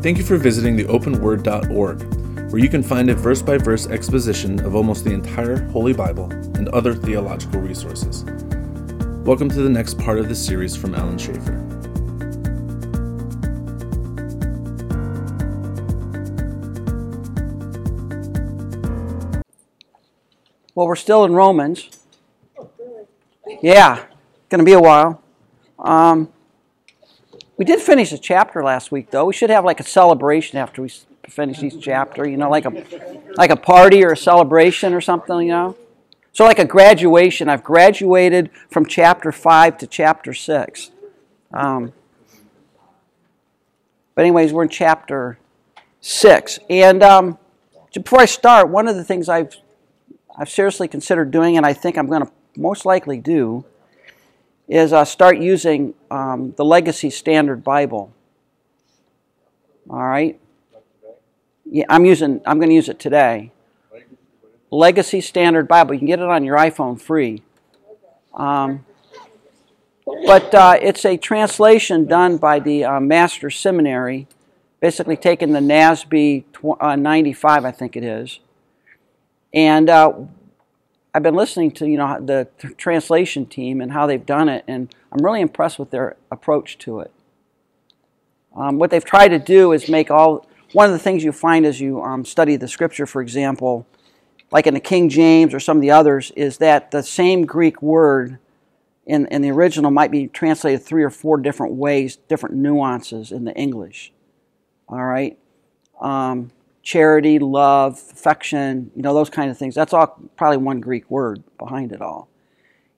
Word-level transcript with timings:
Thank 0.00 0.16
you 0.16 0.22
for 0.22 0.36
visiting 0.36 0.76
the 0.76 0.84
openword.org, 0.84 2.52
where 2.52 2.62
you 2.62 2.68
can 2.68 2.84
find 2.84 3.10
a 3.10 3.16
verse 3.16 3.42
by 3.42 3.58
verse 3.58 3.88
exposition 3.88 4.64
of 4.64 4.76
almost 4.76 5.04
the 5.04 5.10
entire 5.10 5.60
Holy 5.70 5.92
Bible 5.92 6.30
and 6.30 6.68
other 6.68 6.94
theological 6.94 7.60
resources. 7.60 8.22
Welcome 9.24 9.48
to 9.48 9.60
the 9.60 9.68
next 9.68 9.98
part 9.98 10.20
of 10.20 10.28
this 10.28 10.42
series 10.42 10.76
from 10.76 10.94
Alan 10.94 11.18
Schaefer. 11.18 11.64
Well, 20.76 20.86
we're 20.86 20.94
still 20.94 21.24
in 21.24 21.32
Romans. 21.32 21.90
Yeah, 23.60 24.04
going 24.48 24.60
to 24.60 24.64
be 24.64 24.74
a 24.74 24.80
while. 24.80 25.20
Um, 25.76 26.32
we 27.58 27.64
did 27.64 27.80
finish 27.80 28.12
a 28.12 28.18
chapter 28.18 28.62
last 28.62 28.92
week, 28.92 29.10
though. 29.10 29.26
We 29.26 29.34
should 29.34 29.50
have 29.50 29.64
like 29.64 29.80
a 29.80 29.84
celebration 29.84 30.58
after 30.58 30.80
we 30.80 30.90
finish 31.28 31.62
each 31.62 31.82
chapter. 31.82 32.26
You 32.26 32.36
know, 32.36 32.48
like 32.48 32.64
a 32.64 32.84
like 33.36 33.50
a 33.50 33.56
party 33.56 34.04
or 34.04 34.12
a 34.12 34.16
celebration 34.16 34.94
or 34.94 35.00
something. 35.00 35.40
You 35.40 35.52
know, 35.52 35.76
so 36.32 36.44
like 36.44 36.60
a 36.60 36.64
graduation. 36.64 37.48
I've 37.48 37.64
graduated 37.64 38.50
from 38.70 38.86
chapter 38.86 39.32
five 39.32 39.76
to 39.78 39.86
chapter 39.88 40.32
six. 40.32 40.92
Um, 41.52 41.92
but 44.14 44.22
anyways, 44.22 44.52
we're 44.52 44.62
in 44.62 44.68
chapter 44.68 45.38
six, 46.00 46.60
and 46.70 47.02
um, 47.02 47.38
before 47.92 48.20
I 48.20 48.26
start, 48.26 48.68
one 48.68 48.86
of 48.86 48.94
the 48.94 49.04
things 49.04 49.28
I've 49.28 49.56
I've 50.36 50.48
seriously 50.48 50.86
considered 50.86 51.32
doing, 51.32 51.56
and 51.56 51.66
I 51.66 51.72
think 51.72 51.98
I'm 51.98 52.06
going 52.06 52.24
to 52.24 52.30
most 52.56 52.86
likely 52.86 53.18
do, 53.18 53.64
is 54.68 54.92
uh, 54.92 55.04
start 55.04 55.38
using 55.38 55.94
um, 56.10 56.52
the 56.56 56.64
Legacy 56.64 57.10
Standard 57.10 57.64
Bible. 57.64 58.12
All 59.88 60.06
right. 60.06 60.38
Yeah, 61.64 61.84
I'm 61.88 62.04
using. 62.04 62.40
I'm 62.46 62.58
going 62.58 62.68
to 62.68 62.74
use 62.74 62.88
it 62.88 62.98
today. 62.98 63.52
Legacy 64.70 65.20
Standard 65.22 65.66
Bible. 65.66 65.94
You 65.94 66.00
can 66.00 66.06
get 66.06 66.18
it 66.18 66.28
on 66.28 66.44
your 66.44 66.56
iPhone 66.56 67.00
free. 67.00 67.42
Um, 68.34 68.84
but 70.26 70.54
uh, 70.54 70.78
it's 70.80 71.04
a 71.04 71.16
translation 71.16 72.06
done 72.06 72.36
by 72.36 72.60
the 72.60 72.84
uh, 72.84 73.00
Master's 73.00 73.58
Seminary, 73.58 74.26
basically 74.80 75.16
taking 75.16 75.52
the 75.52 75.60
NASB 75.60 76.44
tw- 76.52 76.80
uh, 76.80 76.96
95, 76.96 77.64
I 77.64 77.70
think 77.70 77.96
it 77.96 78.04
is. 78.04 78.40
And 79.52 79.88
uh, 79.88 80.12
I've 81.14 81.22
been 81.22 81.34
listening 81.34 81.70
to 81.72 81.86
you 81.86 81.96
know 81.96 82.18
the 82.20 82.48
translation 82.76 83.46
team 83.46 83.80
and 83.80 83.92
how 83.92 84.06
they've 84.06 84.24
done 84.24 84.48
it, 84.48 84.64
and 84.68 84.94
I'm 85.10 85.24
really 85.24 85.40
impressed 85.40 85.78
with 85.78 85.90
their 85.90 86.16
approach 86.30 86.78
to 86.78 87.00
it. 87.00 87.10
Um, 88.54 88.78
what 88.78 88.90
they've 88.90 89.04
tried 89.04 89.28
to 89.28 89.38
do 89.38 89.72
is 89.72 89.88
make 89.88 90.10
all 90.10 90.46
one 90.72 90.86
of 90.86 90.92
the 90.92 90.98
things 90.98 91.24
you 91.24 91.32
find 91.32 91.64
as 91.64 91.80
you 91.80 92.02
um, 92.02 92.24
study 92.24 92.56
the 92.56 92.68
scripture, 92.68 93.06
for 93.06 93.22
example, 93.22 93.86
like 94.50 94.66
in 94.66 94.74
the 94.74 94.80
King 94.80 95.08
James 95.08 95.54
or 95.54 95.60
some 95.60 95.78
of 95.78 95.80
the 95.80 95.90
others, 95.90 96.30
is 96.32 96.58
that 96.58 96.90
the 96.90 97.02
same 97.02 97.46
Greek 97.46 97.80
word 97.80 98.38
in, 99.06 99.26
in 99.26 99.40
the 99.40 99.50
original 99.50 99.90
might 99.90 100.10
be 100.10 100.28
translated 100.28 100.82
three 100.82 101.02
or 101.02 101.10
four 101.10 101.38
different 101.38 101.74
ways, 101.74 102.16
different 102.16 102.54
nuances 102.54 103.32
in 103.32 103.44
the 103.44 103.54
English. 103.54 104.12
All 104.88 105.04
right. 105.04 105.38
Um, 106.00 106.50
charity, 106.88 107.38
love, 107.38 108.02
affection, 108.12 108.90
you 108.96 109.02
know, 109.02 109.12
those 109.12 109.28
kind 109.28 109.50
of 109.50 109.58
things. 109.58 109.74
That's 109.74 109.92
all 109.92 110.18
probably 110.38 110.56
one 110.56 110.80
Greek 110.80 111.10
word 111.10 111.44
behind 111.58 111.92
it 111.92 112.00
all. 112.00 112.30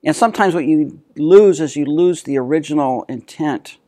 And 0.05 0.14
sometimes 0.14 0.55
what 0.55 0.64
you 0.64 1.02
lose 1.16 1.60
is 1.60 1.74
you 1.74 1.86
lose 1.86 2.22
the 2.22 2.38
original 2.38 3.05
intent 3.08 3.78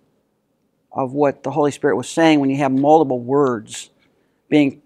of 0.90 1.12
what 1.12 1.44
the 1.44 1.52
Holy 1.52 1.70
Spirit 1.70 1.94
was 1.94 2.08
saying 2.08 2.40
when 2.40 2.50
you 2.50 2.56
have 2.56 2.72
multiple 2.72 3.20
words 3.20 3.90
being 4.48 4.82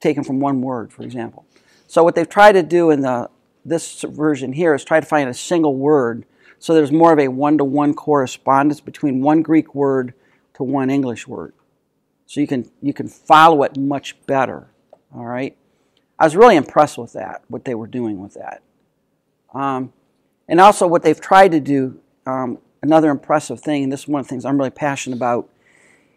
taken 0.00 0.24
from 0.24 0.40
one 0.40 0.60
word, 0.60 0.92
for 0.92 1.04
example. 1.04 1.46
So 1.86 2.02
what 2.02 2.16
they've 2.16 2.28
tried 2.28 2.52
to 2.54 2.64
do 2.64 2.90
in 2.90 3.02
the 3.02 3.30
this 3.64 4.02
version 4.02 4.54
here 4.54 4.74
is 4.74 4.82
try 4.82 4.98
to 4.98 5.06
find 5.06 5.30
a 5.30 5.34
single 5.34 5.76
word 5.76 6.26
so 6.58 6.74
there's 6.74 6.90
more 6.90 7.12
of 7.12 7.20
a 7.20 7.28
one-to-one 7.28 7.94
correspondence 7.94 8.80
between 8.80 9.22
one 9.22 9.42
Greek 9.42 9.72
word 9.72 10.14
to 10.54 10.64
one 10.64 10.90
English 10.90 11.28
word 11.28 11.54
so 12.26 12.40
you 12.40 12.46
can 12.46 12.70
you 12.80 12.92
can 12.92 13.08
follow 13.08 13.62
it 13.62 13.76
much 13.76 14.16
better. 14.26 14.68
All 15.14 15.24
right, 15.24 15.56
I 16.18 16.24
was 16.24 16.36
really 16.36 16.56
impressed 16.56 16.98
with 16.98 17.12
that, 17.12 17.42
what 17.48 17.64
they 17.64 17.74
were 17.74 17.86
doing 17.86 18.20
with 18.20 18.34
that, 18.34 18.62
um, 19.52 19.92
and 20.48 20.60
also 20.60 20.86
what 20.86 21.02
they've 21.02 21.20
tried 21.20 21.52
to 21.52 21.60
do. 21.60 22.00
Um, 22.26 22.58
another 22.82 23.10
impressive 23.10 23.60
thing, 23.60 23.84
and 23.84 23.92
this 23.92 24.00
is 24.00 24.08
one 24.08 24.20
of 24.20 24.26
the 24.26 24.30
things 24.30 24.44
I'm 24.44 24.58
really 24.58 24.70
passionate 24.70 25.16
about, 25.16 25.48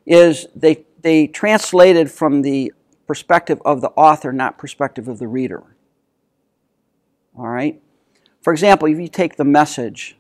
is 0.06 0.48
they 0.56 0.86
they 1.02 1.28
translated 1.28 2.12
from 2.12 2.42
the 2.42 2.74
perspective 3.08 3.62
of 3.64 3.82
the 3.82 3.90
author, 3.92 4.34
not 4.34 4.58
perspective 4.58 5.08
of 5.08 5.20
the 5.20 5.28
reader. 5.28 5.64
All 7.38 7.48
right. 7.48 7.82
For 8.42 8.52
example, 8.52 8.88
if 8.88 9.00
you 9.00 9.08
take 9.08 9.36
the 9.36 9.44
message, 9.44 10.18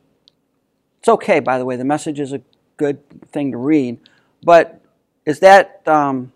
it's 1.00 1.09
okay, 1.09 1.40
by 1.40 1.58
the 1.58 1.66
way, 1.66 1.75
the 1.75 1.86
message 1.86 2.19
is 2.19 2.34
a 2.34 2.42
good 2.78 3.00
thing 3.31 3.52
to 3.52 3.58
read, 3.58 4.00
but 4.44 4.81
is 5.27 5.41
that 5.41 5.85
um, 5.85 6.31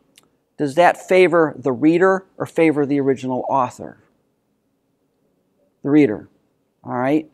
does 0.58 0.76
that 0.76 1.08
favor 1.08 1.56
the 1.58 1.72
reader 1.72 2.26
or 2.38 2.46
favor 2.46 2.86
the 2.86 3.00
original 3.00 3.46
author? 3.48 3.98
The 5.82 5.90
reader. 5.90 6.28
All 6.84 6.98
right. 6.98 7.32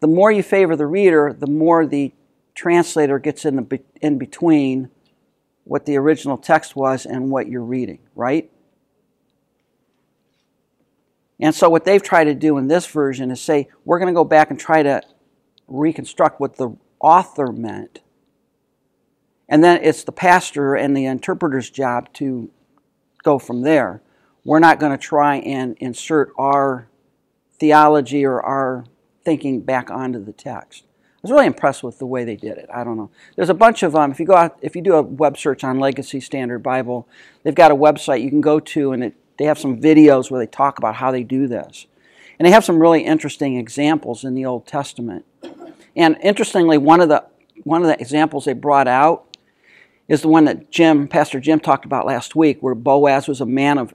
The 0.00 0.06
more 0.06 0.32
you 0.32 0.42
favor 0.42 0.74
the 0.74 0.86
reader, 0.86 1.36
the 1.38 1.46
more 1.46 1.86
the 1.86 2.12
translator 2.54 3.18
gets 3.18 3.44
in 3.44 3.56
the 3.56 3.80
in 4.00 4.16
between 4.16 4.88
what 5.64 5.84
the 5.84 5.96
original 5.96 6.38
text 6.38 6.74
was 6.74 7.04
and 7.04 7.30
what 7.30 7.48
you're 7.48 7.62
reading, 7.62 7.98
right? 8.16 8.50
And 11.38 11.54
so 11.54 11.68
what 11.68 11.84
they've 11.84 12.02
tried 12.02 12.24
to 12.24 12.34
do 12.34 12.56
in 12.56 12.68
this 12.68 12.86
version 12.86 13.30
is 13.30 13.42
say 13.42 13.68
we're 13.84 13.98
going 13.98 14.12
to 14.12 14.18
go 14.18 14.24
back 14.24 14.50
and 14.50 14.58
try 14.58 14.82
to 14.82 15.02
reconstruct 15.68 16.40
what 16.40 16.56
the 16.56 16.74
author 16.98 17.52
meant 17.52 18.00
and 19.52 19.62
then 19.62 19.84
it's 19.84 20.02
the 20.02 20.12
pastor 20.12 20.74
and 20.74 20.96
the 20.96 21.04
interpreter's 21.04 21.68
job 21.68 22.10
to 22.14 22.50
go 23.22 23.38
from 23.38 23.60
there. 23.60 24.00
We're 24.46 24.60
not 24.60 24.80
going 24.80 24.92
to 24.92 24.98
try 24.98 25.36
and 25.36 25.76
insert 25.78 26.32
our 26.38 26.88
theology 27.58 28.24
or 28.24 28.40
our 28.40 28.86
thinking 29.22 29.60
back 29.60 29.90
onto 29.90 30.24
the 30.24 30.32
text. 30.32 30.84
I 30.88 31.18
was 31.20 31.32
really 31.32 31.44
impressed 31.44 31.82
with 31.82 31.98
the 31.98 32.06
way 32.06 32.24
they 32.24 32.34
did 32.34 32.56
it. 32.56 32.70
I 32.72 32.82
don't 32.82 32.96
know. 32.96 33.10
There's 33.36 33.50
a 33.50 33.54
bunch 33.54 33.82
of 33.82 33.94
um, 33.94 34.10
if 34.10 34.18
you 34.18 34.24
go 34.24 34.36
out, 34.36 34.56
if 34.62 34.74
you 34.74 34.80
do 34.80 34.94
a 34.94 35.02
web 35.02 35.36
search 35.36 35.62
on 35.64 35.78
Legacy 35.78 36.18
Standard 36.18 36.60
Bible, 36.62 37.06
they've 37.42 37.54
got 37.54 37.70
a 37.70 37.76
website 37.76 38.22
you 38.22 38.30
can 38.30 38.40
go 38.40 38.58
to, 38.58 38.92
and 38.92 39.04
it, 39.04 39.14
they 39.36 39.44
have 39.44 39.58
some 39.58 39.78
videos 39.78 40.30
where 40.30 40.40
they 40.40 40.50
talk 40.50 40.78
about 40.78 40.94
how 40.94 41.10
they 41.10 41.22
do 41.22 41.46
this, 41.46 41.86
and 42.38 42.46
they 42.46 42.52
have 42.52 42.64
some 42.64 42.80
really 42.80 43.04
interesting 43.04 43.58
examples 43.58 44.24
in 44.24 44.34
the 44.34 44.46
Old 44.46 44.66
Testament. 44.66 45.26
And 45.94 46.16
interestingly, 46.22 46.78
one 46.78 47.02
of 47.02 47.10
the 47.10 47.26
one 47.64 47.82
of 47.82 47.88
the 47.88 48.00
examples 48.00 48.46
they 48.46 48.54
brought 48.54 48.88
out 48.88 49.26
is 50.12 50.20
the 50.20 50.28
one 50.28 50.44
that 50.44 50.70
Jim, 50.70 51.08
Pastor 51.08 51.40
Jim, 51.40 51.58
talked 51.58 51.86
about 51.86 52.04
last 52.04 52.36
week, 52.36 52.58
where 52.60 52.74
Boaz 52.74 53.26
was 53.26 53.40
a 53.40 53.46
man 53.46 53.78
of 53.78 53.94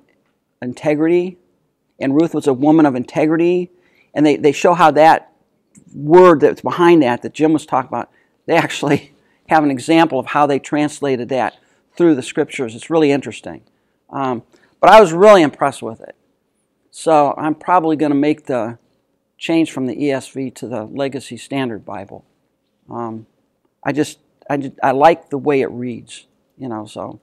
integrity 0.63 1.37
and 1.99 2.15
Ruth 2.15 2.33
was 2.33 2.47
a 2.47 2.53
woman 2.53 2.87
of 2.87 2.95
integrity. 2.95 3.69
And 4.15 4.25
they, 4.25 4.35
they 4.35 4.51
show 4.51 4.73
how 4.73 4.89
that 4.91 5.31
word 5.93 6.39
that's 6.39 6.61
behind 6.61 7.03
that, 7.03 7.21
that 7.21 7.35
Jim 7.35 7.53
was 7.53 7.67
talking 7.67 7.89
about, 7.89 8.09
they 8.47 8.55
actually 8.55 9.13
have 9.49 9.63
an 9.63 9.69
example 9.69 10.17
of 10.17 10.25
how 10.25 10.47
they 10.47 10.57
translated 10.57 11.29
that 11.29 11.59
through 11.95 12.15
the 12.15 12.23
scriptures. 12.23 12.73
It's 12.73 12.89
really 12.89 13.11
interesting. 13.11 13.61
Um, 14.09 14.41
but 14.79 14.89
I 14.89 14.99
was 14.99 15.13
really 15.13 15.43
impressed 15.43 15.83
with 15.83 16.01
it. 16.01 16.15
So 16.89 17.35
I'm 17.37 17.53
probably 17.53 17.95
going 17.95 18.11
to 18.11 18.17
make 18.17 18.47
the 18.47 18.79
change 19.37 19.71
from 19.71 19.85
the 19.85 19.95
ESV 19.95 20.55
to 20.55 20.67
the 20.67 20.83
Legacy 20.83 21.37
Standard 21.37 21.85
Bible. 21.85 22.25
Um, 22.89 23.27
I 23.83 23.91
just 23.91 24.17
I, 24.49 24.57
just, 24.57 24.73
I 24.81 24.91
like 24.91 25.29
the 25.29 25.37
way 25.37 25.61
it 25.61 25.71
reads, 25.71 26.25
you 26.57 26.69
know, 26.69 26.85
so 26.85 27.19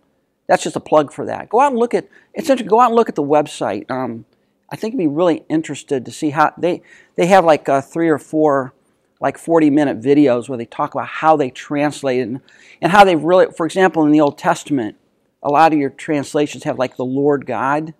that's 0.46 0.62
just 0.62 0.76
a 0.76 0.80
plug 0.80 1.12
for 1.12 1.26
that. 1.26 1.48
Go 1.48 1.60
out 1.60 1.72
and 1.72 1.78
look 1.78 1.94
at, 1.94 2.08
it's 2.34 2.48
interesting, 2.48 2.68
go 2.68 2.80
out 2.80 2.88
and 2.88 2.96
look 2.96 3.08
at 3.08 3.14
the 3.14 3.22
website. 3.22 3.90
Um, 3.90 4.24
I 4.70 4.76
think 4.76 4.92
you'd 4.94 4.98
be 4.98 5.06
really 5.06 5.44
interested 5.48 6.04
to 6.04 6.10
see 6.10 6.30
how, 6.30 6.52
they, 6.58 6.82
they 7.16 7.26
have 7.26 7.44
like 7.44 7.68
uh, 7.68 7.80
three 7.80 8.08
or 8.08 8.18
four 8.18 8.74
like 9.20 9.38
40 9.38 9.70
minute 9.70 10.00
videos 10.02 10.48
where 10.48 10.58
they 10.58 10.66
talk 10.66 10.94
about 10.94 11.06
how 11.06 11.36
they 11.36 11.48
translate 11.48 12.20
and, 12.20 12.40
and 12.82 12.92
how 12.92 13.04
they 13.04 13.16
really, 13.16 13.46
for 13.56 13.64
example, 13.64 14.04
in 14.04 14.12
the 14.12 14.20
Old 14.20 14.36
Testament, 14.36 14.96
a 15.42 15.48
lot 15.48 15.72
of 15.72 15.78
your 15.78 15.90
translations 15.90 16.64
have 16.64 16.78
like 16.78 16.96
the 16.96 17.04
Lord 17.04 17.46
God. 17.46 17.94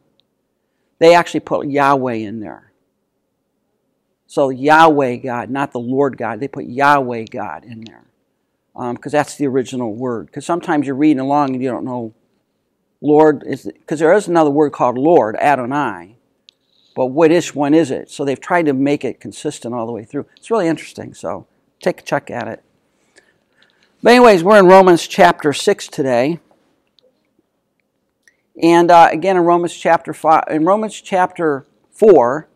They 0.99 1.15
actually 1.15 1.41
put 1.41 1.67
Yahweh 1.67 2.15
in 2.15 2.41
there. 2.41 2.73
So 4.27 4.51
Yahweh 4.51 5.17
God, 5.17 5.51
not 5.51 5.73
the 5.73 5.81
Lord 5.81 6.19
God. 6.19 6.41
They 6.41 6.49
put 6.49 6.67
Yahweh 6.67 7.25
God 7.31 7.65
in 7.65 7.85
there 7.85 8.05
because 8.75 9.15
um, 9.15 9.19
that's 9.19 9.37
the 9.37 9.47
original 9.47 9.95
word. 9.95 10.27
Because 10.27 10.45
sometimes 10.45 10.87
you're 10.87 10.97
reading 10.97 11.21
along 11.21 11.55
and 11.55 11.63
you 11.63 11.71
don't 11.71 11.85
know 11.85 12.13
Lord 13.01 13.45
is 13.47 13.65
because 13.65 14.01
there 14.01 14.13
is 14.15 14.29
another 14.29 14.51
word 14.51 14.73
called 14.73 14.97
Lord, 14.97 15.37
Adonai, 15.37 16.17
but 16.97 17.07
which 17.07 17.55
one 17.55 17.75
is 17.75 17.91
it? 17.91 18.11
So 18.11 18.25
they've 18.25 18.41
tried 18.41 18.65
to 18.67 18.73
make 18.73 19.05
it 19.05 19.21
consistent 19.21 19.75
all 19.75 19.85
the 19.85 19.93
way 19.93 20.05
through. 20.05 20.27
It's 20.37 20.51
really 20.51 20.69
interesting. 20.69 21.13
So 21.13 21.47
take 21.81 22.01
a 22.01 22.03
check 22.03 22.31
at 22.31 22.49
it. 22.49 22.63
But 24.03 24.15
anyways, 24.15 24.43
we're 24.43 24.59
in 24.59 24.67
Romans 24.67 25.07
chapter 25.07 25.53
six 25.53 25.87
today, 25.87 26.41
And 28.61 28.91
uh, 28.91 29.09
again, 29.11 29.37
in 29.37 29.43
Romans 29.43 29.75
chapter 29.75 30.13
five, 30.13 30.45
in 30.49 30.65
Romans 30.65 31.01
chapter 31.01 31.67
four, 31.91 32.49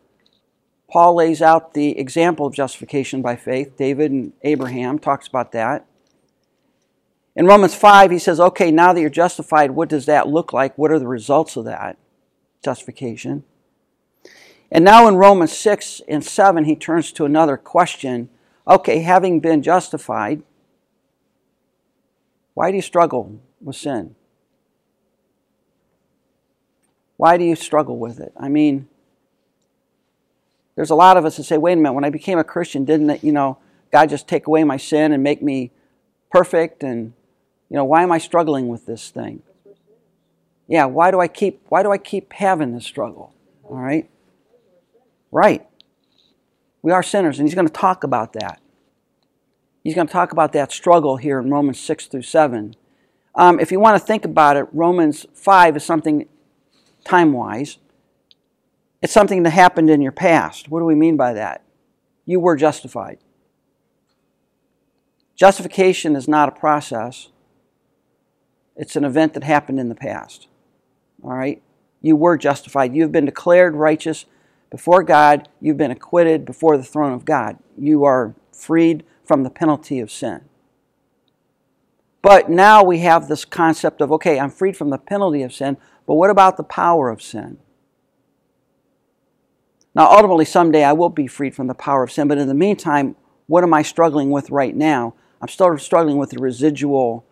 Paul 0.89 1.15
lays 1.15 1.41
out 1.41 1.73
the 1.73 1.97
example 1.99 2.45
of 2.45 2.53
justification 2.53 3.21
by 3.21 3.35
faith. 3.35 3.75
David 3.77 4.11
and 4.11 4.33
Abraham 4.43 4.97
talks 4.97 5.27
about 5.27 5.51
that. 5.51 5.85
In 7.35 7.45
Romans 7.45 7.75
5, 7.75 8.11
he 8.11 8.19
says, 8.19 8.39
okay, 8.39 8.71
now 8.71 8.91
that 8.91 8.99
you're 8.99 9.09
justified, 9.09 9.71
what 9.71 9.89
does 9.89 10.05
that 10.07 10.27
look 10.27 10.51
like? 10.51 10.77
What 10.77 10.91
are 10.91 10.99
the 10.99 11.07
results 11.07 11.55
of 11.55 11.65
that 11.65 11.97
justification? 12.63 13.43
And 14.71 14.83
now 14.83 15.07
in 15.07 15.15
Romans 15.15 15.55
6 15.57 16.01
and 16.07 16.23
7, 16.23 16.65
he 16.65 16.75
turns 16.75 17.11
to 17.13 17.25
another 17.25 17.57
question. 17.57 18.29
Okay, 18.67 18.99
having 18.99 19.39
been 19.39 19.63
justified, 19.63 20.43
why 22.53 22.71
do 22.71 22.75
you 22.75 22.81
struggle 22.81 23.39
with 23.61 23.75
sin? 23.75 24.15
Why 27.17 27.37
do 27.37 27.43
you 27.43 27.55
struggle 27.55 27.97
with 27.97 28.19
it? 28.19 28.31
I 28.37 28.47
mean, 28.47 28.87
there's 30.75 30.89
a 30.89 30.95
lot 30.95 31.17
of 31.17 31.25
us 31.25 31.37
that 31.37 31.43
say, 31.43 31.57
wait 31.57 31.73
a 31.73 31.75
minute, 31.75 31.93
when 31.93 32.05
I 32.05 32.09
became 32.09 32.39
a 32.39 32.43
Christian, 32.43 32.85
didn't 32.85 33.09
it, 33.09 33.23
you 33.23 33.31
know, 33.31 33.57
God 33.91 34.09
just 34.09 34.27
take 34.27 34.47
away 34.47 34.63
my 34.63 34.77
sin 34.77 35.11
and 35.11 35.23
make 35.23 35.41
me 35.41 35.71
perfect? 36.31 36.83
And, 36.83 37.13
you 37.69 37.75
know, 37.75 37.85
why 37.85 38.03
am 38.03 38.11
I 38.11 38.17
struggling 38.17 38.67
with 38.67 38.85
this 38.85 39.09
thing? 39.09 39.43
Yeah, 40.67 40.85
why 40.85 41.11
do 41.11 41.19
I 41.19 41.27
keep 41.27 41.65
why 41.69 41.83
do 41.83 41.91
I 41.91 41.97
keep 41.97 42.33
having 42.33 42.73
this 42.73 42.85
struggle? 42.85 43.33
All 43.63 43.77
right? 43.77 44.09
Right. 45.31 45.65
We 46.81 46.91
are 46.91 47.03
sinners, 47.03 47.39
and 47.39 47.47
he's 47.47 47.55
going 47.55 47.67
to 47.67 47.73
talk 47.73 48.03
about 48.03 48.33
that. 48.33 48.61
He's 49.83 49.95
going 49.95 50.07
to 50.07 50.13
talk 50.13 50.31
about 50.31 50.53
that 50.53 50.71
struggle 50.71 51.17
here 51.17 51.39
in 51.39 51.49
Romans 51.49 51.79
6 51.79 52.07
through 52.07 52.21
7. 52.21 52.75
Um, 53.35 53.59
if 53.59 53.71
you 53.71 53.79
want 53.79 53.99
to 53.99 54.05
think 54.05 54.25
about 54.25 54.57
it, 54.57 54.65
Romans 54.71 55.25
5 55.33 55.77
is 55.77 55.83
something 55.83 56.27
time 57.03 57.33
wise. 57.33 57.77
It's 59.01 59.13
something 59.13 59.43
that 59.43 59.51
happened 59.51 59.89
in 59.89 60.01
your 60.01 60.11
past. 60.11 60.69
What 60.69 60.79
do 60.79 60.85
we 60.85 60.95
mean 60.95 61.15
by 61.15 61.33
that? 61.33 61.63
You 62.25 62.39
were 62.39 62.55
justified. 62.55 63.19
Justification 65.35 66.15
is 66.15 66.27
not 66.27 66.49
a 66.49 66.51
process, 66.51 67.29
it's 68.75 68.95
an 68.95 69.03
event 69.03 69.33
that 69.33 69.43
happened 69.43 69.79
in 69.79 69.89
the 69.89 69.95
past. 69.95 70.47
All 71.23 71.33
right? 71.33 71.61
You 72.01 72.15
were 72.15 72.37
justified. 72.37 72.95
You've 72.95 73.11
been 73.11 73.25
declared 73.25 73.75
righteous 73.75 74.25
before 74.69 75.03
God. 75.03 75.49
You've 75.59 75.77
been 75.77 75.91
acquitted 75.91 76.45
before 76.45 76.77
the 76.77 76.83
throne 76.83 77.13
of 77.13 77.25
God. 77.25 77.57
You 77.77 78.03
are 78.03 78.35
freed 78.51 79.03
from 79.23 79.43
the 79.43 79.49
penalty 79.49 79.99
of 79.99 80.11
sin. 80.11 80.41
But 82.21 82.49
now 82.49 82.83
we 82.83 82.99
have 82.99 83.27
this 83.27 83.45
concept 83.45 84.01
of 84.01 84.11
okay, 84.11 84.39
I'm 84.39 84.49
freed 84.49 84.75
from 84.75 84.89
the 84.89 84.97
penalty 84.97 85.41
of 85.43 85.53
sin, 85.53 85.77
but 86.05 86.15
what 86.15 86.29
about 86.29 86.57
the 86.57 86.63
power 86.63 87.09
of 87.09 87.21
sin? 87.21 87.59
Now, 89.95 90.11
ultimately, 90.11 90.45
someday 90.45 90.83
I 90.83 90.93
will 90.93 91.09
be 91.09 91.27
freed 91.27 91.55
from 91.55 91.67
the 91.67 91.73
power 91.73 92.03
of 92.03 92.11
sin, 92.11 92.27
but 92.27 92.37
in 92.37 92.47
the 92.47 92.53
meantime, 92.53 93.15
what 93.47 93.63
am 93.63 93.73
I 93.73 93.81
struggling 93.81 94.29
with 94.29 94.49
right 94.49 94.75
now? 94.75 95.15
I'm 95.41 95.47
still 95.47 95.77
struggling 95.77 96.17
with 96.17 96.29
the 96.29 96.39
residual 96.39 97.25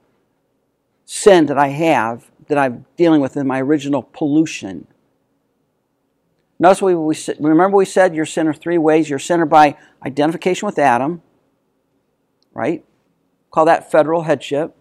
sin 1.08 1.46
that 1.46 1.58
I 1.58 1.70
have, 1.70 2.30
that 2.50 2.58
I'm 2.58 2.86
dealing 2.98 3.22
with 3.22 3.38
in 3.38 3.48
my 3.48 3.62
original 3.62 4.04
pollution. 4.04 4.86
Notice 6.60 6.82
we, 6.82 6.94
we 6.96 7.16
remember 7.40 7.78
we 7.78 7.86
said 7.86 8.14
you're 8.14 8.26
sinner 8.26 8.54
three 8.54 8.78
ways. 8.78 9.10
You're 9.10 9.18
sinner 9.18 9.46
by 9.46 9.78
identification 10.06 10.66
with 10.66 10.78
Adam, 10.78 11.22
right? 12.54 12.84
Call 13.52 13.66
that 13.66 13.90
federal 13.90 14.24
headship. 14.24 14.76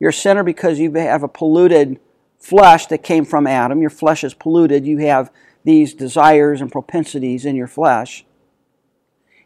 You're 0.00 0.10
sinner 0.10 0.42
because 0.42 0.80
you 0.80 0.92
have 0.94 1.22
a 1.22 1.28
polluted 1.28 2.00
flesh 2.40 2.86
that 2.86 3.04
came 3.04 3.24
from 3.24 3.46
Adam. 3.46 3.80
Your 3.80 3.90
flesh 3.90 4.24
is 4.24 4.34
polluted. 4.34 4.84
You 4.84 4.98
have 4.98 5.30
these 5.62 5.94
desires 5.94 6.60
and 6.60 6.72
propensities 6.72 7.44
in 7.44 7.54
your 7.54 7.68
flesh. 7.68 8.24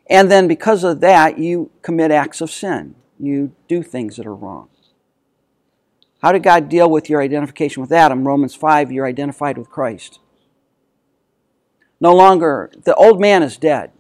And 0.09 0.31
then 0.31 0.49
because 0.49 0.83
of 0.83 1.01
that, 1.01 1.39
you 1.39 1.71
commit 1.83 2.11
acts 2.11 2.41
of 2.41 2.51
sin. 2.51 2.95
You 3.21 3.53
do 3.69 3.83
things 3.83 4.17
that 4.17 4.27
are 4.27 4.35
wrong. 4.35 4.71
How 6.23 6.33
did 6.33 6.43
God 6.43 6.69
deal 6.69 6.91
with 6.91 7.09
your 7.09 7.23
identification 7.23 7.81
with 7.81 7.93
Adam? 7.93 8.27
Romans 8.27 8.55
5, 8.55 8.91
you're 8.91 9.07
identified 9.07 9.57
with 9.57 9.71
Christ. 9.71 10.19
No 12.01 12.15
longer, 12.15 12.73
the 12.85 12.95
old 12.95 13.21
man 13.21 13.43
is 13.43 13.57
dead. 13.57 13.93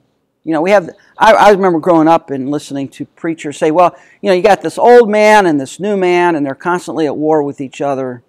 You 0.44 0.52
know, 0.52 0.62
we 0.62 0.70
have, 0.70 0.90
I, 1.18 1.34
I, 1.34 1.50
remember 1.50 1.78
growing 1.78 2.08
up 2.08 2.30
and 2.30 2.50
listening 2.50 2.88
to 2.90 3.04
preachers 3.04 3.58
say, 3.58 3.70
well, 3.70 3.94
you 4.22 4.30
know, 4.30 4.34
you 4.34 4.42
got 4.42 4.62
this 4.62 4.78
old 4.78 5.10
man 5.10 5.46
and 5.46 5.60
this 5.60 5.78
new 5.78 5.96
man, 5.96 6.34
and 6.34 6.46
they're 6.46 6.54
constantly 6.54 7.06
at 7.06 7.16
war 7.16 7.42
with 7.42 7.60
each 7.60 7.80
other. 7.80 8.22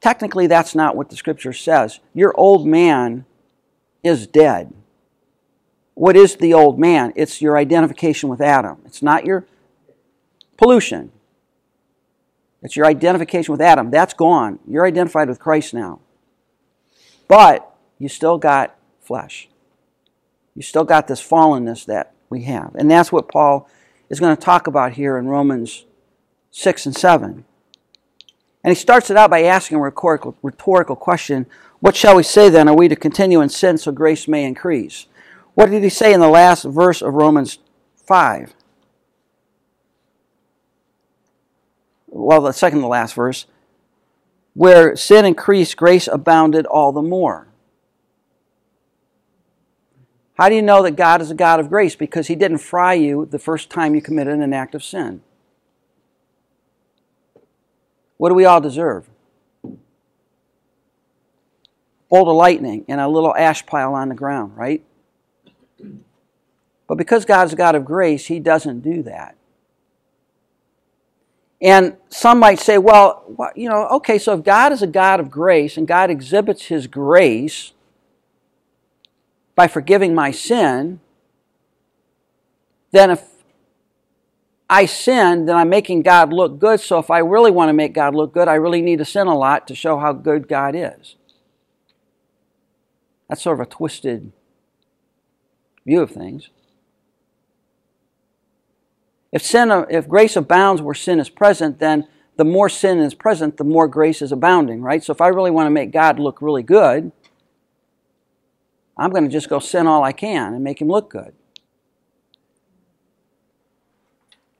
Technically, 0.00 0.46
that's 0.46 0.74
not 0.74 0.94
what 0.94 1.08
the 1.08 1.16
scripture 1.16 1.54
says. 1.54 2.00
Your 2.12 2.38
old 2.38 2.66
man 2.66 3.24
is 4.02 4.26
dead. 4.26 4.74
What 5.94 6.16
is 6.16 6.36
the 6.36 6.52
old 6.52 6.78
man? 6.78 7.12
It's 7.16 7.40
your 7.40 7.56
identification 7.56 8.28
with 8.28 8.42
Adam. 8.42 8.82
It's 8.84 9.02
not 9.02 9.24
your 9.24 9.46
pollution. 10.58 11.12
It's 12.64 12.76
your 12.76 12.86
identification 12.86 13.52
with 13.52 13.60
Adam. 13.60 13.90
That's 13.90 14.14
gone. 14.14 14.58
You're 14.66 14.86
identified 14.86 15.28
with 15.28 15.38
Christ 15.38 15.74
now. 15.74 16.00
But 17.28 17.70
you 17.98 18.08
still 18.08 18.38
got 18.38 18.74
flesh. 19.00 19.48
You 20.54 20.62
still 20.62 20.84
got 20.84 21.06
this 21.06 21.22
fallenness 21.22 21.84
that 21.84 22.14
we 22.30 22.44
have. 22.44 22.74
And 22.74 22.90
that's 22.90 23.12
what 23.12 23.28
Paul 23.28 23.68
is 24.08 24.18
going 24.18 24.34
to 24.34 24.42
talk 24.42 24.66
about 24.66 24.92
here 24.92 25.18
in 25.18 25.26
Romans 25.26 25.84
6 26.52 26.86
and 26.86 26.96
7. 26.96 27.44
And 28.64 28.70
he 28.70 28.74
starts 28.74 29.10
it 29.10 29.16
out 29.16 29.30
by 29.30 29.42
asking 29.42 29.76
a 29.76 29.80
rhetorical, 29.80 30.34
rhetorical 30.42 30.96
question 30.96 31.46
What 31.80 31.94
shall 31.94 32.16
we 32.16 32.22
say 32.22 32.48
then? 32.48 32.66
Are 32.68 32.76
we 32.76 32.88
to 32.88 32.96
continue 32.96 33.42
in 33.42 33.50
sin 33.50 33.76
so 33.76 33.92
grace 33.92 34.26
may 34.26 34.44
increase? 34.44 35.06
What 35.52 35.70
did 35.70 35.82
he 35.82 35.90
say 35.90 36.14
in 36.14 36.20
the 36.20 36.28
last 36.28 36.64
verse 36.64 37.02
of 37.02 37.12
Romans 37.12 37.58
5? 38.06 38.54
Well, 42.16 42.42
the 42.42 42.52
second 42.52 42.80
to 42.80 42.86
last 42.86 43.14
verse. 43.14 43.46
Where 44.54 44.94
sin 44.94 45.24
increased, 45.24 45.76
grace 45.76 46.06
abounded 46.06 46.64
all 46.64 46.92
the 46.92 47.02
more. 47.02 47.48
How 50.34 50.48
do 50.48 50.54
you 50.54 50.62
know 50.62 50.82
that 50.84 50.92
God 50.92 51.20
is 51.20 51.32
a 51.32 51.34
God 51.34 51.58
of 51.58 51.68
grace? 51.68 51.96
Because 51.96 52.28
He 52.28 52.36
didn't 52.36 52.58
fry 52.58 52.94
you 52.94 53.26
the 53.26 53.40
first 53.40 53.68
time 53.68 53.96
you 53.96 54.00
committed 54.00 54.38
an 54.38 54.52
act 54.52 54.76
of 54.76 54.84
sin. 54.84 55.22
What 58.16 58.28
do 58.28 58.36
we 58.36 58.44
all 58.44 58.60
deserve? 58.60 59.10
Bolt 62.08 62.28
of 62.28 62.36
lightning 62.36 62.84
and 62.86 63.00
a 63.00 63.08
little 63.08 63.34
ash 63.34 63.66
pile 63.66 63.92
on 63.92 64.08
the 64.08 64.14
ground, 64.14 64.56
right? 64.56 64.84
But 66.86 66.94
because 66.94 67.24
God's 67.24 67.54
a 67.54 67.56
God 67.56 67.74
of 67.74 67.84
grace, 67.84 68.26
He 68.26 68.38
doesn't 68.38 68.80
do 68.82 69.02
that. 69.02 69.36
And 71.64 71.96
some 72.10 72.40
might 72.40 72.60
say, 72.60 72.76
well, 72.76 73.24
you 73.56 73.70
know, 73.70 73.88
okay, 73.88 74.18
so 74.18 74.34
if 74.34 74.44
God 74.44 74.70
is 74.70 74.82
a 74.82 74.86
God 74.86 75.18
of 75.18 75.30
grace 75.30 75.78
and 75.78 75.88
God 75.88 76.10
exhibits 76.10 76.66
His 76.66 76.86
grace 76.86 77.72
by 79.54 79.66
forgiving 79.66 80.14
my 80.14 80.30
sin, 80.30 81.00
then 82.90 83.10
if 83.10 83.24
I 84.68 84.84
sin, 84.84 85.46
then 85.46 85.56
I'm 85.56 85.70
making 85.70 86.02
God 86.02 86.34
look 86.34 86.58
good. 86.58 86.80
So 86.80 86.98
if 86.98 87.10
I 87.10 87.20
really 87.20 87.50
want 87.50 87.70
to 87.70 87.72
make 87.72 87.94
God 87.94 88.14
look 88.14 88.34
good, 88.34 88.46
I 88.46 88.54
really 88.54 88.82
need 88.82 88.98
to 88.98 89.06
sin 89.06 89.26
a 89.26 89.36
lot 89.36 89.66
to 89.68 89.74
show 89.74 89.98
how 89.98 90.12
good 90.12 90.48
God 90.48 90.74
is. 90.76 91.16
That's 93.26 93.40
sort 93.40 93.58
of 93.58 93.66
a 93.66 93.70
twisted 93.70 94.32
view 95.86 96.02
of 96.02 96.10
things. 96.10 96.50
If 99.34 99.42
sin, 99.42 99.84
if 99.90 100.08
grace 100.08 100.36
abounds 100.36 100.80
where 100.80 100.94
sin 100.94 101.18
is 101.18 101.28
present, 101.28 101.80
then 101.80 102.06
the 102.36 102.44
more 102.44 102.68
sin 102.68 103.00
is 103.00 103.14
present, 103.14 103.56
the 103.56 103.64
more 103.64 103.88
grace 103.88 104.22
is 104.22 104.30
abounding, 104.30 104.80
right? 104.80 105.02
So 105.02 105.12
if 105.12 105.20
I 105.20 105.26
really 105.26 105.50
want 105.50 105.66
to 105.66 105.72
make 105.72 105.90
God 105.90 106.20
look 106.20 106.40
really 106.40 106.62
good, 106.62 107.10
I'm 108.96 109.10
going 109.10 109.24
to 109.24 109.30
just 109.30 109.48
go 109.48 109.58
sin 109.58 109.88
all 109.88 110.04
I 110.04 110.12
can 110.12 110.54
and 110.54 110.62
make 110.62 110.80
him 110.80 110.86
look 110.86 111.10
good. 111.10 111.34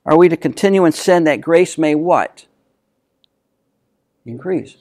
Are 0.04 0.18
we 0.18 0.28
to 0.28 0.36
continue 0.36 0.84
in 0.84 0.92
sin 0.92 1.22
that 1.22 1.40
grace 1.40 1.78
may 1.78 1.94
what? 1.94 2.46
Increase. 4.26 4.76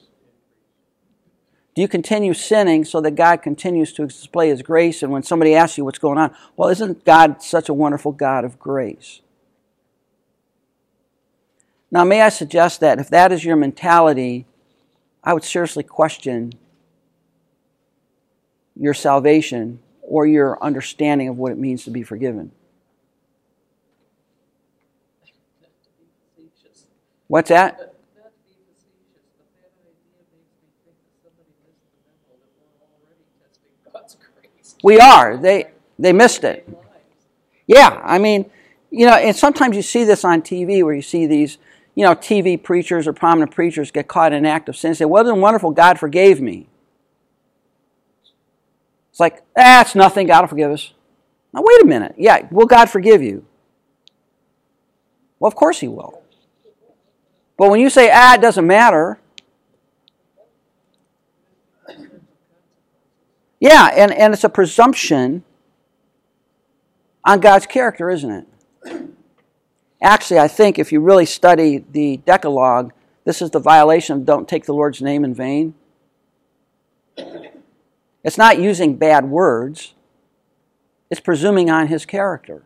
Do 1.76 1.82
you 1.82 1.88
continue 1.88 2.34
sinning 2.34 2.84
so 2.84 3.00
that 3.00 3.12
God 3.12 3.42
continues 3.42 3.92
to 3.94 4.06
display 4.06 4.48
His 4.48 4.62
grace? 4.62 5.02
And 5.02 5.10
when 5.10 5.22
somebody 5.22 5.54
asks 5.54 5.78
you 5.78 5.84
what's 5.84 5.98
going 5.98 6.18
on, 6.18 6.34
well, 6.56 6.68
isn't 6.68 7.04
God 7.04 7.42
such 7.42 7.68
a 7.68 7.74
wonderful 7.74 8.12
God 8.12 8.44
of 8.44 8.58
grace? 8.58 9.20
Now, 11.94 12.02
may 12.02 12.22
I 12.22 12.28
suggest 12.28 12.80
that 12.80 12.98
if 12.98 13.08
that 13.10 13.30
is 13.30 13.44
your 13.44 13.54
mentality, 13.54 14.46
I 15.22 15.32
would 15.32 15.44
seriously 15.44 15.84
question 15.84 16.52
your 18.74 18.94
salvation 18.94 19.78
or 20.02 20.26
your 20.26 20.60
understanding 20.60 21.28
of 21.28 21.38
what 21.38 21.52
it 21.52 21.58
means 21.58 21.84
to 21.84 21.92
be 21.92 22.02
forgiven. 22.02 22.50
What's 27.28 27.50
that? 27.50 27.94
We 34.82 34.98
are. 34.98 35.36
They 35.36 35.70
they 35.96 36.12
missed 36.12 36.42
it. 36.42 36.68
Yeah, 37.68 38.00
I 38.02 38.18
mean, 38.18 38.50
you 38.90 39.06
know, 39.06 39.14
and 39.14 39.34
sometimes 39.36 39.76
you 39.76 39.82
see 39.82 40.02
this 40.02 40.24
on 40.24 40.42
TV 40.42 40.82
where 40.82 40.92
you 40.92 41.00
see 41.00 41.26
these 41.26 41.56
you 41.94 42.04
know, 42.04 42.14
TV 42.14 42.60
preachers 42.60 43.06
or 43.06 43.12
prominent 43.12 43.52
preachers 43.52 43.90
get 43.90 44.08
caught 44.08 44.32
in 44.32 44.38
an 44.38 44.46
act 44.46 44.68
of 44.68 44.76
sin 44.76 44.88
and 44.88 44.96
say, 44.96 45.04
Wasn't 45.04 45.38
wonderful? 45.38 45.70
God 45.70 45.98
forgave 45.98 46.40
me. 46.40 46.68
It's 49.10 49.20
like, 49.20 49.44
ah, 49.56 49.88
nothing. 49.94 50.26
God 50.26 50.40
will 50.40 50.48
forgive 50.48 50.72
us. 50.72 50.92
Now, 51.52 51.60
wait 51.62 51.82
a 51.82 51.86
minute. 51.86 52.16
Yeah, 52.18 52.48
will 52.50 52.66
God 52.66 52.90
forgive 52.90 53.22
you? 53.22 53.46
Well, 55.38 55.46
of 55.46 55.54
course 55.54 55.78
He 55.78 55.86
will. 55.86 56.20
But 57.56 57.70
when 57.70 57.78
you 57.78 57.88
say, 57.90 58.10
ah, 58.12 58.34
it 58.34 58.40
doesn't 58.40 58.66
matter, 58.66 59.20
yeah, 63.60 63.90
and, 63.94 64.12
and 64.12 64.34
it's 64.34 64.42
a 64.42 64.48
presumption 64.48 65.44
on 67.24 67.38
God's 67.38 67.66
character, 67.66 68.10
isn't 68.10 68.30
it? 68.30 69.08
Actually, 70.04 70.38
I 70.38 70.48
think 70.48 70.78
if 70.78 70.92
you 70.92 71.00
really 71.00 71.24
study 71.24 71.82
the 71.90 72.18
Decalogue, 72.18 72.92
this 73.24 73.40
is 73.40 73.50
the 73.50 73.58
violation 73.58 74.16
of 74.16 74.26
don't 74.26 74.46
take 74.46 74.66
the 74.66 74.74
Lord's 74.74 75.00
name 75.00 75.24
in 75.24 75.32
vain. 75.32 75.72
It's 78.22 78.36
not 78.36 78.58
using 78.58 78.96
bad 78.96 79.24
words, 79.24 79.94
it's 81.10 81.22
presuming 81.22 81.70
on 81.70 81.86
his 81.86 82.04
character. 82.04 82.64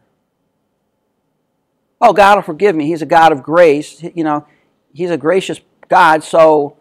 Oh, 2.01 2.13
God 2.13 2.39
will 2.39 2.43
forgive 2.43 2.75
me. 2.75 2.87
He's 2.87 3.03
a 3.03 3.07
God 3.07 3.31
of 3.31 3.43
grace. 3.43 4.03
You 4.03 4.25
know, 4.25 4.47
he's 4.93 5.11
a 5.11 5.17
gracious 5.17 5.61
God, 5.89 6.25
so 6.25 6.77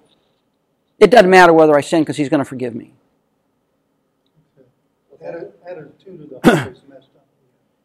it 0.98 1.12
doesn't 1.12 1.30
matter 1.30 1.54
whether 1.54 1.76
I 1.76 1.82
sin 1.82 2.02
because 2.02 2.18
he's 2.18 2.30
going 2.30 2.40
to 2.40 2.46
forgive 2.46 2.74
me. 2.74 2.94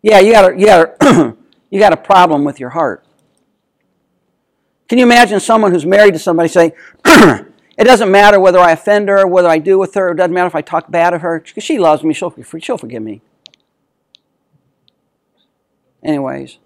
yeah, 0.02 0.20
you 0.20 0.32
got 0.32 0.52
a, 0.52 0.58
you 0.58 0.66
got 0.66 1.02
a, 1.02 1.36
you 1.72 1.80
got 1.80 1.92
a 1.92 1.96
problem 1.96 2.44
with 2.44 2.60
your 2.60 2.70
heart. 2.70 3.04
Can 4.88 4.98
you 4.98 5.04
imagine 5.04 5.40
someone 5.40 5.72
who's 5.72 5.86
married 5.86 6.14
to 6.14 6.20
somebody 6.20 6.48
say, 6.48 6.74
It 7.04 7.84
doesn't 7.84 8.10
matter 8.10 8.38
whether 8.38 8.58
I 8.58 8.72
offend 8.72 9.08
her, 9.08 9.26
whether 9.26 9.48
I 9.48 9.58
do 9.58 9.78
with 9.78 9.94
her. 9.94 10.10
It 10.10 10.16
doesn't 10.16 10.32
matter 10.32 10.46
if 10.46 10.54
I 10.54 10.60
talk 10.60 10.90
bad 10.90 11.14
of 11.14 11.22
her. 11.22 11.40
Because 11.40 11.64
she 11.64 11.78
loves 11.78 12.04
me. 12.04 12.12
She'll, 12.12 12.34
she'll 12.60 12.78
forgive 12.78 13.02
me. 13.02 13.22
Anyways. 16.04 16.58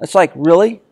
It's 0.00 0.14
like, 0.14 0.32
really? 0.34 0.82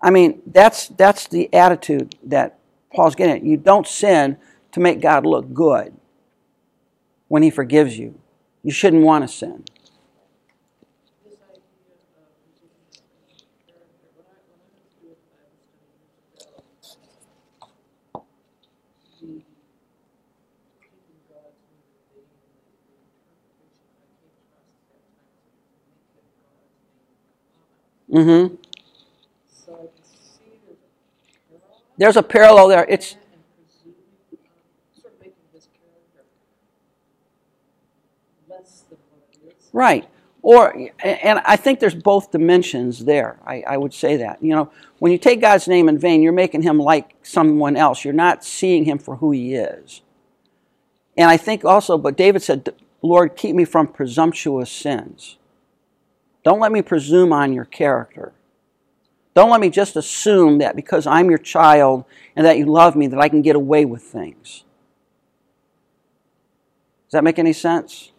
I 0.00 0.10
mean, 0.10 0.42
that's, 0.46 0.88
that's 0.88 1.26
the 1.26 1.52
attitude 1.54 2.16
that 2.22 2.58
Paul's 2.94 3.14
getting 3.14 3.36
at. 3.36 3.42
You 3.42 3.56
don't 3.56 3.86
sin 3.86 4.36
to 4.72 4.80
make 4.80 5.00
God 5.00 5.24
look 5.24 5.52
good 5.54 5.94
when 7.28 7.42
he 7.42 7.50
forgives 7.50 7.98
you. 7.98 8.20
You 8.62 8.72
shouldn't 8.72 9.02
want 9.02 9.26
to 9.26 9.34
sin. 9.34 9.64
Mm-hmm. 28.12 28.54
There's 31.96 32.16
a 32.16 32.22
parallel 32.22 32.68
there. 32.68 32.86
It's 32.88 33.16
right. 39.72 40.08
Or, 40.42 40.74
and 41.04 41.40
I 41.44 41.54
think 41.54 41.78
there's 41.78 41.94
both 41.94 42.32
dimensions 42.32 43.04
there. 43.04 43.38
I, 43.46 43.62
I, 43.66 43.76
would 43.76 43.94
say 43.94 44.16
that. 44.16 44.42
You 44.42 44.50
know, 44.50 44.72
when 44.98 45.12
you 45.12 45.18
take 45.18 45.40
God's 45.40 45.68
name 45.68 45.88
in 45.88 45.98
vain, 45.98 46.20
you're 46.20 46.32
making 46.32 46.62
him 46.62 46.78
like 46.78 47.14
someone 47.22 47.76
else. 47.76 48.04
You're 48.04 48.12
not 48.12 48.44
seeing 48.44 48.84
him 48.84 48.98
for 48.98 49.16
who 49.16 49.30
he 49.30 49.54
is. 49.54 50.02
And 51.16 51.30
I 51.30 51.36
think 51.36 51.64
also, 51.64 51.96
but 51.96 52.16
David 52.16 52.42
said, 52.42 52.74
Lord, 53.02 53.36
keep 53.36 53.54
me 53.54 53.64
from 53.64 53.86
presumptuous 53.86 54.70
sins. 54.70 55.36
Don't 56.44 56.60
let 56.60 56.72
me 56.72 56.82
presume 56.82 57.32
on 57.32 57.52
your 57.52 57.64
character. 57.64 58.32
Don't 59.34 59.50
let 59.50 59.60
me 59.60 59.70
just 59.70 59.96
assume 59.96 60.58
that 60.58 60.76
because 60.76 61.06
I'm 61.06 61.30
your 61.30 61.38
child 61.38 62.04
and 62.36 62.44
that 62.44 62.58
you 62.58 62.66
love 62.66 62.96
me 62.96 63.06
that 63.06 63.18
I 63.18 63.28
can 63.28 63.42
get 63.42 63.56
away 63.56 63.84
with 63.84 64.02
things. 64.02 64.64
Does 67.06 67.12
that 67.12 67.24
make 67.24 67.38
any 67.38 67.52
sense? 67.52 68.10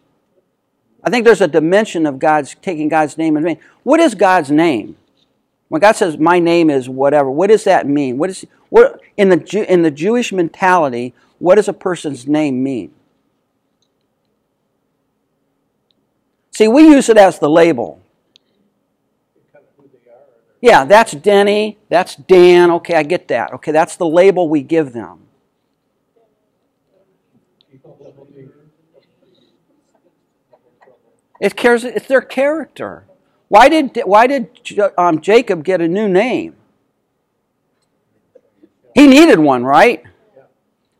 I 1.02 1.10
think 1.10 1.24
there's 1.24 1.40
a 1.40 1.48
dimension 1.48 2.06
of 2.06 2.18
God's 2.18 2.56
taking 2.62 2.88
God's 2.88 3.18
name 3.18 3.36
in 3.36 3.42
vain. 3.44 3.58
What 3.82 4.00
is 4.00 4.14
God's 4.14 4.50
name? 4.50 4.96
When 5.68 5.80
God 5.80 5.96
says, 5.96 6.16
"My 6.16 6.38
name 6.38 6.70
is 6.70 6.88
whatever," 6.88 7.30
what 7.30 7.48
does 7.48 7.64
that 7.64 7.86
mean? 7.86 8.16
What 8.16 8.30
is 8.30 8.46
what 8.70 9.00
in 9.16 9.28
the 9.28 9.66
in 9.68 9.82
the 9.82 9.90
Jewish 9.90 10.32
mentality? 10.32 11.12
What 11.38 11.56
does 11.56 11.68
a 11.68 11.72
person's 11.72 12.26
name 12.26 12.62
mean? 12.62 12.92
See, 16.52 16.68
we 16.68 16.84
use 16.84 17.08
it 17.08 17.16
as 17.16 17.38
the 17.38 17.50
label. 17.50 18.00
Yeah, 20.64 20.86
that's 20.86 21.12
Denny, 21.12 21.76
that's 21.90 22.16
Dan. 22.16 22.70
Okay, 22.70 22.94
I 22.94 23.02
get 23.02 23.28
that. 23.28 23.52
Okay, 23.52 23.70
that's 23.70 23.96
the 23.96 24.06
label 24.06 24.48
we 24.48 24.62
give 24.62 24.94
them. 24.94 25.26
It 31.38 31.54
cares. 31.54 31.84
It's 31.84 32.06
their 32.06 32.22
character. 32.22 33.04
Why 33.48 33.68
did 33.68 34.00
why 34.06 34.26
did 34.26 34.48
um, 34.96 35.20
Jacob 35.20 35.64
get 35.64 35.82
a 35.82 35.86
new 35.86 36.08
name? 36.08 36.56
He 38.94 39.06
needed 39.06 39.40
one, 39.40 39.64
right? 39.64 40.02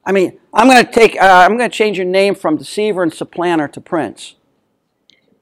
I 0.04 0.12
mean, 0.12 0.38
I'm 0.52 0.68
going 0.68 0.84
to 0.84 0.92
take. 0.92 1.16
Uh, 1.16 1.24
I'm 1.24 1.56
going 1.56 1.70
to 1.70 1.74
change 1.74 1.96
your 1.96 2.06
name 2.06 2.34
from 2.34 2.58
deceiver 2.58 3.02
and 3.02 3.14
supplanter 3.14 3.68
to 3.68 3.80
prince. 3.80 4.34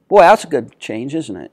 Boy, 0.07 0.21
that's 0.21 0.45
a 0.45 0.47
good 0.47 0.79
change, 0.79 1.13
isn't 1.13 1.37
it? 1.37 1.51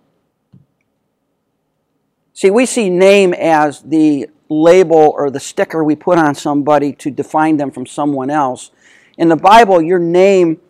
See, 2.40 2.50
we 2.50 2.66
see 2.66 2.90
name 2.90 3.34
as 3.34 3.82
the 3.82 4.30
label 4.48 5.14
or 5.18 5.30
the 5.30 5.42
sticker 5.42 5.84
we 5.84 5.98
put 5.98 6.18
on 6.18 6.36
somebody 6.36 6.94
to 6.94 7.12
define 7.12 7.58
them 7.58 7.70
from 7.70 7.86
someone 7.86 8.30
else. 8.30 8.72
In 9.18 9.28
the 9.28 9.36
Bible, 9.36 9.82
your 9.82 10.00
name 10.00 10.62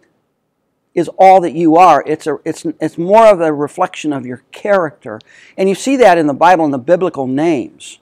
is 0.95 1.11
all 1.19 1.39
that 1.41 1.51
you 1.51 1.75
are. 1.75 2.03
It's, 2.07 2.25
a, 2.25 2.39
it's, 2.43 2.65
it's 2.81 2.97
more 2.97 3.27
of 3.27 3.39
a 3.39 3.53
reflection 3.53 4.13
of 4.13 4.25
your 4.25 4.41
character. 4.51 5.19
And 5.57 5.69
you 5.69 5.75
see 5.75 5.95
that 5.97 6.17
in 6.17 6.25
the 6.25 6.33
Bible 6.33 6.65
in 6.65 6.71
the 6.71 6.79
biblical 6.79 7.27
names. 7.27 7.99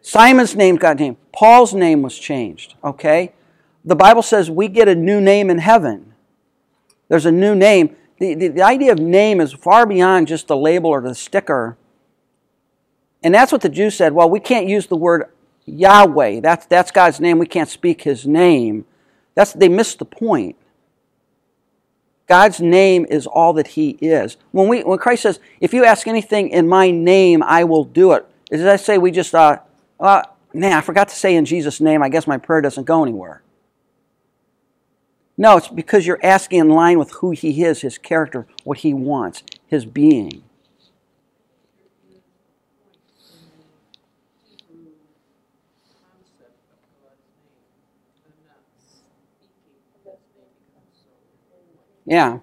Simon's 0.00 0.56
name. 0.56 0.74
Name 0.74 0.76
got 0.80 0.98
named. 0.98 1.16
Paul's 1.30 1.74
name 1.74 2.02
was 2.02 2.18
changed. 2.18 2.74
Okay? 2.82 3.34
The 3.84 3.94
Bible 3.94 4.22
says 4.22 4.50
we 4.50 4.66
get 4.66 4.88
a 4.88 4.96
new 4.96 5.20
name 5.20 5.48
in 5.48 5.58
heaven. 5.58 6.12
There's 7.06 7.24
a 7.24 7.30
new 7.30 7.54
name 7.54 7.94
the, 8.22 8.34
the, 8.34 8.48
the 8.48 8.62
idea 8.62 8.92
of 8.92 9.00
name 9.00 9.40
is 9.40 9.52
far 9.52 9.84
beyond 9.84 10.28
just 10.28 10.46
the 10.46 10.56
label 10.56 10.90
or 10.90 11.00
the 11.00 11.12
sticker. 11.12 11.76
And 13.24 13.34
that's 13.34 13.50
what 13.50 13.62
the 13.62 13.68
Jews 13.68 13.96
said. 13.96 14.12
Well, 14.12 14.30
we 14.30 14.38
can't 14.38 14.68
use 14.68 14.86
the 14.86 14.96
word 14.96 15.24
Yahweh. 15.66 16.38
That's, 16.38 16.64
that's 16.66 16.92
God's 16.92 17.18
name. 17.18 17.40
We 17.40 17.46
can't 17.46 17.68
speak 17.68 18.02
his 18.02 18.24
name. 18.24 18.84
That's, 19.34 19.52
they 19.52 19.68
missed 19.68 19.98
the 19.98 20.04
point. 20.04 20.54
God's 22.28 22.60
name 22.60 23.06
is 23.10 23.26
all 23.26 23.54
that 23.54 23.66
he 23.66 23.90
is. 24.00 24.36
When, 24.52 24.68
we, 24.68 24.84
when 24.84 25.00
Christ 25.00 25.22
says, 25.22 25.40
if 25.60 25.74
you 25.74 25.84
ask 25.84 26.06
anything 26.06 26.50
in 26.50 26.68
my 26.68 26.92
name, 26.92 27.42
I 27.42 27.64
will 27.64 27.84
do 27.84 28.12
it, 28.12 28.24
As 28.52 28.64
I 28.64 28.76
say 28.76 28.98
we 28.98 29.10
just, 29.10 29.34
uh, 29.34 29.58
uh, 29.98 30.22
nah, 30.54 30.78
I 30.78 30.80
forgot 30.80 31.08
to 31.08 31.16
say 31.16 31.34
in 31.34 31.44
Jesus' 31.44 31.80
name, 31.80 32.04
I 32.04 32.08
guess 32.08 32.28
my 32.28 32.38
prayer 32.38 32.60
doesn't 32.60 32.84
go 32.84 33.02
anywhere. 33.02 33.42
No, 35.42 35.56
it's 35.56 35.66
because 35.66 36.06
you're 36.06 36.20
asking 36.22 36.60
in 36.60 36.68
line 36.68 37.00
with 37.00 37.10
who 37.14 37.32
he 37.32 37.64
is, 37.64 37.80
his 37.80 37.98
character, 37.98 38.46
what 38.62 38.78
he 38.78 38.94
wants, 38.94 39.42
his 39.66 39.84
being. 39.84 40.44
Yeah. 52.06 52.38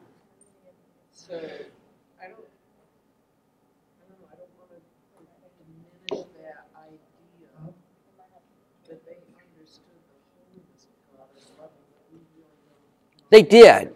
They 13.29 13.41
did. 13.41 13.93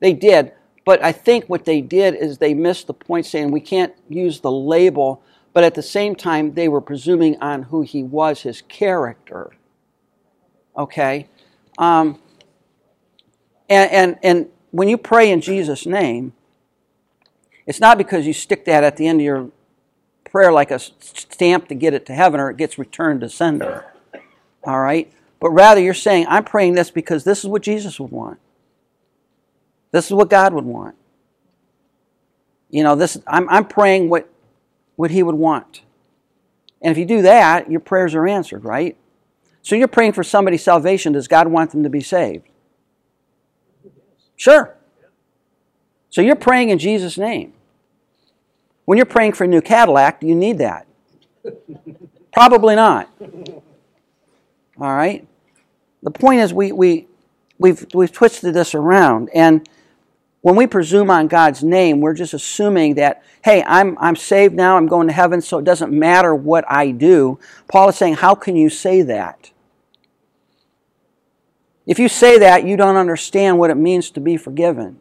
They 0.00 0.12
did. 0.12 0.52
But 0.84 1.02
I 1.02 1.12
think 1.12 1.46
what 1.46 1.64
they 1.64 1.80
did 1.80 2.14
is 2.14 2.38
they 2.38 2.54
missed 2.54 2.86
the 2.86 2.94
point 2.94 3.26
saying 3.26 3.50
we 3.50 3.60
can't 3.60 3.94
use 4.08 4.40
the 4.40 4.50
label, 4.50 5.22
but 5.52 5.64
at 5.64 5.74
the 5.74 5.82
same 5.82 6.14
time, 6.14 6.54
they 6.54 6.68
were 6.68 6.80
presuming 6.80 7.40
on 7.40 7.64
who 7.64 7.82
he 7.82 8.02
was, 8.02 8.42
his 8.42 8.62
character. 8.62 9.50
Okay? 10.76 11.28
Um, 11.78 12.18
And, 13.68 13.90
and, 13.90 14.18
and 14.22 14.46
when 14.70 14.88
you 14.88 14.96
pray 14.96 15.30
in 15.32 15.40
Jesus' 15.40 15.86
name, 15.86 16.32
it's 17.66 17.80
not 17.80 17.98
because 17.98 18.26
you 18.26 18.32
stick 18.32 18.64
that 18.66 18.84
at 18.84 18.96
the 18.96 19.08
end 19.08 19.20
of 19.20 19.24
your 19.24 19.50
prayer 20.30 20.52
like 20.52 20.70
a 20.70 20.78
stamp 20.78 21.66
to 21.68 21.74
get 21.74 21.94
it 21.94 22.06
to 22.06 22.14
heaven 22.14 22.38
or 22.38 22.50
it 22.50 22.56
gets 22.56 22.78
returned 22.78 23.22
to 23.22 23.28
sender. 23.28 23.84
All 24.62 24.78
right? 24.78 25.12
But 25.40 25.50
rather, 25.50 25.80
you're 25.80 25.94
saying, 25.94 26.26
I'm 26.28 26.44
praying 26.44 26.74
this 26.74 26.92
because 26.92 27.24
this 27.24 27.40
is 27.40 27.46
what 27.46 27.62
Jesus 27.62 27.98
would 27.98 28.12
want. 28.12 28.38
This 29.96 30.04
is 30.04 30.12
what 30.12 30.28
God 30.28 30.52
would 30.52 30.66
want. 30.66 30.94
You 32.68 32.82
know, 32.82 32.94
this 32.96 33.18
I'm, 33.26 33.48
I'm 33.48 33.64
praying 33.64 34.10
what, 34.10 34.28
what 34.96 35.10
He 35.10 35.22
would 35.22 35.36
want. 35.36 35.80
And 36.82 36.92
if 36.92 36.98
you 36.98 37.06
do 37.06 37.22
that, 37.22 37.70
your 37.70 37.80
prayers 37.80 38.14
are 38.14 38.28
answered, 38.28 38.62
right? 38.62 38.94
So 39.62 39.74
you're 39.74 39.88
praying 39.88 40.12
for 40.12 40.22
somebody's 40.22 40.62
salvation. 40.62 41.14
Does 41.14 41.28
God 41.28 41.48
want 41.48 41.70
them 41.70 41.82
to 41.82 41.88
be 41.88 42.02
saved? 42.02 42.46
Sure. 44.36 44.76
So 46.10 46.20
you're 46.20 46.36
praying 46.36 46.68
in 46.68 46.78
Jesus' 46.78 47.16
name. 47.16 47.54
When 48.84 48.98
you're 48.98 49.06
praying 49.06 49.32
for 49.32 49.44
a 49.44 49.48
new 49.48 49.62
Cadillac, 49.62 50.20
do 50.20 50.26
you 50.26 50.34
need 50.34 50.58
that? 50.58 50.86
Probably 52.34 52.74
not. 52.74 53.08
All 54.78 54.94
right? 54.94 55.26
The 56.02 56.10
point 56.10 56.40
is, 56.40 56.52
we, 56.52 56.70
we, 56.70 57.06
we've, 57.58 57.86
we've 57.94 58.12
twisted 58.12 58.52
this 58.52 58.74
around. 58.74 59.30
And 59.34 59.66
when 60.46 60.54
we 60.54 60.68
presume 60.68 61.10
on 61.10 61.26
God's 61.26 61.64
name, 61.64 62.00
we're 62.00 62.14
just 62.14 62.32
assuming 62.32 62.94
that, 62.94 63.24
hey, 63.42 63.64
I'm, 63.66 63.98
I'm 63.98 64.14
saved 64.14 64.54
now, 64.54 64.76
I'm 64.76 64.86
going 64.86 65.08
to 65.08 65.12
heaven, 65.12 65.40
so 65.40 65.58
it 65.58 65.64
doesn't 65.64 65.92
matter 65.92 66.36
what 66.36 66.64
I 66.70 66.92
do. 66.92 67.40
Paul 67.66 67.88
is 67.88 67.96
saying, 67.96 68.14
how 68.14 68.36
can 68.36 68.54
you 68.54 68.70
say 68.70 69.02
that? 69.02 69.50
If 71.84 71.98
you 71.98 72.08
say 72.08 72.38
that, 72.38 72.64
you 72.64 72.76
don't 72.76 72.94
understand 72.94 73.58
what 73.58 73.70
it 73.70 73.74
means 73.74 74.08
to 74.12 74.20
be 74.20 74.36
forgiven. 74.36 75.00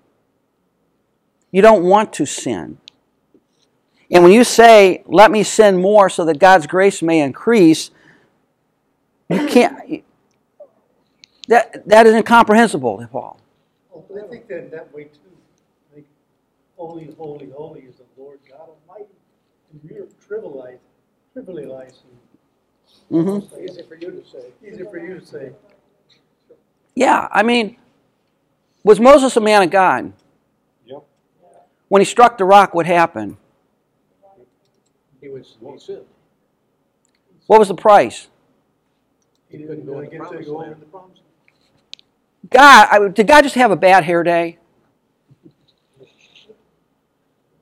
You 1.51 1.61
don't 1.61 1.83
want 1.83 2.11
to 2.13 2.25
sin. 2.25 2.79
And 4.09 4.23
when 4.23 4.33
you 4.33 4.43
say, 4.43 5.03
let 5.05 5.29
me 5.29 5.43
sin 5.43 5.79
more 5.79 6.09
so 6.09 6.25
that 6.25 6.39
God's 6.39 6.65
grace 6.65 7.03
may 7.03 7.21
increase, 7.21 7.91
you 9.29 9.45
can't. 9.45 10.03
That, 11.49 11.87
that 11.87 12.07
is 12.07 12.15
incomprehensible 12.15 13.07
Paul. 13.11 13.39
I 13.95 14.27
think 14.27 14.47
that 14.47 14.71
that. 14.71 14.89
Like, 14.91 15.13
holy, 16.85 17.09
holy, 17.17 17.49
holy 17.49 17.81
is 17.81 17.95
the 17.95 18.21
Lord 18.21 18.39
God 18.49 18.69
Almighty. 18.69 19.09
And 19.71 19.91
you're 19.91 20.07
trivializing, 20.27 20.77
trivializing. 21.35 22.15
Mm-hmm. 23.11 23.63
Easy 23.63 23.81
for 23.83 23.95
you 23.95 24.11
to 24.11 24.23
say. 24.25 24.45
Easy 24.65 24.83
for 24.83 24.97
you 24.97 25.19
to 25.19 25.25
say. 25.25 25.51
Yeah, 26.95 27.27
I 27.31 27.43
mean, 27.43 27.77
was 28.83 28.99
Moses 28.99 29.35
a 29.35 29.41
man 29.41 29.63
of 29.63 29.69
God? 29.71 30.13
Yep. 30.85 31.03
When 31.87 32.01
he 32.01 32.05
struck 32.05 32.37
the 32.37 32.45
rock, 32.45 32.73
what 32.73 32.85
happened? 32.85 33.37
He 35.19 35.29
was, 35.29 35.57
he 35.59 35.79
sinned. 35.79 36.05
What 37.47 37.59
was 37.59 37.67
the 37.67 37.75
price? 37.75 38.27
He 39.49 39.57
didn't 39.57 39.85
really 39.85 40.07
get 40.07 40.29
to 40.29 40.43
go 40.43 40.61
over 40.61 40.75
the 40.75 40.85
promised 40.85 41.21
land. 41.21 42.49
God, 42.49 42.87
I, 42.91 43.07
did 43.09 43.27
God 43.27 43.41
just 43.43 43.55
have 43.55 43.71
a 43.71 43.75
bad 43.75 44.03
hair 44.03 44.23
day? 44.23 44.59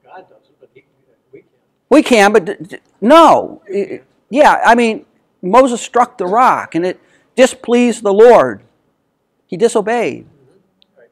God 0.04 0.30
does 0.30 0.50
it, 0.50 0.56
but 0.60 0.70
he, 0.74 0.84
we 1.32 1.40
can't. 1.40 1.50
We 1.94 2.02
can, 2.02 2.34
but 2.34 2.82
no. 3.02 3.62
Yeah, 4.32 4.60
I 4.66 4.74
mean, 4.74 5.06
Moses 5.44 5.80
struck 5.80 6.18
the 6.18 6.26
rock 6.26 6.74
and 6.74 6.88
it 6.88 7.00
displeased 7.36 8.02
the 8.02 8.12
Lord. 8.12 8.64
He 9.46 9.58
disobeyed. 9.58 10.26
Mm-hmm. 10.26 11.04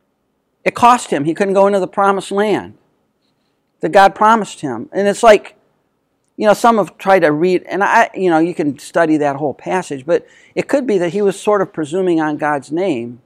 It 0.66 0.74
cost 0.74 1.12
him. 1.12 1.26
He 1.26 1.36
couldn't 1.36 1.54
go 1.54 1.68
into 1.68 1.80
the 1.80 1.88
promised 1.88 2.32
land 2.32 2.80
that 3.82 3.92
God 3.92 4.16
promised 4.16 4.62
him. 4.62 4.90
And 4.92 5.08
it's 5.08 5.22
like, 5.22 5.56
you 6.36 6.48
know, 6.48 6.56
some 6.56 6.78
have 6.78 6.98
tried 6.98 7.20
to 7.20 7.32
read, 7.32 7.62
and 7.68 7.84
I, 7.84 8.10
you 8.16 8.32
know, 8.32 8.40
you 8.40 8.56
can 8.56 8.80
study 8.80 9.18
that 9.18 9.36
whole 9.36 9.54
passage, 9.54 10.04
but 10.04 10.26
it 10.56 10.68
could 10.68 10.88
be 10.88 10.98
that 10.98 11.10
he 11.10 11.22
was 11.22 11.40
sort 11.40 11.62
of 11.62 11.72
presuming 11.72 12.20
on 12.20 12.38
God's 12.38 12.72
name. 12.72 13.22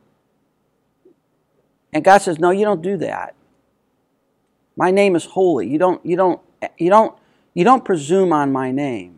And 1.94 2.04
God 2.04 2.18
says, 2.18 2.38
"No, 2.38 2.52
you 2.52 2.66
don't 2.66 2.82
do 2.82 2.98
that. 2.98 3.34
My 4.76 4.92
name 4.92 5.16
is 5.16 5.24
holy. 5.24 5.70
You 5.70 5.78
don't, 5.78 6.06
you 6.06 6.18
don't, 6.18 6.42
you 6.78 6.90
don't, 6.90 7.16
you 7.56 7.64
don't 7.64 7.84
presume 7.84 8.32
on 8.32 8.52
my 8.52 8.72
name. 8.72 9.18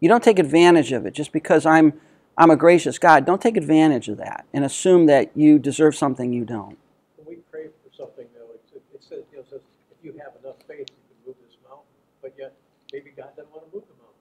You 0.00 0.08
don't 0.08 0.22
take 0.22 0.38
advantage 0.38 0.92
of 0.92 1.06
it 1.06 1.14
just 1.14 1.32
because 1.32 1.64
I'm, 1.64 1.94
I'm 2.36 2.50
a 2.50 2.56
gracious 2.56 2.98
God. 2.98 3.24
Don't 3.24 3.40
take 3.40 3.56
advantage 3.56 4.08
of 4.08 4.18
that 4.18 4.44
and 4.52 4.64
assume 4.64 5.06
that 5.06 5.34
you 5.34 5.58
deserve 5.58 5.96
something 5.96 6.32
you 6.32 6.44
don't. 6.44 6.76
When 7.16 7.26
we 7.26 7.36
pray 7.50 7.66
for 7.66 7.96
something, 7.96 8.26
though, 8.34 8.52
it, 8.52 8.82
it 8.94 9.02
says, 9.02 9.20
you 9.32 9.38
know, 9.38 9.42
it 9.44 9.48
says, 9.48 9.60
if 9.90 10.04
you 10.04 10.12
have 10.18 10.32
enough 10.42 10.56
faith, 10.68 10.80
you 10.80 10.86
can 10.86 11.26
move 11.26 11.36
this 11.46 11.56
mountain. 11.66 11.86
But 12.20 12.34
yet, 12.38 12.52
maybe 12.92 13.10
God 13.16 13.30
doesn't 13.36 13.50
want 13.50 13.70
to 13.70 13.76
move 13.76 13.84
the 13.88 13.94
mountain. 13.94 14.20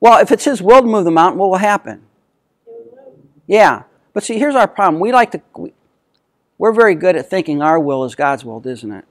Well, 0.00 0.20
if 0.20 0.30
it's 0.30 0.44
His 0.44 0.62
will 0.62 0.80
to 0.80 0.86
move 0.86 1.04
the 1.04 1.10
mountain, 1.10 1.38
what 1.38 1.50
will 1.50 1.58
happen? 1.58 2.06
Yeah, 3.46 3.82
but 4.14 4.22
see, 4.22 4.38
here's 4.38 4.54
our 4.54 4.68
problem. 4.68 5.00
We 5.00 5.12
like 5.12 5.32
to, 5.32 5.42
we, 5.56 5.74
we're 6.56 6.72
very 6.72 6.94
good 6.94 7.16
at 7.16 7.28
thinking 7.28 7.60
our 7.60 7.78
will 7.78 8.04
is 8.04 8.14
God's 8.14 8.44
will, 8.44 8.66
isn't 8.66 8.90
it? 8.90 9.04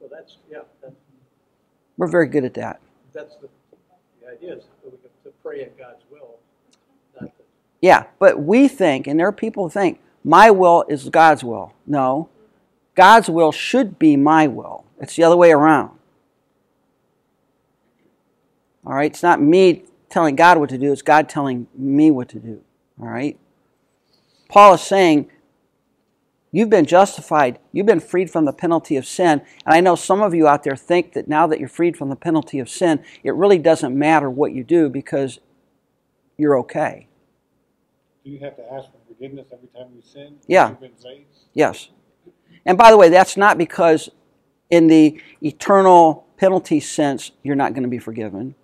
Well, 0.00 0.10
that's, 0.12 0.36
yeah, 0.50 0.60
that, 0.82 0.92
We're 1.98 2.06
very 2.06 2.28
good 2.28 2.44
at 2.44 2.54
that. 2.54 2.80
that's 3.12 3.36
the, 3.36 3.48
the 4.22 4.30
idea 4.30 4.54
is 4.54 4.64
that 4.84 4.92
we 4.92 4.96
can 4.98 5.10
to 5.24 5.30
pray 5.42 5.62
in 5.62 5.70
God's 5.76 6.04
will, 6.10 6.36
not 7.20 7.30
Yeah, 7.82 8.04
but 8.18 8.40
we 8.40 8.68
think, 8.68 9.06
and 9.06 9.20
there 9.20 9.26
are 9.26 9.32
people 9.32 9.64
who 9.64 9.70
think, 9.70 10.00
my 10.24 10.50
will 10.50 10.84
is 10.88 11.08
God's 11.10 11.42
will. 11.44 11.74
No, 11.86 12.28
God's 12.94 13.28
will 13.28 13.52
should 13.52 13.98
be 13.98 14.16
my 14.16 14.46
will. 14.46 14.84
It's 15.00 15.16
the 15.16 15.24
other 15.24 15.36
way 15.36 15.50
around. 15.50 15.90
All 18.86 18.94
right, 18.94 19.10
it's 19.10 19.22
not 19.22 19.42
me 19.42 19.82
telling 20.08 20.36
God 20.36 20.58
what 20.58 20.70
to 20.70 20.78
do, 20.78 20.92
it's 20.92 21.02
God 21.02 21.28
telling 21.28 21.66
me 21.74 22.10
what 22.10 22.28
to 22.30 22.38
do. 22.38 22.62
All 23.00 23.08
right? 23.08 23.36
Paul 24.48 24.74
is 24.74 24.82
saying, 24.82 25.28
You've 26.50 26.70
been 26.70 26.86
justified. 26.86 27.58
You've 27.72 27.86
been 27.86 28.00
freed 28.00 28.30
from 28.30 28.44
the 28.46 28.52
penalty 28.52 28.96
of 28.96 29.06
sin. 29.06 29.42
And 29.66 29.74
I 29.74 29.80
know 29.80 29.94
some 29.94 30.22
of 30.22 30.34
you 30.34 30.48
out 30.48 30.62
there 30.62 30.76
think 30.76 31.12
that 31.12 31.28
now 31.28 31.46
that 31.46 31.60
you're 31.60 31.68
freed 31.68 31.96
from 31.96 32.08
the 32.08 32.16
penalty 32.16 32.58
of 32.58 32.68
sin, 32.68 33.04
it 33.22 33.34
really 33.34 33.58
doesn't 33.58 33.96
matter 33.96 34.30
what 34.30 34.52
you 34.52 34.64
do 34.64 34.88
because 34.88 35.40
you're 36.38 36.58
okay. 36.60 37.08
Do 38.24 38.30
you 38.30 38.38
have 38.40 38.56
to 38.56 38.72
ask 38.72 38.90
for 38.90 38.98
forgiveness 39.06 39.46
every 39.52 39.68
time 39.68 39.88
you 39.94 40.02
sin? 40.02 40.36
Yeah. 40.46 40.70
You've 40.70 40.80
been 40.80 40.98
saved? 40.98 41.26
Yes. 41.52 41.88
And 42.64 42.78
by 42.78 42.90
the 42.90 42.96
way, 42.96 43.08
that's 43.08 43.36
not 43.36 43.58
because 43.58 44.08
in 44.70 44.86
the 44.86 45.20
eternal 45.42 46.26
penalty 46.36 46.80
sense 46.80 47.32
you're 47.42 47.56
not 47.56 47.72
going 47.74 47.82
to 47.82 47.88
be 47.88 47.98
forgiven, 47.98 48.54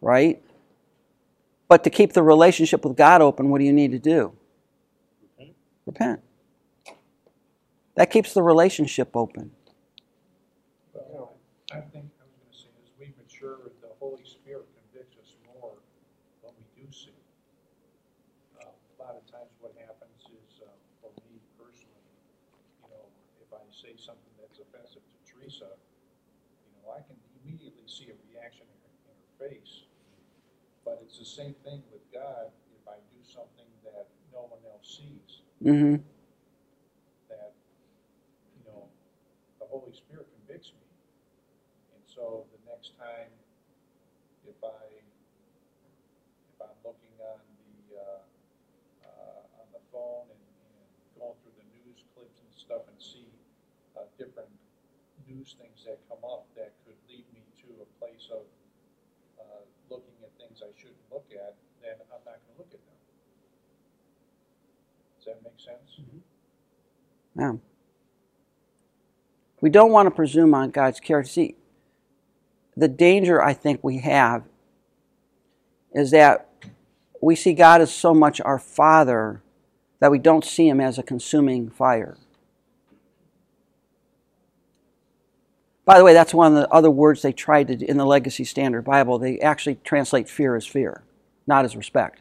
right? 0.00 0.42
But 1.68 1.84
to 1.84 1.90
keep 1.90 2.12
the 2.12 2.22
relationship 2.22 2.84
with 2.84 2.96
God 2.96 3.20
open, 3.20 3.50
what 3.50 3.58
do 3.58 3.64
you 3.64 3.72
need 3.72 3.92
to 3.92 3.98
do? 3.98 4.32
Okay. 5.38 5.52
Repent. 5.84 6.20
That 7.96 8.10
keeps 8.10 8.34
the 8.34 8.42
relationship 8.42 9.16
open. 9.16 9.52
Well, 10.94 11.34
I 11.72 11.80
think, 11.80 12.12
I 12.20 12.24
was 12.28 12.36
gonna 12.40 12.56
say, 12.56 12.72
as 12.84 12.90
we 13.00 13.12
mature, 13.20 13.72
the 13.80 13.92
Holy 14.00 14.24
Spirit 14.24 14.68
convicts 14.76 15.16
us 15.20 15.32
more 15.56 15.76
when 16.42 16.52
we 16.60 16.64
do 16.76 16.86
sin. 16.92 17.16
Uh, 18.60 18.68
A 18.68 18.96
lot 19.02 19.16
of 19.16 19.24
times 19.32 19.50
what 19.60 19.72
happens 19.80 20.20
is, 20.28 20.60
uh, 20.62 20.68
for 21.00 21.12
me 21.24 21.40
personally, 21.56 22.12
you 22.84 22.88
know, 22.92 23.06
if 23.40 23.50
I 23.52 23.64
say 23.72 23.96
something 23.96 24.32
that's 24.40 24.60
offensive 24.60 25.02
to 25.04 25.18
Teresa, 25.28 25.72
you 26.64 26.72
know, 26.84 26.92
I 26.92 27.00
can 27.04 27.16
immediately 27.42 27.88
see 27.88 28.12
a 28.12 28.16
reaction 28.32 28.64
in 28.68 28.78
her, 28.84 28.94
in 29.08 29.16
her 29.16 29.32
face. 29.48 29.84
But 30.84 31.00
it's 31.02 31.18
the 31.18 31.26
same 31.26 31.54
thing 31.64 31.82
with 31.92 32.04
God, 32.12 32.52
if 32.76 32.84
I 32.88 32.96
do 33.12 33.20
something 33.24 33.68
that 33.84 34.06
no 34.32 34.48
one 34.52 34.60
else 34.70 35.00
sees, 35.00 35.42
hmm 35.62 35.96
that, 37.28 37.52
you 38.54 38.62
know, 38.70 38.86
the 39.58 39.66
Holy 39.66 39.92
Spirit 39.92 40.28
convicts 40.38 40.70
me. 40.72 40.86
And 41.94 42.02
so 42.06 42.46
the 42.54 42.60
next 42.70 42.85
time, 42.98 43.32
if 44.48 44.56
I, 44.64 44.80
if 46.52 46.58
I'm 46.60 46.76
looking 46.84 47.16
on 47.20 47.40
the, 47.60 47.96
uh, 47.96 48.22
uh, 49.04 49.60
on 49.60 49.66
the 49.72 49.82
phone 49.92 50.28
and, 50.32 50.40
and 50.40 50.88
going 51.20 51.36
through 51.44 51.56
the 51.60 51.68
news 51.76 52.00
clips 52.16 52.40
and 52.40 52.52
stuff 52.56 52.84
and 52.88 52.98
see, 53.00 53.28
uh, 53.96 54.08
different 54.16 54.50
news 55.28 55.56
things 55.60 55.84
that 55.84 56.00
come 56.08 56.24
up 56.24 56.48
that 56.56 56.72
could 56.84 56.98
lead 57.08 57.24
me 57.32 57.44
to 57.60 57.68
a 57.84 57.88
place 58.00 58.28
of, 58.32 58.44
uh, 59.40 59.62
looking 59.90 60.16
at 60.24 60.32
things 60.40 60.62
I 60.64 60.72
shouldn't 60.76 61.06
look 61.12 61.28
at, 61.32 61.56
then 61.82 62.00
I'm 62.08 62.22
not 62.24 62.40
gonna 62.40 62.58
look 62.58 62.72
at 62.72 62.80
them. 62.80 63.00
Does 65.18 65.24
that 65.26 65.42
make 65.44 65.60
sense? 65.60 66.00
Yeah. 67.36 67.60
We 69.60 69.70
don't 69.70 69.90
want 69.90 70.06
to 70.06 70.10
presume 70.10 70.54
on 70.54 70.70
God's 70.70 71.00
character. 71.00 71.30
See, 71.30 71.56
the 72.76 72.88
danger 72.88 73.42
I 73.42 73.54
think 73.54 73.82
we 73.82 73.98
have 73.98 74.44
is 75.92 76.10
that 76.10 76.48
we 77.22 77.34
see 77.34 77.54
God 77.54 77.80
as 77.80 77.92
so 77.92 78.12
much 78.12 78.40
our 78.40 78.58
Father 78.58 79.42
that 80.00 80.10
we 80.10 80.18
don't 80.18 80.44
see 80.44 80.68
him 80.68 80.80
as 80.80 80.98
a 80.98 81.02
consuming 81.02 81.70
fire. 81.70 82.18
By 85.86 85.98
the 85.98 86.04
way, 86.04 86.12
that's 86.12 86.34
one 86.34 86.54
of 86.54 86.58
the 86.58 86.68
other 86.70 86.90
words 86.90 87.22
they 87.22 87.32
tried 87.32 87.68
to, 87.68 87.84
in 87.84 87.96
the 87.96 88.04
Legacy 88.04 88.44
Standard 88.44 88.82
Bible. 88.82 89.18
They 89.18 89.38
actually 89.38 89.76
translate 89.84 90.28
fear 90.28 90.56
as 90.56 90.66
fear, 90.66 91.04
not 91.46 91.64
as 91.64 91.76
respect. 91.76 92.20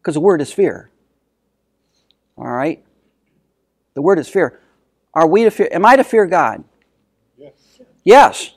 Because 0.00 0.14
the 0.14 0.20
word 0.20 0.42
is 0.42 0.52
fear. 0.52 0.90
All 2.36 2.50
right? 2.50 2.84
The 3.94 4.02
word 4.02 4.18
is 4.18 4.28
fear. 4.28 4.60
Are 5.14 5.26
we 5.26 5.44
to 5.44 5.50
fear? 5.50 5.68
Am 5.70 5.86
I 5.86 5.96
to 5.96 6.04
fear 6.04 6.26
God? 6.26 6.64
Yes. 7.38 7.52
Yes. 8.04 8.54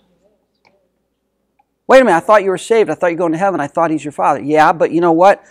Wait 1.87 2.01
a 2.01 2.03
minute, 2.03 2.17
I 2.17 2.19
thought 2.19 2.43
you 2.43 2.49
were 2.49 2.57
saved. 2.57 2.89
I 2.89 2.95
thought 2.95 3.07
you 3.07 3.15
were 3.15 3.19
going 3.19 3.31
to 3.33 3.37
heaven. 3.37 3.59
I 3.59 3.67
thought 3.67 3.91
he's 3.91 4.03
your 4.03 4.11
father. 4.11 4.41
Yeah, 4.41 4.73
but 4.73 4.91
you 4.91 5.01
know 5.01 5.11
what? 5.11 5.43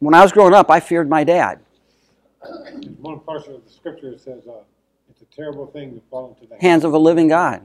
When 0.00 0.14
I 0.14 0.22
was 0.22 0.32
growing 0.32 0.54
up, 0.54 0.70
I 0.70 0.80
feared 0.80 1.08
my 1.08 1.22
dad. 1.22 1.60
One 3.00 3.20
portion 3.20 3.54
of 3.54 3.64
the 3.64 3.70
scripture 3.70 4.18
says, 4.18 4.42
uh, 4.48 4.62
it's 5.08 5.22
a 5.22 5.36
terrible 5.36 5.66
thing 5.66 5.94
to 5.94 6.02
fall 6.10 6.34
into 6.34 6.52
the 6.52 6.60
Hands 6.60 6.82
of 6.84 6.92
a 6.92 6.98
living 6.98 7.28
God. 7.28 7.64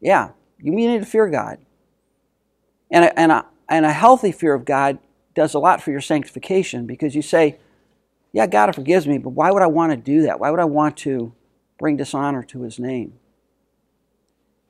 Yeah, 0.00 0.30
you 0.58 0.72
need 0.72 0.98
to 0.98 1.04
fear 1.04 1.28
God. 1.28 1.58
And 2.90 3.04
a, 3.04 3.18
and, 3.18 3.30
a, 3.30 3.46
and 3.68 3.84
a 3.84 3.92
healthy 3.92 4.32
fear 4.32 4.54
of 4.54 4.64
God 4.64 4.98
does 5.34 5.52
a 5.52 5.58
lot 5.58 5.82
for 5.82 5.90
your 5.90 6.00
sanctification 6.00 6.86
because 6.86 7.14
you 7.14 7.22
say, 7.22 7.58
yeah, 8.32 8.46
God 8.46 8.74
forgives 8.74 9.06
me, 9.06 9.18
but 9.18 9.30
why 9.30 9.50
would 9.50 9.62
I 9.62 9.66
want 9.66 9.92
to 9.92 9.96
do 9.96 10.22
that? 10.22 10.40
Why 10.40 10.50
would 10.50 10.60
I 10.60 10.64
want 10.64 10.96
to 10.98 11.34
bring 11.78 11.96
dishonor 11.96 12.42
to 12.44 12.62
his 12.62 12.78
name? 12.78 13.14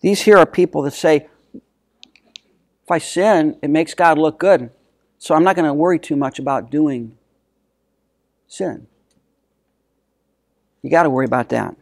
These 0.00 0.22
here 0.22 0.36
are 0.36 0.46
people 0.46 0.82
that 0.82 0.92
say, 0.92 1.28
if 2.84 2.90
I 2.90 2.98
sin, 2.98 3.56
it 3.62 3.70
makes 3.70 3.94
God 3.94 4.18
look 4.18 4.38
good. 4.38 4.70
So 5.18 5.34
I'm 5.34 5.42
not 5.42 5.56
going 5.56 5.66
to 5.66 5.72
worry 5.72 5.98
too 5.98 6.16
much 6.16 6.38
about 6.38 6.70
doing 6.70 7.16
sin. 8.46 8.86
You 10.82 10.90
got 10.90 11.04
to 11.04 11.10
worry 11.10 11.24
about 11.24 11.48
that. 11.48 11.76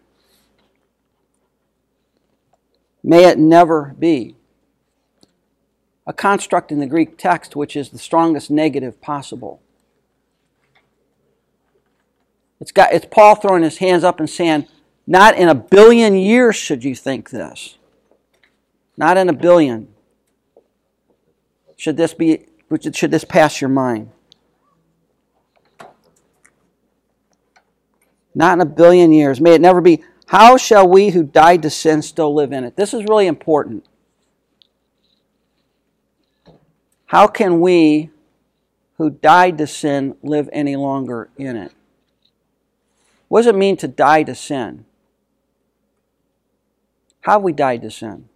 May 3.03 3.25
it 3.25 3.37
never 3.37 3.97
be. 3.99 4.37
A 6.07 6.12
construct 6.12 6.71
in 6.71 6.79
the 6.79 6.87
Greek 6.87 7.19
text 7.19 7.57
which 7.57 7.75
is 7.75 7.88
the 7.88 7.99
strongest 7.99 8.49
negative 8.49 9.01
possible. 9.01 9.61
It's, 12.61 12.71
got, 12.71 12.93
it's 12.93 13.07
Paul 13.11 13.35
throwing 13.35 13.65
his 13.65 13.79
hands 13.79 14.05
up 14.05 14.21
and 14.21 14.31
saying, 14.31 14.69
Not 15.05 15.37
in 15.37 15.49
a 15.49 15.55
billion 15.55 16.15
years 16.15 16.55
should 16.55 16.85
you 16.85 16.95
think 16.95 17.31
this. 17.31 17.77
Not 18.97 19.17
in 19.17 19.29
a 19.29 19.33
billion. 19.33 19.91
Should 21.83 21.97
this 21.97 22.14
be 22.14 22.47
should 22.92 23.11
this 23.11 23.25
pass 23.25 23.61
your 23.61 23.68
mind? 23.68 24.12
Not 28.37 28.53
in 28.53 28.61
a 28.61 28.66
billion 28.66 29.12
years. 29.12 29.40
May 29.40 29.55
it 29.55 29.61
never 29.61 29.81
be. 29.81 30.05
How 30.27 30.57
shall 30.57 30.88
we 30.88 31.09
who 31.09 31.25
died 31.25 31.61
to 31.62 31.71
sin 31.71 32.01
still 32.03 32.33
live 32.33 32.53
in 32.53 32.62
it? 32.62 32.77
This 32.77 32.95
is 32.95 33.03
really 33.07 33.27
important. 33.27 33.85
How 37.07 37.27
can 37.27 37.61
we 37.61 38.11
who 38.99 39.11
died 39.11 39.59
to 39.59 39.66
sin 39.66 40.14
live 40.23 40.49
any 40.53 40.77
longer 40.77 41.31
in 41.37 41.57
it? 41.57 41.73
What 43.27 43.40
does 43.40 43.49
it 43.49 43.57
mean 43.57 43.77
to 43.79 43.88
die 43.88 44.23
to 44.23 44.37
sin? 44.37 44.85
How 47.23 47.33
have 47.33 47.42
we 47.42 47.53
died 47.53 47.83
to 47.83 47.90
sin? 47.90 48.29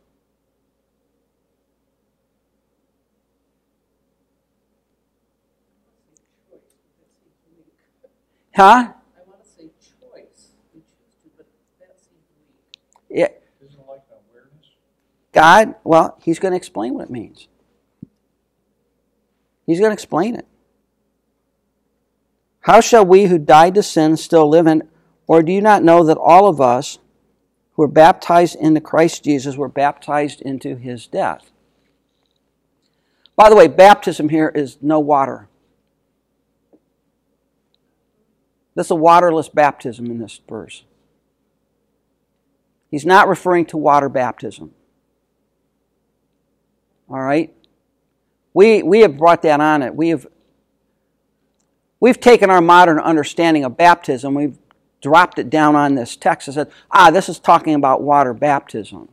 Huh? 8.57 8.63
I 8.63 9.29
want 9.29 9.45
to 9.45 9.49
say 9.51 9.65
choice. 10.01 10.53
We 10.73 10.81
choose 10.81 11.13
to, 11.25 11.31
but 11.37 11.47
that 11.79 11.95
seems 11.99 12.23
weak. 13.11 13.19
Yeah, 13.19 13.29
Isn't 13.63 13.81
it 13.81 13.87
like 13.87 14.01
awareness? 14.31 14.71
God, 15.33 15.75
well, 15.85 16.19
He's 16.23 16.39
going 16.39 16.53
to 16.53 16.57
explain 16.57 16.95
what 16.95 17.05
it 17.05 17.11
means. 17.11 17.49
He's 19.67 19.79
going 19.79 19.91
to 19.91 19.95
explain 19.95 20.37
it. 20.37 20.47
How 22.61 22.81
shall 22.81 23.05
we 23.05 23.27
who 23.27 23.39
died 23.39 23.75
to 23.75 23.83
sin 23.83 24.17
still 24.17 24.49
live 24.49 24.67
in? 24.67 24.89
Or 25.27 25.43
do 25.43 25.53
you 25.53 25.61
not 25.61 25.85
know 25.85 26.03
that 26.05 26.17
all 26.17 26.49
of 26.49 26.59
us 26.59 26.99
who 27.75 27.83
are 27.83 27.89
baptized 27.89 28.57
into 28.57 28.81
Christ 28.81 29.23
Jesus 29.23 29.57
were 29.57 29.69
baptized 29.69 30.41
into 30.41 30.77
His 30.77 31.07
death? 31.07 31.51
By 33.37 33.51
the 33.51 33.57
way, 33.57 33.69
baptism 33.69 34.31
here 34.31 34.51
is 34.55 34.79
no 34.81 34.99
water. 34.99 35.51
This 38.77 38.89
is 38.89 38.91
a 38.93 38.97
waterless 38.97 39.49
baptism 39.49 40.07
in 40.07 40.19
this 40.19 40.39
verse. 40.49 40.85
He's 42.91 43.07
not 43.07 43.27
referring 43.27 43.65
to 43.67 43.79
water 43.79 44.09
baptism. 44.09 44.73
All 47.09 47.21
right? 47.21 47.53
We, 48.53 48.83
we 48.83 49.01
have 49.01 49.17
brought 49.17 49.43
that 49.43 49.61
on 49.61 49.83
it. 49.83 49.95
We 49.95 50.11
have, 50.11 50.27
we've 52.01 52.21
taken 52.21 52.51
our 52.51 52.61
modern 52.61 52.99
understanding 52.99 53.65
of 53.65 53.77
baptism, 53.77 54.35
we've 54.35 54.59
dropped 55.01 55.39
it 55.39 55.49
down 55.49 55.75
on 55.75 55.95
this 55.95 56.15
text 56.15 56.49
and 56.49 56.55
said, 56.55 56.71
ah, 56.91 57.11
this 57.11 57.29
is 57.29 57.39
talking 57.39 57.75
about 57.75 58.03
water 58.03 58.35
baptism. 58.35 59.09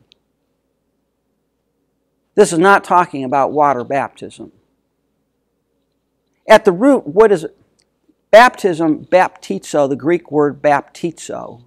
This 2.34 2.52
is 2.52 2.58
not 2.58 2.84
talking 2.84 3.24
about 3.24 3.52
water 3.52 3.84
baptism. 3.84 4.52
At 6.48 6.64
the 6.66 6.72
root, 6.72 7.06
what 7.06 7.32
is 7.32 7.44
it? 7.44 7.56
Baptism, 8.34 9.04
baptizo, 9.04 9.88
the 9.88 9.94
Greek 9.94 10.32
word 10.32 10.60
baptizo, 10.60 11.62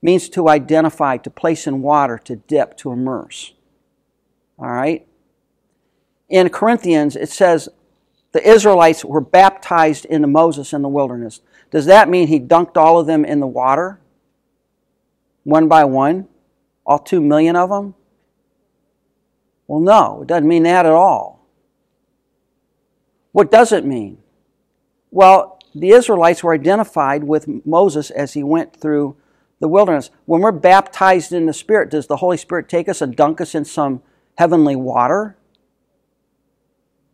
means 0.00 0.30
to 0.30 0.48
identify, 0.48 1.18
to 1.18 1.28
place 1.28 1.66
in 1.66 1.82
water, 1.82 2.16
to 2.24 2.36
dip, 2.36 2.74
to 2.78 2.90
immerse. 2.90 3.52
All 4.58 4.70
right? 4.70 5.06
In 6.30 6.48
Corinthians, 6.48 7.16
it 7.16 7.28
says 7.28 7.68
the 8.32 8.48
Israelites 8.48 9.04
were 9.04 9.20
baptized 9.20 10.06
into 10.06 10.26
Moses 10.26 10.72
in 10.72 10.80
the 10.80 10.88
wilderness. 10.88 11.42
Does 11.70 11.84
that 11.84 12.08
mean 12.08 12.28
he 12.28 12.40
dunked 12.40 12.78
all 12.78 12.98
of 12.98 13.06
them 13.06 13.22
in 13.22 13.40
the 13.40 13.46
water? 13.46 14.00
One 15.44 15.68
by 15.68 15.84
one? 15.84 16.28
All 16.86 16.98
two 16.98 17.20
million 17.20 17.56
of 17.56 17.68
them? 17.68 17.94
Well, 19.66 19.80
no, 19.80 20.22
it 20.22 20.28
doesn't 20.28 20.48
mean 20.48 20.62
that 20.62 20.86
at 20.86 20.92
all. 20.92 21.46
What 23.32 23.50
does 23.50 23.70
it 23.70 23.84
mean? 23.84 24.22
Well, 25.16 25.58
the 25.74 25.92
Israelites 25.92 26.44
were 26.44 26.52
identified 26.52 27.24
with 27.24 27.48
Moses 27.64 28.10
as 28.10 28.34
he 28.34 28.42
went 28.42 28.76
through 28.76 29.16
the 29.60 29.66
wilderness. 29.66 30.10
When 30.26 30.42
we're 30.42 30.52
baptized 30.52 31.32
in 31.32 31.46
the 31.46 31.54
Spirit, 31.54 31.90
does 31.90 32.06
the 32.06 32.18
Holy 32.18 32.36
Spirit 32.36 32.68
take 32.68 32.86
us 32.86 33.00
and 33.00 33.16
dunk 33.16 33.40
us 33.40 33.54
in 33.54 33.64
some 33.64 34.02
heavenly 34.36 34.76
water? 34.76 35.38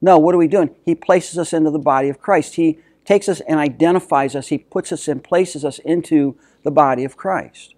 No, 0.00 0.18
what 0.18 0.34
are 0.34 0.38
we 0.38 0.48
doing? 0.48 0.74
He 0.84 0.96
places 0.96 1.38
us 1.38 1.52
into 1.52 1.70
the 1.70 1.78
body 1.78 2.08
of 2.08 2.20
Christ. 2.20 2.56
He 2.56 2.80
takes 3.04 3.28
us 3.28 3.40
and 3.42 3.60
identifies 3.60 4.34
us. 4.34 4.48
He 4.48 4.58
puts 4.58 4.90
us 4.90 5.06
and 5.06 5.22
places 5.22 5.64
us 5.64 5.78
into 5.78 6.36
the 6.64 6.72
body 6.72 7.04
of 7.04 7.16
Christ. 7.16 7.76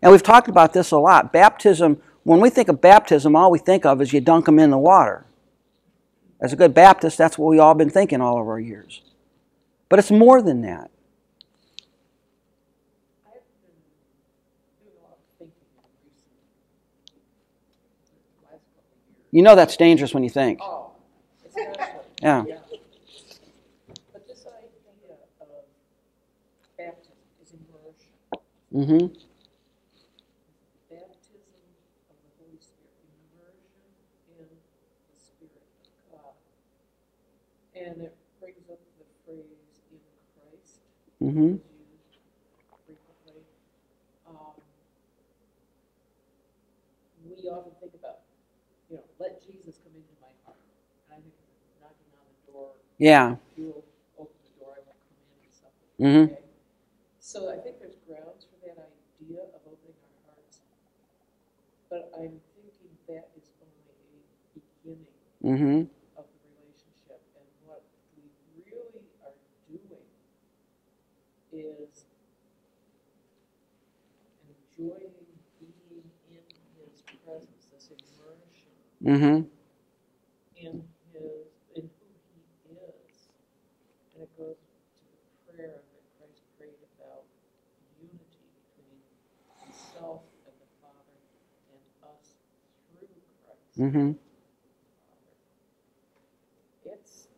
And 0.00 0.12
we've 0.12 0.22
talked 0.22 0.46
about 0.46 0.72
this 0.72 0.92
a 0.92 0.98
lot. 0.98 1.32
Baptism, 1.32 2.00
when 2.22 2.38
we 2.38 2.48
think 2.48 2.68
of 2.68 2.80
baptism, 2.80 3.34
all 3.34 3.50
we 3.50 3.58
think 3.58 3.84
of 3.84 4.00
is 4.00 4.12
you 4.12 4.20
dunk 4.20 4.44
them 4.44 4.60
in 4.60 4.70
the 4.70 4.78
water. 4.78 5.24
As 6.40 6.52
a 6.52 6.56
good 6.56 6.72
Baptist, 6.72 7.18
that's 7.18 7.36
what 7.36 7.48
we've 7.50 7.60
all 7.60 7.74
been 7.74 7.90
thinking 7.90 8.20
all 8.20 8.40
of 8.40 8.46
our 8.46 8.60
years. 8.60 9.02
But 9.88 9.98
it's 9.98 10.10
more 10.10 10.40
than 10.40 10.62
that. 10.62 10.90
I've 13.26 13.32
been 13.34 13.74
doing 14.82 14.94
a 14.98 15.02
lot 15.02 15.18
of 15.18 15.18
thinking 15.38 15.56
in 15.78 15.88
recent, 16.04 16.38
last 18.44 18.62
couple 18.68 18.82
of 18.82 18.94
years. 18.94 19.30
You 19.32 19.42
know 19.42 19.56
that's 19.56 19.76
dangerous 19.76 20.14
when 20.14 20.22
you 20.22 20.30
think. 20.30 20.60
Oh, 20.62 20.92
especially. 21.44 21.84
Yeah. 22.22 22.44
But 24.12 24.22
this 24.28 24.46
idea 24.46 24.68
of 25.40 25.48
baptism 26.76 27.16
is 27.42 27.52
immersion. 27.52 28.12
Mm-hmm. 28.72 29.06
Baptism 30.90 31.50
of 32.10 32.16
the 32.22 32.30
Holy 32.38 32.60
Spirit, 32.60 32.94
immersion 33.32 33.88
in 34.28 34.44
the 34.44 35.18
Spirit 35.18 35.62
of 36.12 36.12
God. 36.12 36.36
And 37.88 38.02
it 38.02 38.14
brings 38.38 38.68
up 38.68 38.76
the 39.00 39.06
phrase 39.24 39.80
in 39.88 39.98
Christ. 40.36 40.84
Mm-hmm. 41.24 41.56
used 41.56 42.20
frequently. 42.84 43.40
Um, 44.28 44.60
we 47.24 47.48
often 47.48 47.72
think 47.80 47.94
about, 47.96 48.28
you 48.90 48.96
know, 48.96 49.04
let 49.18 49.40
Jesus 49.40 49.80
come 49.80 49.96
into 49.96 50.12
my 50.20 50.28
heart. 50.44 50.60
And 51.08 51.16
I 51.16 51.24
think 51.24 51.32
knocking 51.80 52.12
on 52.12 52.28
the 52.28 52.52
door, 52.52 52.68
Yeah. 53.00 53.40
if 53.40 53.56
you 53.56 53.72
will 53.72 53.84
open 54.20 54.36
the 54.44 54.52
door, 54.60 54.76
I 54.76 54.84
will 54.84 55.00
come 55.00 55.16
in 55.24 55.40
and 55.40 55.54
something. 55.56 55.88
Mhm. 55.96 56.24
Okay? 56.28 56.44
So 57.20 57.48
I 57.48 57.56
think 57.56 57.80
there's 57.80 57.96
grounds 58.04 58.44
for 58.44 58.60
that 58.68 58.76
idea 58.76 59.48
of 59.48 59.64
opening 59.64 59.96
our 60.04 60.36
hearts. 60.36 60.60
But 61.88 62.12
I'm 62.12 62.36
thinking 62.52 62.92
that 63.08 63.32
is 63.32 63.48
only 63.64 63.80
a 63.88 63.96
beginning 64.52 65.16
Mm-hmm. 65.40 65.80
of 66.18 66.26
the 66.28 66.48
relationship. 66.52 67.22
And 67.38 67.46
what 67.64 67.82
we 68.16 68.26
really 68.66 69.06
are 69.24 69.34
enjoying 74.78 75.14
being 75.58 76.06
in 76.30 76.42
his 76.78 77.02
presence, 77.24 77.66
this 77.72 77.90
immersion 77.90 78.70
Mm-hmm. 79.08 79.48
in 80.60 80.84
his, 81.14 81.48
in 81.74 81.88
who 81.88 82.08
he 82.68 82.74
is. 82.76 83.32
And 84.14 84.24
it 84.24 84.30
goes 84.36 84.60
to 84.60 85.04
the 85.08 85.52
prayer 85.56 85.80
that 85.80 86.04
Christ 86.20 86.42
prayed 86.58 86.82
about 87.00 87.24
unity 87.96 88.44
between 88.68 89.00
himself 89.64 90.28
and 90.44 90.54
the 90.60 90.68
Father 90.84 91.16
and 91.72 91.80
us 92.04 92.36
through 92.92 93.08
Christ. 93.40 93.80
Mm-hmm. 93.80 94.12
It's, 96.84 97.28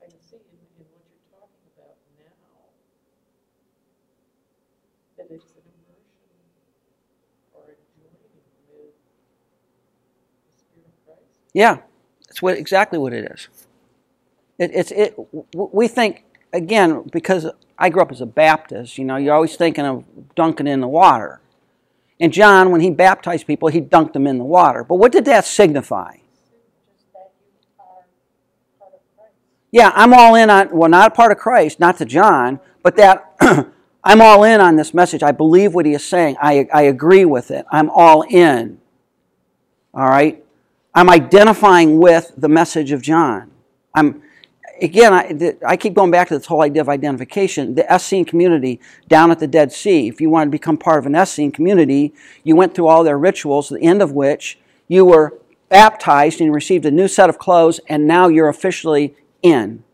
I 0.00 0.08
can 0.08 0.20
see 0.22 0.40
in, 0.40 0.60
in 0.80 0.86
what 0.96 1.04
you're 1.12 1.28
talking 1.28 1.64
about 1.76 1.96
now, 2.16 2.72
that 5.18 5.28
it's 5.28 5.52
an 5.60 5.66
immersion 5.66 6.40
or 7.52 7.62
a 7.72 7.76
joining 7.98 8.30
with 8.68 8.94
the 10.46 10.52
Spirit 10.54 10.86
of 10.86 10.96
Christ. 11.04 11.47
Yeah, 11.58 11.78
that's 12.28 12.40
what 12.40 12.56
exactly 12.56 13.00
what 13.00 13.12
it 13.12 13.32
is. 13.32 13.48
It, 14.60 14.70
it's 14.72 14.92
it. 14.92 15.16
We 15.56 15.88
think 15.88 16.22
again 16.52 17.02
because 17.10 17.50
I 17.76 17.88
grew 17.88 18.00
up 18.00 18.12
as 18.12 18.20
a 18.20 18.26
Baptist. 18.26 18.96
You 18.96 19.04
know, 19.04 19.16
you're 19.16 19.34
always 19.34 19.56
thinking 19.56 19.84
of 19.84 20.04
dunking 20.36 20.68
in 20.68 20.80
the 20.80 20.86
water. 20.86 21.40
And 22.20 22.32
John, 22.32 22.70
when 22.70 22.80
he 22.80 22.90
baptized 22.90 23.48
people, 23.48 23.70
he 23.70 23.80
dunked 23.80 24.12
them 24.12 24.28
in 24.28 24.38
the 24.38 24.44
water. 24.44 24.84
But 24.84 24.96
what 24.96 25.10
did 25.10 25.24
that 25.24 25.44
signify? 25.46 26.18
Yeah, 29.72 29.90
I'm 29.96 30.14
all 30.14 30.36
in 30.36 30.50
on 30.50 30.68
well, 30.70 30.88
not 30.88 31.10
a 31.10 31.14
part 31.14 31.32
of 31.32 31.38
Christ, 31.38 31.80
not 31.80 31.98
to 31.98 32.04
John, 32.04 32.60
but 32.84 32.94
that 32.94 33.34
I'm 34.04 34.20
all 34.20 34.44
in 34.44 34.60
on 34.60 34.76
this 34.76 34.94
message. 34.94 35.24
I 35.24 35.32
believe 35.32 35.74
what 35.74 35.86
he 35.86 35.94
is 35.94 36.06
saying. 36.06 36.36
I 36.40 36.68
I 36.72 36.82
agree 36.82 37.24
with 37.24 37.50
it. 37.50 37.66
I'm 37.72 37.90
all 37.90 38.22
in. 38.22 38.78
All 39.92 40.06
right. 40.06 40.44
I'm 40.98 41.10
identifying 41.10 42.00
with 42.00 42.32
the 42.36 42.48
message 42.48 42.90
of 42.90 43.02
John. 43.02 43.52
I'm 43.94 44.20
again, 44.82 45.12
I, 45.12 45.28
th- 45.30 45.58
I 45.64 45.76
keep 45.76 45.94
going 45.94 46.10
back 46.10 46.26
to 46.26 46.36
this 46.36 46.46
whole 46.46 46.60
idea 46.60 46.82
of 46.82 46.88
identification. 46.88 47.76
The 47.76 47.88
Essene 47.88 48.24
community 48.24 48.80
down 49.06 49.30
at 49.30 49.38
the 49.38 49.46
Dead 49.46 49.70
Sea, 49.70 50.08
if 50.08 50.20
you 50.20 50.28
wanted 50.28 50.46
to 50.46 50.50
become 50.50 50.76
part 50.76 50.98
of 50.98 51.06
an 51.06 51.14
Essene 51.14 51.52
community, 51.52 52.12
you 52.42 52.56
went 52.56 52.74
through 52.74 52.88
all 52.88 53.04
their 53.04 53.16
rituals, 53.16 53.68
the 53.68 53.80
end 53.80 54.02
of 54.02 54.10
which 54.10 54.58
you 54.88 55.04
were 55.04 55.38
baptized 55.68 56.40
and 56.40 56.52
received 56.52 56.84
a 56.84 56.90
new 56.90 57.06
set 57.06 57.30
of 57.30 57.38
clothes, 57.38 57.78
and 57.88 58.04
now 58.08 58.26
you're 58.26 58.48
officially 58.48 59.14
in. 59.40 59.84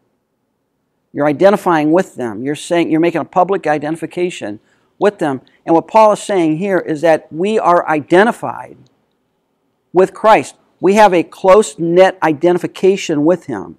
You're 1.13 1.27
identifying 1.27 1.93
with 1.93 2.15
them. 2.15 2.43
You're 2.43 2.55
saying 2.55 2.91
you're 2.91 2.99
making 2.99 3.21
a 3.21 3.27
public 3.27 3.67
identification 3.67 4.59
with 4.99 5.19
them. 5.19 5.43
And 5.67 5.75
what 5.75 5.87
Paul 5.87 6.13
is 6.13 6.23
saying 6.23 6.57
here 6.57 6.79
is 6.79 7.03
that 7.03 7.31
we 7.31 7.59
are 7.59 7.87
identified 7.87 8.79
with 9.93 10.15
Christ. 10.15 10.55
We 10.85 10.97
have 10.97 11.15
a 11.15 11.23
close 11.23 11.79
knit 11.79 12.19
identification 12.23 13.25
with 13.25 13.47
him. 13.47 13.77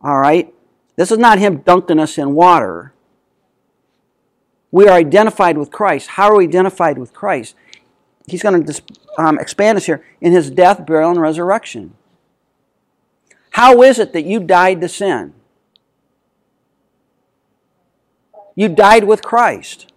All 0.00 0.18
right? 0.18 0.54
This 0.96 1.12
is 1.12 1.18
not 1.18 1.38
him 1.38 1.58
dunking 1.58 2.00
us 2.00 2.16
in 2.16 2.32
water. 2.32 2.94
We 4.70 4.88
are 4.88 4.96
identified 4.96 5.58
with 5.58 5.70
Christ. 5.70 6.08
How 6.08 6.30
are 6.30 6.36
we 6.36 6.44
identified 6.44 6.96
with 6.96 7.12
Christ? 7.12 7.56
He's 8.26 8.42
going 8.42 8.64
to 8.64 8.82
um, 9.18 9.38
expand 9.38 9.76
us 9.76 9.84
here 9.84 10.02
in 10.18 10.32
his 10.32 10.50
death, 10.50 10.86
burial, 10.86 11.10
and 11.10 11.20
resurrection. 11.20 11.92
How 13.50 13.82
is 13.82 13.98
it 13.98 14.14
that 14.14 14.24
you 14.24 14.40
died 14.40 14.80
to 14.80 14.88
sin? 14.88 15.34
You 18.54 18.70
died 18.70 19.04
with 19.04 19.20
Christ. 19.22 19.92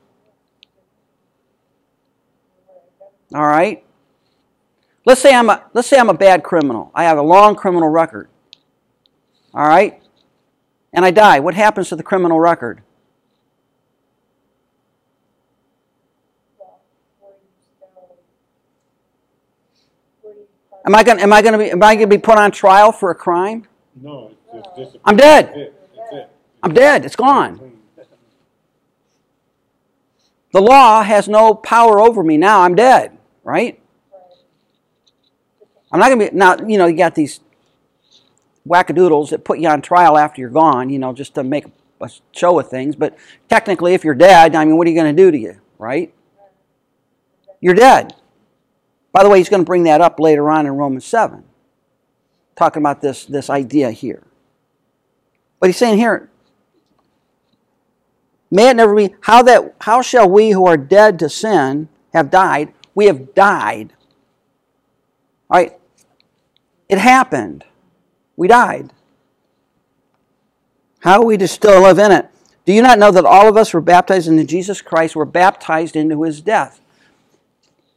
All 3.33 3.47
right? 3.47 3.85
Let's 5.07 5.21
say 5.21 5.33
I'm 5.33 5.49
a 5.49 5.63
let's 5.73 5.87
say 5.87 5.97
I'm 5.97 6.09
a 6.09 6.13
bad 6.13 6.43
criminal. 6.43 6.91
I 6.93 7.05
have 7.05 7.17
a 7.17 7.21
long 7.21 7.55
criminal 7.55 7.87
record. 7.87 8.27
All 9.53 9.65
right? 9.65 10.03
And 10.91 11.05
I 11.05 11.11
die. 11.11 11.39
What 11.39 11.53
happens 11.53 11.87
to 11.89 11.95
the 11.95 12.03
criminal 12.03 12.41
record? 12.41 12.81
Am 20.85 20.93
I 20.93 21.03
going 21.03 21.21
am 21.21 21.31
I 21.31 21.41
going 21.41 21.53
to 21.53 21.57
be 21.57 21.71
am 21.71 21.81
I 21.81 21.95
going 21.95 22.09
to 22.09 22.17
be 22.17 22.21
put 22.21 22.37
on 22.37 22.51
trial 22.51 22.91
for 22.91 23.09
a 23.09 23.15
crime? 23.15 23.65
No, 23.95 24.33
it's. 24.77 24.97
I'm 25.05 25.15
dead. 25.15 25.45
That's 25.47 25.57
it, 25.57 25.89
that's 25.95 26.13
it. 26.15 26.29
I'm 26.61 26.73
dead. 26.73 27.05
It's 27.05 27.15
gone. 27.15 27.79
The 30.51 30.61
law 30.61 31.01
has 31.01 31.29
no 31.29 31.53
power 31.53 32.01
over 32.01 32.25
me 32.25 32.35
now. 32.35 32.63
I'm 32.63 32.75
dead, 32.75 33.17
right? 33.45 33.79
I'm 35.91 35.99
not 35.99 36.09
going 36.09 36.19
to 36.19 36.31
be 36.31 36.37
now. 36.37 36.57
You 36.67 36.77
know, 36.77 36.87
you 36.87 36.97
got 36.97 37.15
these 37.15 37.39
wackadoodles 38.67 39.29
that 39.29 39.45
put 39.45 39.59
you 39.59 39.69
on 39.69 39.81
trial 39.81 40.17
after 40.17 40.41
you're 40.41 40.49
gone. 40.49 40.89
You 40.89 40.99
know, 40.99 41.13
just 41.13 41.35
to 41.35 41.43
make 41.43 41.65
a 42.01 42.09
show 42.33 42.59
of 42.59 42.69
things. 42.69 42.95
But 42.95 43.17
technically, 43.49 43.93
if 43.93 44.03
you're 44.03 44.15
dead, 44.15 44.55
I 44.55 44.65
mean, 44.65 44.77
what 44.77 44.87
are 44.87 44.89
you 44.89 44.95
going 44.95 45.15
to 45.15 45.23
do 45.23 45.31
to 45.31 45.37
you, 45.37 45.59
right? 45.77 46.13
You're 47.59 47.73
dead. 47.73 48.13
By 49.11 49.23
the 49.23 49.29
way, 49.29 49.39
he's 49.39 49.49
going 49.49 49.61
to 49.63 49.65
bring 49.65 49.83
that 49.83 50.01
up 50.01 50.19
later 50.19 50.49
on 50.49 50.65
in 50.65 50.73
Romans 50.73 51.05
seven, 51.05 51.43
talking 52.55 52.81
about 52.81 53.01
this 53.01 53.25
this 53.25 53.49
idea 53.49 53.91
here. 53.91 54.23
But 55.59 55.69
he's 55.69 55.77
saying 55.77 55.97
here, 55.97 56.29
May 58.49 58.69
it 58.69 58.75
never 58.75 58.95
be 58.95 59.13
how 59.21 59.43
that 59.43 59.75
how 59.81 60.01
shall 60.01 60.29
we 60.29 60.51
who 60.51 60.65
are 60.67 60.77
dead 60.77 61.19
to 61.19 61.29
sin 61.29 61.89
have 62.13 62.29
died? 62.29 62.73
We 62.95 63.05
have 63.05 63.33
died. 63.33 63.93
All 65.49 65.59
right. 65.59 65.77
It 66.89 66.97
happened. 66.97 67.65
We 68.35 68.47
died. 68.47 68.91
How 70.99 71.21
are 71.21 71.25
we 71.25 71.37
to 71.37 71.47
still 71.47 71.81
live 71.81 71.99
in 71.99 72.11
it? 72.11 72.29
Do 72.65 72.73
you 72.73 72.81
not 72.81 72.99
know 72.99 73.11
that 73.11 73.25
all 73.25 73.47
of 73.47 73.55
us 73.55 73.73
were 73.73 73.81
baptized 73.81 74.27
into 74.27 74.43
Jesus 74.43 74.81
Christ, 74.81 75.15
were 75.15 75.25
baptized 75.25 75.95
into 75.95 76.23
his 76.23 76.41
death? 76.41 76.81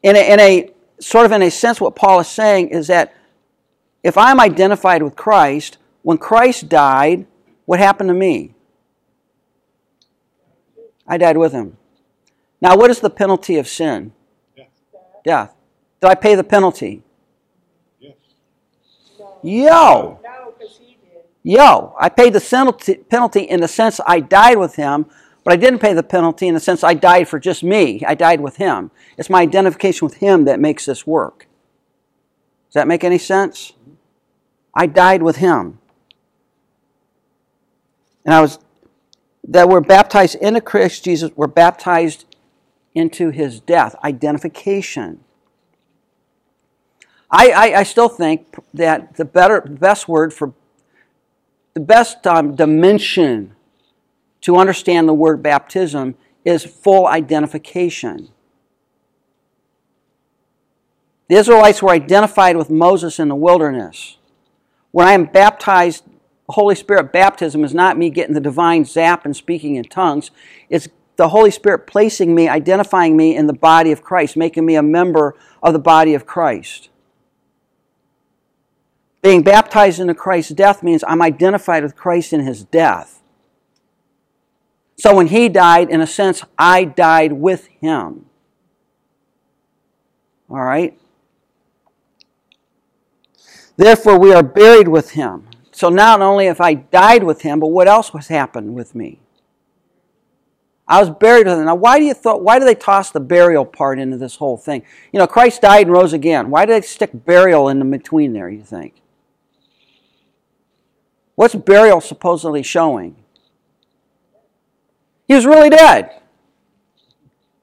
In 0.02 0.16
a, 0.16 0.32
in 0.32 0.40
a 0.40 0.70
sort 1.00 1.26
of 1.26 1.32
in 1.32 1.42
a 1.42 1.50
sense, 1.50 1.80
what 1.80 1.96
Paul 1.96 2.20
is 2.20 2.28
saying 2.28 2.68
is 2.68 2.86
that 2.86 3.14
if 4.02 4.16
I'm 4.16 4.40
identified 4.40 5.02
with 5.02 5.16
Christ, 5.16 5.78
when 6.02 6.18
Christ 6.18 6.68
died, 6.68 7.26
what 7.66 7.80
happened 7.80 8.08
to 8.08 8.14
me? 8.14 8.54
I 11.06 11.18
died 11.18 11.36
with 11.36 11.52
him. 11.52 11.76
Now, 12.62 12.76
what 12.76 12.90
is 12.90 13.00
the 13.00 13.10
penalty 13.10 13.56
of 13.56 13.66
sin? 13.66 14.12
Yes, 14.56 14.68
Death. 15.24 15.54
Did 16.00 16.08
I 16.08 16.14
pay 16.14 16.34
the 16.34 16.44
penalty? 16.44 17.02
Yo! 19.42 20.20
No, 20.22 20.55
because 20.59 20.76
he 20.79 20.96
did. 21.03 21.22
Yo! 21.42 21.94
I 21.98 22.09
paid 22.09 22.33
the 22.33 22.40
penalty 22.40 22.94
penalty 22.94 23.40
in 23.40 23.61
the 23.61 23.68
sense 23.68 24.00
I 24.07 24.20
died 24.20 24.59
with 24.59 24.76
him, 24.76 25.07
but 25.44 25.53
I 25.53 25.57
didn't 25.57 25.81
pay 25.81 25.94
the 25.94 26.03
penalty 26.03 26.48
in 26.48 26.55
the 26.55 26.61
sense 26.61 26.85
I 26.85 26.94
died 26.94 27.29
for 27.29 27.38
just 27.38 27.62
me. 27.62 28.03
I 28.07 28.14
died 28.14 28.40
with 28.40 28.57
him. 28.57 28.90
It's 29.16 29.31
my 29.31 29.42
identification 29.42 30.07
with 30.07 30.16
him 30.16 30.44
that 30.44 30.61
makes 30.61 30.87
this 30.87 31.07
work. 31.07 31.46
Does 32.68 32.74
that 32.74 32.88
make 32.88 33.05
any 33.05 33.18
sense? 33.18 33.72
I 34.74 34.87
died 34.87 35.22
with 35.22 35.37
him. 35.37 35.79
And 38.24 38.35
I 38.35 38.40
was 38.40 38.59
that 39.48 39.68
we're 39.68 39.81
baptized 39.81 40.37
into 40.37 40.61
Christ 40.61 41.05
Jesus, 41.05 41.31
we're 41.35 41.46
baptized 41.46 42.24
into 42.94 43.31
his 43.31 43.61
death. 43.61 43.96
Identification. 44.05 45.24
I, 47.30 47.50
I, 47.50 47.78
I 47.80 47.82
still 47.84 48.08
think 48.08 48.56
that 48.74 49.16
the 49.16 49.24
better, 49.24 49.60
best 49.60 50.08
word 50.08 50.34
for 50.34 50.52
the 51.74 51.80
best 51.80 52.26
um, 52.26 52.56
dimension 52.56 53.54
to 54.42 54.56
understand 54.56 55.08
the 55.08 55.14
word 55.14 55.42
baptism 55.42 56.16
is 56.44 56.64
full 56.64 57.06
identification. 57.06 58.30
The 61.28 61.36
Israelites 61.36 61.80
were 61.80 61.90
identified 61.90 62.56
with 62.56 62.70
Moses 62.70 63.20
in 63.20 63.28
the 63.28 63.36
wilderness. 63.36 64.18
When 64.90 65.06
I 65.06 65.12
am 65.12 65.26
baptized, 65.26 66.02
Holy 66.48 66.74
Spirit 66.74 67.12
baptism 67.12 67.62
is 67.62 67.72
not 67.72 67.96
me 67.96 68.10
getting 68.10 68.34
the 68.34 68.40
divine 68.40 68.84
zap 68.84 69.24
and 69.24 69.36
speaking 69.36 69.76
in 69.76 69.84
tongues. 69.84 70.32
It's 70.68 70.88
the 71.14 71.28
Holy 71.28 71.52
Spirit 71.52 71.86
placing 71.86 72.34
me, 72.34 72.48
identifying 72.48 73.16
me 73.16 73.36
in 73.36 73.46
the 73.46 73.52
body 73.52 73.92
of 73.92 74.02
Christ, 74.02 74.36
making 74.36 74.66
me 74.66 74.74
a 74.74 74.82
member 74.82 75.36
of 75.62 75.72
the 75.72 75.78
body 75.78 76.14
of 76.14 76.26
Christ. 76.26 76.89
Being 79.22 79.42
baptized 79.42 80.00
into 80.00 80.14
Christ's 80.14 80.52
death 80.52 80.83
means 80.83 81.04
I'm 81.06 81.20
identified 81.20 81.83
with 81.83 81.96
Christ 81.96 82.33
in 82.33 82.40
his 82.40 82.64
death. 82.64 83.22
So 84.98 85.14
when 85.14 85.28
he 85.28 85.48
died, 85.48 85.90
in 85.90 86.00
a 86.00 86.06
sense, 86.06 86.42
I 86.59 86.85
died 86.85 87.33
with 87.33 87.66
him. 87.80 88.26
All 90.50 90.62
right? 90.62 90.98
Therefore, 93.76 94.18
we 94.18 94.33
are 94.33 94.42
buried 94.42 94.88
with 94.88 95.12
him. 95.12 95.46
So 95.72 95.88
not 95.88 96.20
only 96.20 96.46
have 96.46 96.61
I 96.61 96.74
died 96.74 97.24
with 97.24 97.42
him, 97.42 97.61
but 97.61 97.68
what 97.68 97.88
else 97.88 98.11
has 98.11 98.28
happened 98.28 98.74
with 98.74 98.94
me? 98.94 99.20
I 100.87 101.00
was 101.00 101.09
buried 101.09 101.46
with 101.46 101.56
him. 101.56 101.66
Now, 101.66 101.76
why 101.76 101.98
do 101.98 102.04
you 102.04 102.12
thought? 102.12 102.42
Why 102.42 102.59
do 102.59 102.64
they 102.64 102.74
toss 102.74 103.11
the 103.11 103.20
burial 103.20 103.64
part 103.64 103.98
into 103.98 104.18
this 104.18 104.37
whole 104.37 104.56
thing? 104.56 104.83
You 105.12 105.20
know, 105.20 105.26
Christ 105.26 105.62
died 105.62 105.87
and 105.87 105.96
rose 105.96 106.12
again. 106.12 106.50
Why 106.50 106.66
do 106.66 106.72
they 106.72 106.80
stick 106.80 107.11
burial 107.14 107.68
in 107.68 107.88
between 107.90 108.33
there? 108.33 108.50
You 108.50 108.62
think? 108.62 109.00
What's 111.40 111.55
burial 111.55 112.03
supposedly 112.03 112.62
showing? 112.62 113.16
He 115.26 115.33
was 115.35 115.46
really 115.46 115.70
dead. 115.70 116.20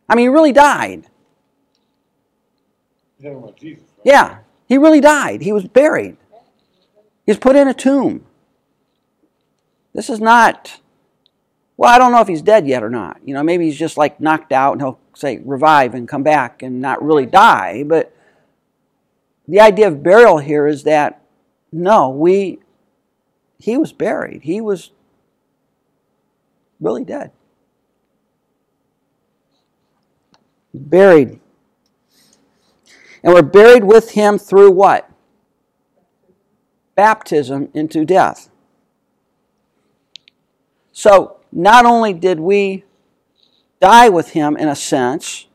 I 0.10 0.16
mean, 0.16 0.24
he 0.24 0.30
really 0.30 0.52
died. 0.52 1.06
You're 3.20 3.34
talking 3.34 3.44
about 3.44 3.60
Jesus, 3.60 3.84
right? 3.98 4.04
Yeah, 4.04 4.38
he 4.68 4.80
really 4.80 5.00
died. 5.00 5.44
He 5.44 5.52
was 5.52 5.66
buried. 5.66 6.18
He 7.28 7.32
was 7.32 7.38
put 7.38 7.56
in 7.56 7.68
a 7.68 7.74
tomb. 7.76 8.26
This 9.94 10.10
is 10.10 10.20
not, 10.20 10.80
well, 11.78 11.94
I 11.94 12.00
don't 12.00 12.12
know 12.12 12.22
if 12.22 12.28
he's 12.28 12.42
dead 12.42 12.68
yet 12.68 12.82
or 12.82 12.90
not. 12.90 13.20
You 13.24 13.36
know, 13.36 13.44
maybe 13.44 13.66
he's 13.66 13.78
just 13.78 13.96
like 13.96 14.20
knocked 14.20 14.52
out 14.52 14.72
and 14.72 14.82
he'll 14.82 15.00
say 15.13 15.40
revive 15.46 15.94
and 15.94 16.08
come 16.08 16.24
back 16.24 16.63
and 16.63 16.82
not 16.82 17.04
really 17.04 17.28
die. 17.28 17.84
But 17.84 18.12
the 19.48 19.60
idea 19.60 19.88
of 19.88 20.02
burial 20.02 20.40
here 20.40 20.66
is 20.66 20.82
that 20.86 21.22
no, 21.72 22.10
we, 22.10 22.58
he 23.60 23.78
was 23.78 23.91
buried. 23.91 24.43
He 24.43 24.62
was 24.62 24.91
really 26.80 27.04
dead. 27.04 27.32
Buried. 30.74 31.39
And 33.24 33.34
we're 33.34 33.41
buried 33.41 33.84
with 33.84 34.12
him 34.12 34.38
through 34.38 34.72
what? 34.72 35.10
Baptism 36.96 37.70
into 37.74 38.06
death. 38.06 38.50
So, 40.91 41.38
not 41.52 41.86
only 41.86 42.13
did 42.13 42.39
we 42.39 42.84
die 43.80 44.10
with 44.10 44.32
him 44.32 44.58
in 44.58 44.67
a 44.67 44.76
sense, 44.76 45.48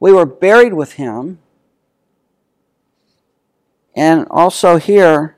we 0.00 0.12
were 0.12 0.26
buried 0.26 0.74
with 0.74 0.94
him. 0.94 1.38
And 3.94 4.26
also 4.30 4.76
here, 4.76 5.36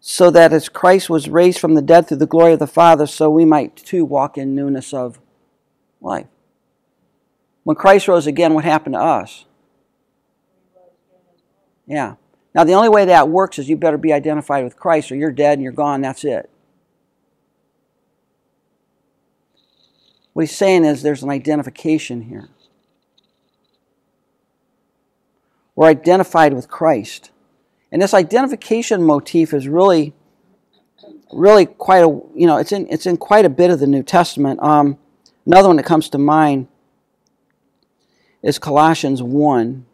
so 0.00 0.30
that 0.30 0.52
as 0.52 0.68
Christ 0.68 1.10
was 1.10 1.28
raised 1.28 1.58
from 1.58 1.74
the 1.74 1.82
dead 1.82 2.08
through 2.08 2.18
the 2.18 2.26
glory 2.26 2.54
of 2.54 2.58
the 2.58 2.66
Father, 2.66 3.06
so 3.06 3.30
we 3.30 3.44
might 3.44 3.76
too 3.76 4.04
walk 4.04 4.38
in 4.38 4.54
newness 4.54 4.94
of 4.94 5.20
life. 6.00 6.26
When 7.64 7.76
Christ 7.76 8.08
rose 8.08 8.26
again, 8.26 8.54
what 8.54 8.64
happened 8.64 8.94
to 8.94 9.00
us? 9.00 9.44
Yeah. 11.86 12.14
Now, 12.54 12.64
the 12.64 12.72
only 12.72 12.88
way 12.88 13.04
that 13.04 13.28
works 13.28 13.58
is 13.58 13.68
you 13.68 13.76
better 13.76 13.98
be 13.98 14.12
identified 14.12 14.64
with 14.64 14.76
Christ 14.76 15.12
or 15.12 15.16
you're 15.16 15.30
dead 15.30 15.54
and 15.54 15.62
you're 15.62 15.72
gone. 15.72 16.00
That's 16.00 16.24
it. 16.24 16.48
What 20.32 20.42
he's 20.42 20.56
saying 20.56 20.84
is 20.84 21.02
there's 21.02 21.22
an 21.22 21.30
identification 21.30 22.22
here. 22.22 22.48
We're 25.80 25.86
identified 25.86 26.52
with 26.52 26.68
Christ. 26.68 27.30
And 27.90 28.02
this 28.02 28.12
identification 28.12 29.02
motif 29.02 29.54
is 29.54 29.66
really, 29.66 30.12
really 31.32 31.64
quite 31.64 32.04
a, 32.04 32.20
you 32.34 32.46
know, 32.46 32.58
it's 32.58 32.70
in, 32.70 32.86
it's 32.90 33.06
in 33.06 33.16
quite 33.16 33.46
a 33.46 33.48
bit 33.48 33.70
of 33.70 33.80
the 33.80 33.86
New 33.86 34.02
Testament. 34.02 34.62
Um, 34.62 34.98
another 35.46 35.68
one 35.68 35.78
that 35.78 35.86
comes 35.86 36.10
to 36.10 36.18
mind 36.18 36.68
is 38.42 38.58
Colossians 38.58 39.22
1. 39.22 39.86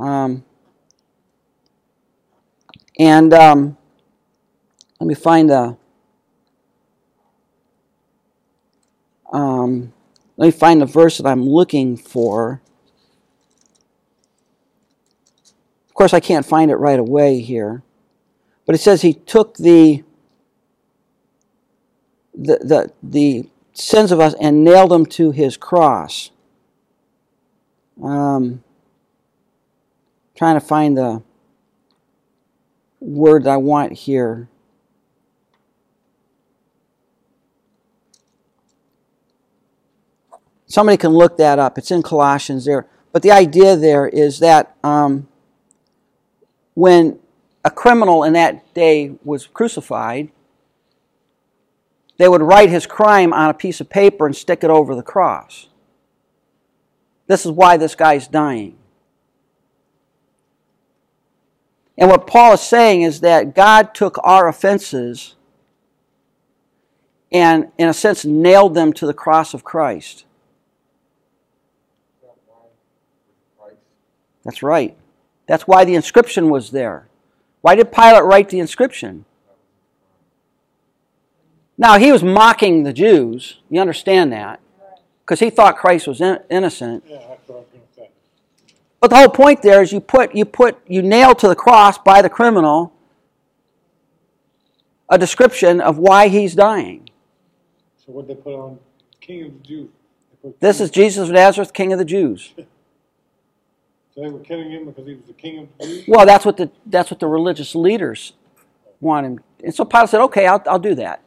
Um, 0.00 0.44
and 2.98 3.32
um, 3.32 3.76
let 4.98 5.06
me 5.06 5.14
find 5.14 5.48
the. 5.48 5.76
Um, 9.32 9.92
let 10.36 10.46
me 10.46 10.50
find 10.50 10.80
the 10.80 10.86
verse 10.86 11.18
that 11.18 11.26
I'm 11.28 11.48
looking 11.48 11.96
for. 11.96 12.63
Of 15.94 15.96
course, 15.96 16.12
I 16.12 16.18
can't 16.18 16.44
find 16.44 16.72
it 16.72 16.74
right 16.74 16.98
away 16.98 17.38
here, 17.38 17.84
but 18.66 18.74
it 18.74 18.78
says 18.78 19.02
he 19.02 19.14
took 19.14 19.56
the 19.58 20.02
the 22.34 22.58
the, 22.58 22.92
the 23.00 23.48
sins 23.74 24.10
of 24.10 24.18
us 24.18 24.34
and 24.40 24.64
nailed 24.64 24.90
them 24.90 25.06
to 25.06 25.30
his 25.30 25.56
cross. 25.56 26.32
Um, 28.02 28.64
trying 30.34 30.58
to 30.58 30.66
find 30.66 30.98
the 30.98 31.22
word 32.98 33.46
I 33.46 33.58
want 33.58 33.92
here. 33.92 34.48
Somebody 40.66 40.96
can 40.96 41.12
look 41.12 41.36
that 41.36 41.60
up. 41.60 41.78
It's 41.78 41.92
in 41.92 42.02
Colossians 42.02 42.64
there. 42.64 42.88
But 43.12 43.22
the 43.22 43.30
idea 43.30 43.76
there 43.76 44.08
is 44.08 44.40
that 44.40 44.76
um, 44.82 45.28
when 46.74 47.18
a 47.64 47.70
criminal 47.70 48.24
in 48.24 48.34
that 48.34 48.74
day 48.74 49.14
was 49.24 49.46
crucified, 49.46 50.30
they 52.18 52.28
would 52.28 52.42
write 52.42 52.70
his 52.70 52.86
crime 52.86 53.32
on 53.32 53.50
a 53.50 53.54
piece 53.54 53.80
of 53.80 53.88
paper 53.88 54.26
and 54.26 54.36
stick 54.36 54.62
it 54.62 54.70
over 54.70 54.94
the 54.94 55.02
cross. 55.02 55.68
This 57.26 57.44
is 57.46 57.52
why 57.52 57.76
this 57.76 57.94
guy's 57.94 58.28
dying. 58.28 58.76
And 61.96 62.10
what 62.10 62.26
Paul 62.26 62.54
is 62.54 62.60
saying 62.60 63.02
is 63.02 63.20
that 63.20 63.54
God 63.54 63.94
took 63.94 64.18
our 64.22 64.48
offenses 64.48 65.36
and, 67.32 67.70
in 67.78 67.88
a 67.88 67.94
sense, 67.94 68.24
nailed 68.24 68.74
them 68.74 68.92
to 68.94 69.06
the 69.06 69.14
cross 69.14 69.54
of 69.54 69.64
Christ. 69.64 70.24
That's 74.44 74.62
right. 74.62 74.96
That's 75.46 75.64
why 75.64 75.84
the 75.84 75.94
inscription 75.94 76.48
was 76.48 76.70
there. 76.70 77.08
Why 77.60 77.74
did 77.74 77.92
Pilate 77.92 78.24
write 78.24 78.48
the 78.48 78.58
inscription? 78.58 79.24
Now, 81.76 81.98
he 81.98 82.12
was 82.12 82.22
mocking 82.22 82.84
the 82.84 82.92
Jews. 82.92 83.58
You 83.68 83.80
understand 83.80 84.32
that? 84.32 84.60
Because 85.24 85.40
he 85.40 85.50
thought 85.50 85.76
Christ 85.76 86.06
was 86.06 86.20
in- 86.20 86.40
innocent. 86.50 87.04
Yeah, 87.06 87.18
that's 87.28 87.48
what 87.48 87.56
I 87.56 87.58
was 87.60 87.66
gonna. 87.96 88.08
But 89.00 89.10
the 89.10 89.16
whole 89.16 89.28
point 89.28 89.62
there 89.62 89.82
is 89.82 89.92
you 89.92 90.00
put 90.00 90.34
you 90.34 90.44
put 90.44 90.78
you 90.86 91.02
nail 91.02 91.34
to 91.34 91.48
the 91.48 91.54
cross 91.54 91.98
by 91.98 92.22
the 92.22 92.30
criminal 92.30 92.92
a 95.08 95.18
description 95.18 95.80
of 95.80 95.98
why 95.98 96.28
he's 96.28 96.54
dying. 96.54 97.08
So 97.98 98.12
what 98.12 98.28
they 98.28 98.34
put 98.34 98.54
on 98.54 98.78
King 99.20 99.44
of 99.46 99.52
the 99.62 99.68
Jews? 99.68 99.88
This 100.60 100.80
is 100.80 100.90
Jesus 100.90 101.28
of 101.28 101.34
Nazareth, 101.34 101.72
King 101.72 101.92
of 101.92 101.98
the 101.98 102.04
Jews. 102.04 102.52
They 104.16 104.28
were 104.28 104.40
killing 104.40 104.70
him 104.70 104.86
because 104.86 105.06
he 105.06 105.14
was 105.14 105.24
the 105.26 105.32
King 105.32 105.58
of 105.60 105.68
the 105.78 105.86
Jews? 105.86 106.04
Well, 106.06 106.26
that's 106.26 106.44
what 106.44 106.56
the 106.56 106.70
that's 106.86 107.10
what 107.10 107.20
the 107.20 107.26
religious 107.26 107.74
leaders 107.74 108.32
want 109.00 109.26
him. 109.26 109.40
And 109.62 109.74
so 109.74 109.84
Pilate 109.84 110.10
said, 110.10 110.20
"Okay, 110.22 110.46
I'll 110.46 110.62
I'll 110.66 110.78
do 110.78 110.94
that." 110.96 111.20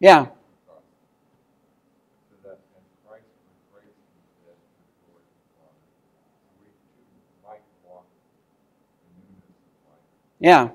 Yeah, 0.00 0.26
So 0.26 0.32
that, 2.42 2.58
and 2.74 2.82
Christ 3.06 3.30
was 3.38 3.54
raised 3.70 3.94
from 3.94 4.18
the 4.18 4.50
dead 4.50 4.58
through 4.58 4.82
the 4.82 4.98
glory 5.06 5.22
of 5.22 5.30
the 5.30 5.46
Father. 5.62 5.78
So 6.42 6.50
we 6.58 6.74
too 6.90 7.06
might 7.46 7.62
walk 7.86 8.02
in 8.10 8.26
newness 9.14 9.62
of 9.62 9.70
life. 9.86 10.02
yeah, 10.42 10.66
It 10.66 10.74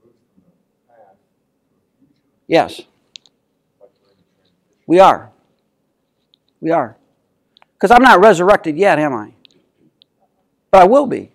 moves 0.00 0.16
from 0.24 0.40
the 0.48 0.56
past 0.88 1.20
to 1.20 1.76
a 1.76 1.84
future, 2.00 2.32
yes, 2.46 2.80
we're 3.80 3.84
in 3.84 3.88
a 3.88 3.94
transition. 4.04 5.30
we 6.60 6.70
are. 6.70 6.96
Because 7.74 7.90
I'm 7.90 8.02
not 8.02 8.20
resurrected 8.20 8.76
yet, 8.76 8.98
am 8.98 9.14
I? 9.14 9.32
But 10.70 10.82
I 10.82 10.84
will 10.84 11.06
be. 11.06 11.30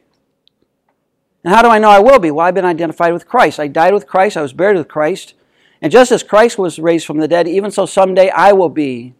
And 1.43 1.53
how 1.53 1.61
do 1.61 1.69
I 1.69 1.79
know 1.79 1.89
I 1.89 1.99
will 1.99 2.19
be? 2.19 2.31
Well, 2.31 2.45
I've 2.45 2.55
been 2.55 2.65
identified 2.65 3.13
with 3.13 3.27
Christ. 3.27 3.59
I 3.59 3.67
died 3.67 3.93
with 3.93 4.07
Christ. 4.07 4.35
I 4.35 4.41
was 4.41 4.53
buried 4.53 4.77
with 4.77 4.87
Christ. 4.87 5.35
And 5.81 5.91
just 5.91 6.11
as 6.11 6.23
Christ 6.23 6.57
was 6.57 6.79
raised 6.79 7.05
from 7.05 7.19
the 7.19 7.27
dead, 7.27 7.47
even 7.47 7.71
so 7.71 7.85
someday 7.85 8.29
I 8.29 8.51
will 8.51 8.69
be. 8.69 9.13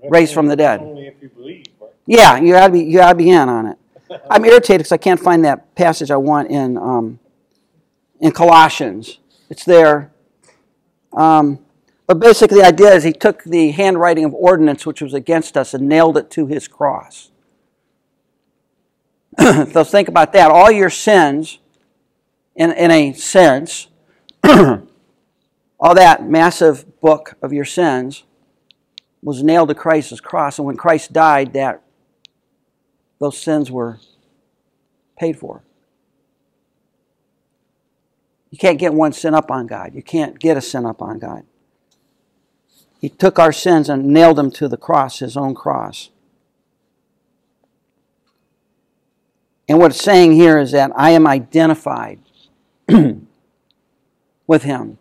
That's 0.00 0.12
Raised 0.12 0.34
from 0.34 0.46
the 0.46 0.56
dead. 0.56 0.80
Only 0.80 1.06
if 1.06 1.14
you 1.20 1.28
believe, 1.28 1.66
right? 1.80 1.90
Yeah, 2.06 2.38
you 2.38 2.52
gotta 2.52 2.72
be 2.72 2.80
you 2.80 2.98
gotta 2.98 3.16
be 3.16 3.30
in 3.30 3.48
on 3.48 3.66
it. 3.66 3.78
I'm 4.30 4.44
irritated 4.44 4.80
because 4.80 4.92
I 4.92 4.96
can't 4.96 5.20
find 5.20 5.44
that 5.44 5.74
passage 5.74 6.10
I 6.10 6.16
want 6.16 6.50
in 6.50 6.76
um, 6.76 7.18
in 8.20 8.32
Colossians. 8.32 9.18
It's 9.50 9.64
there. 9.64 10.12
Um, 11.12 11.60
but 12.06 12.18
basically, 12.20 12.60
the 12.60 12.66
idea 12.66 12.94
is 12.94 13.04
he 13.04 13.12
took 13.12 13.44
the 13.44 13.70
handwriting 13.70 14.24
of 14.24 14.34
ordinance, 14.34 14.86
which 14.86 15.02
was 15.02 15.14
against 15.14 15.56
us, 15.56 15.74
and 15.74 15.88
nailed 15.88 16.16
it 16.16 16.30
to 16.32 16.46
his 16.46 16.66
cross. 16.66 17.30
so 19.38 19.84
think 19.84 20.08
about 20.08 20.32
that. 20.32 20.50
All 20.50 20.70
your 20.70 20.90
sins, 20.90 21.58
in, 22.56 22.72
in 22.72 22.90
a 22.90 23.12
sense, 23.12 23.88
all 24.44 25.94
that 25.94 26.24
massive 26.26 27.00
book 27.00 27.34
of 27.42 27.52
your 27.52 27.64
sins 27.64 28.24
was 29.22 29.42
nailed 29.42 29.68
to 29.68 29.74
Christ's 29.74 30.20
cross, 30.20 30.58
and 30.58 30.66
when 30.66 30.76
Christ 30.76 31.12
died, 31.12 31.52
that 31.52 31.82
those 33.18 33.36
sins 33.36 33.70
were 33.70 33.98
paid 35.18 35.38
for. 35.38 35.62
You 38.50 38.58
can't 38.58 38.78
get 38.78 38.94
one 38.94 39.12
sin 39.12 39.34
up 39.34 39.50
on 39.50 39.66
God. 39.66 39.94
You 39.94 40.02
can't 40.02 40.38
get 40.38 40.56
a 40.56 40.60
sin 40.60 40.86
up 40.86 41.02
on 41.02 41.18
God. 41.18 41.44
He 43.00 43.08
took 43.08 43.38
our 43.38 43.52
sins 43.52 43.88
and 43.88 44.08
nailed 44.08 44.36
them 44.36 44.50
to 44.52 44.68
the 44.68 44.76
cross, 44.76 45.20
his 45.20 45.36
own 45.36 45.54
cross. 45.54 46.10
And 49.68 49.78
what 49.78 49.90
it's 49.90 50.02
saying 50.02 50.32
here 50.32 50.58
is 50.58 50.72
that 50.72 50.90
I 50.96 51.10
am 51.10 51.26
identified 51.26 52.20
with 54.46 54.62
him. 54.62 54.98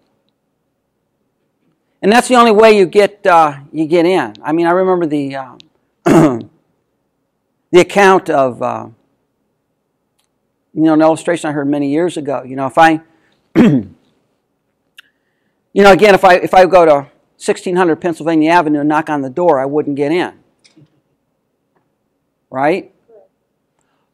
And 2.02 2.12
that's 2.12 2.28
the 2.28 2.36
only 2.36 2.52
way 2.52 2.78
you 2.78 2.86
get 2.86 3.26
uh, 3.26 3.58
you 3.72 3.86
get 3.88 4.06
in. 4.06 4.34
I 4.44 4.52
mean, 4.52 4.68
I 4.68 4.72
remember 4.72 5.08
the 5.08 5.36
uh, 5.36 5.58
the 6.06 6.50
account 7.74 8.30
of 8.30 8.62
uh, 8.62 8.90
you 10.74 10.84
know 10.84 10.94
an 10.94 11.02
illustration 11.02 11.50
I 11.50 11.54
heard 11.54 11.68
many 11.68 11.90
years 11.90 12.16
ago. 12.18 12.44
You 12.44 12.56
know, 12.56 12.68
if 12.68 12.78
I 12.78 13.02
you 15.74 15.84
know 15.84 15.92
again 15.92 16.14
if 16.14 16.24
I 16.24 16.36
if 16.36 16.54
I 16.54 16.66
go 16.66 16.86
to 16.86 16.94
1600 16.94 17.96
Pennsylvania 17.98 18.52
Avenue 18.52 18.80
and 18.80 18.90
knock 18.90 19.10
on 19.10 19.22
the 19.22 19.30
door, 19.30 19.60
I 19.60 19.66
wouldn't 19.66 19.96
get 19.96 20.12
in. 20.12 20.40
Right? 22.50 22.92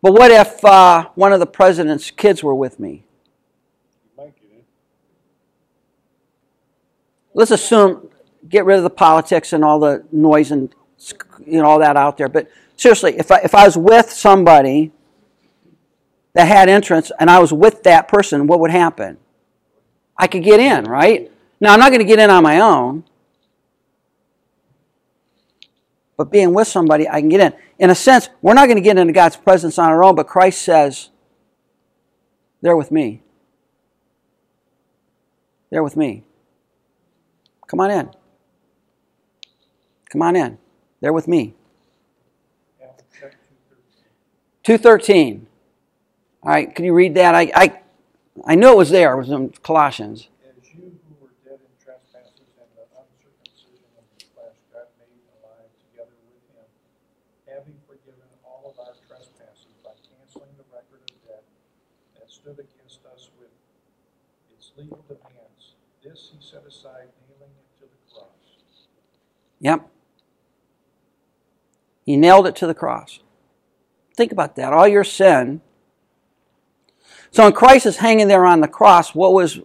But 0.02 0.14
what 0.14 0.32
if 0.32 0.64
uh, 0.66 1.10
one 1.16 1.32
of 1.32 1.40
the 1.40 1.46
president's 1.46 2.12
kids 2.12 2.44
were 2.44 2.56
with 2.56 2.80
me? 2.80 3.06
Let's 7.34 7.52
assume 7.52 8.10
get 8.48 8.66
rid 8.66 8.78
of 8.78 8.84
the 8.84 8.90
politics 8.90 9.54
and 9.54 9.64
all 9.64 9.80
the 9.80 10.04
noise 10.12 10.52
and 10.52 10.74
you 11.46 11.62
know 11.62 11.66
all 11.66 11.80
that 11.80 11.96
out 11.96 12.18
there 12.18 12.28
but 12.28 12.50
seriously 12.76 13.16
if 13.18 13.32
I, 13.32 13.40
if 13.40 13.56
I 13.56 13.66
was 13.66 13.78
with 13.78 14.12
somebody 14.12 14.92
that 16.34 16.46
had 16.46 16.70
entrance 16.70 17.12
and 17.20 17.30
i 17.30 17.40
was 17.40 17.54
with 17.54 17.84
that 17.84 18.08
person 18.08 18.48
what 18.48 18.60
would 18.60 18.72
happen 18.72 19.18
i 20.18 20.28
could 20.28 20.44
get 20.44 20.60
in 20.60 20.86
right 20.86 21.32
now 21.60 21.74
i'm 21.74 21.80
not 21.80 21.90
going 21.90 22.00
to 22.00 22.06
get 22.06 22.20
in 22.20 22.30
on 22.30 22.44
my 22.44 22.60
own 22.60 23.04
but 26.18 26.32
being 26.32 26.54
with 26.54 26.68
somebody 26.68 27.08
i 27.10 27.20
can 27.20 27.30
get 27.30 27.40
in 27.40 27.54
in 27.80 27.90
a 27.90 27.96
sense 27.96 28.30
we're 28.42 28.54
not 28.54 28.66
going 28.66 28.78
to 28.78 28.82
get 28.82 28.98
into 28.98 29.14
god's 29.14 29.36
presence 29.36 29.78
on 29.78 29.90
our 29.90 30.04
own 30.04 30.16
but 30.16 30.28
christ 30.28 30.62
says 30.62 31.10
they're 32.62 32.78
with 32.78 32.92
me 32.92 33.22
they're 35.70 35.84
with 35.84 35.98
me 35.98 36.24
Come 37.74 37.80
on 37.80 37.90
in. 37.90 38.10
Come 40.12 40.22
on 40.22 40.36
in. 40.36 40.60
They're 41.02 41.12
with 41.12 41.28
me. 41.28 41.56
two 44.62 44.78
thirteen. 44.78 45.48
213. 45.48 45.48
All 46.44 46.52
right, 46.52 46.76
can 46.76 46.86
you 46.86 46.94
read 46.94 47.16
that? 47.16 47.34
I, 47.34 47.52
I, 47.56 47.82
I 48.42 48.56
knew 48.56 48.74
it 48.74 48.78
was 48.78 48.90
there. 48.90 49.14
It 49.14 49.18
was 49.18 49.30
in 49.30 49.54
Colossians. 49.62 50.28
As 50.42 50.66
you 50.74 50.90
who 50.90 51.14
were 51.22 51.30
dead 51.46 51.62
in 51.62 51.74
trespasses 51.78 52.50
and 52.58 52.70
the 52.74 52.82
uncircumcision 52.98 53.86
of 53.94 54.06
the 54.18 54.26
flesh, 54.34 54.58
God 54.74 54.90
made 54.98 55.22
alive 55.38 55.70
together 55.86 56.18
with 56.34 56.42
him, 56.50 56.66
having 57.46 57.78
forgiven 57.86 58.26
all 58.42 58.74
of 58.74 58.80
our 58.82 58.98
trespasses 59.06 59.78
by 59.86 59.94
canceling 60.02 60.50
the 60.58 60.66
record 60.74 61.06
of 61.06 61.14
debt 61.30 61.46
that 62.18 62.26
stood 62.26 62.58
against 62.58 63.06
us 63.06 63.30
with 63.38 63.54
its 64.58 64.74
legal 64.82 65.06
demands. 65.06 65.78
This 66.02 66.34
he 66.34 66.42
set 66.42 66.66
aside, 66.66 67.14
nailing 67.30 67.54
it 67.54 67.70
to 67.80 67.86
the 67.86 68.02
cross. 68.10 68.90
Yep. 69.62 69.88
He 72.04 72.18
nailed 72.18 72.48
it 72.48 72.56
to 72.58 72.68
the 72.68 72.74
cross. 72.74 73.22
Think 74.18 74.32
about 74.32 74.56
that. 74.58 74.74
All 74.74 74.88
your 74.88 75.06
sin. 75.06 75.62
So 77.34 77.44
when 77.44 77.54
Christ 77.54 77.88
is 77.88 77.98
hanging 77.98 78.28
there 78.28 78.46
on 78.46 78.62
the 78.62 78.68
cross, 78.68 79.16
what 79.16 79.34
was 79.34 79.60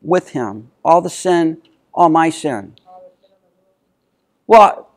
with 0.00 0.30
him? 0.30 0.70
All 0.82 1.02
the 1.02 1.10
sin, 1.10 1.60
all 1.92 2.08
my 2.08 2.30
sin. 2.30 2.76
Well, 4.46 4.88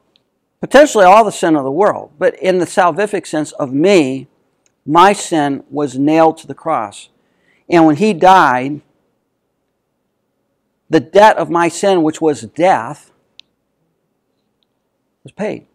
potentially 0.62 1.04
all 1.04 1.26
the 1.26 1.34
sin 1.34 1.58
of 1.58 1.66
the 1.66 1.72
world, 1.72 2.12
but 2.18 2.36
in 2.40 2.60
the 2.60 2.66
salvific 2.66 3.28
sense 3.28 3.52
of 3.52 3.74
me, 3.74 4.28
my 4.86 5.12
sin 5.12 5.66
was 5.70 5.98
nailed 5.98 6.38
to 6.38 6.48
the 6.48 6.56
cross. 6.56 7.10
And 7.70 7.86
when 7.86 7.98
he 7.98 8.14
died, 8.14 8.80
the 10.90 11.02
debt 11.02 11.36
of 11.36 11.50
my 11.50 11.68
sin, 11.68 12.04
which 12.04 12.22
was 12.22 12.44
death, 12.44 13.12
was 15.26 15.34
paid. 15.34 15.66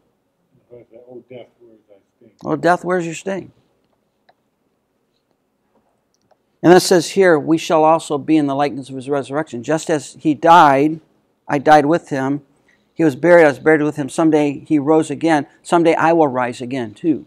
But 0.70 0.90
that 0.90 1.04
old 1.06 1.28
death, 1.28 1.48
where's 1.60 1.80
that 1.90 2.00
sting? 2.16 2.32
Oh, 2.42 2.56
death, 2.56 2.84
where's 2.84 3.04
your 3.04 3.14
sting? 3.14 3.52
And 6.62 6.72
it 6.72 6.80
says 6.80 7.10
here, 7.10 7.38
we 7.38 7.56
shall 7.56 7.84
also 7.84 8.18
be 8.18 8.36
in 8.36 8.46
the 8.46 8.54
likeness 8.54 8.88
of 8.88 8.96
his 8.96 9.08
resurrection. 9.08 9.62
Just 9.62 9.88
as 9.88 10.16
he 10.18 10.34
died, 10.34 11.00
I 11.46 11.58
died 11.58 11.86
with 11.86 12.08
him. 12.08 12.42
He 12.94 13.04
was 13.04 13.14
buried, 13.14 13.44
I 13.44 13.48
was 13.48 13.60
buried 13.60 13.82
with 13.82 13.96
him. 13.96 14.08
Someday 14.08 14.64
he 14.66 14.78
rose 14.78 15.10
again. 15.10 15.46
Someday 15.62 15.94
I 15.94 16.12
will 16.12 16.26
rise 16.26 16.60
again 16.60 16.94
too. 16.94 17.26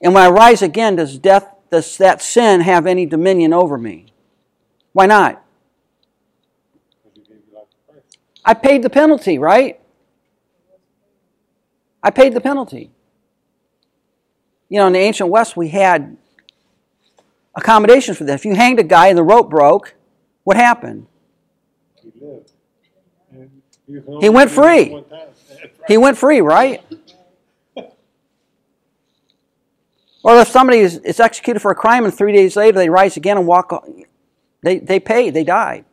And 0.00 0.14
when 0.14 0.22
I 0.22 0.28
rise 0.28 0.62
again, 0.62 0.96
does 0.96 1.18
death, 1.18 1.46
does 1.70 1.98
that 1.98 2.22
sin 2.22 2.62
have 2.62 2.86
any 2.86 3.04
dominion 3.04 3.52
over 3.52 3.76
me? 3.76 4.06
Why 4.92 5.06
not? 5.06 5.44
I 8.44 8.54
paid 8.54 8.82
the 8.82 8.88
penalty, 8.88 9.38
right? 9.38 9.78
I 12.02 12.10
paid 12.10 12.32
the 12.32 12.40
penalty. 12.40 12.90
You 14.70 14.78
know, 14.78 14.86
in 14.86 14.94
the 14.94 15.00
ancient 15.00 15.28
West, 15.28 15.54
we 15.54 15.68
had 15.68 16.16
accommodations 17.58 18.16
for 18.16 18.24
that. 18.24 18.34
If 18.34 18.44
you 18.44 18.54
hanged 18.54 18.78
a 18.78 18.84
guy 18.84 19.08
and 19.08 19.18
the 19.18 19.22
rope 19.22 19.50
broke, 19.50 19.94
what 20.44 20.56
happened? 20.56 21.06
He 22.02 22.12
lived. 22.20 22.52
He 24.20 24.28
went 24.28 24.50
free. 24.50 24.90
one 24.90 25.04
time. 25.04 25.28
That's 25.48 25.62
right. 25.62 25.72
He 25.88 25.96
went 25.96 26.16
free, 26.16 26.40
right? 26.40 26.82
Or 30.24 30.40
if 30.40 30.48
somebody 30.48 30.80
is, 30.80 30.98
is 30.98 31.20
executed 31.20 31.60
for 31.60 31.70
a 31.70 31.76
crime 31.76 32.04
and 32.04 32.12
three 32.12 32.32
days 32.32 32.56
later 32.56 32.76
they 32.76 32.90
rise 32.90 33.16
again 33.16 33.38
and 33.38 33.46
walk, 33.46 33.72
they, 34.62 34.78
they 34.80 34.98
paid, 34.98 35.32
they 35.32 35.44
died. 35.44 35.84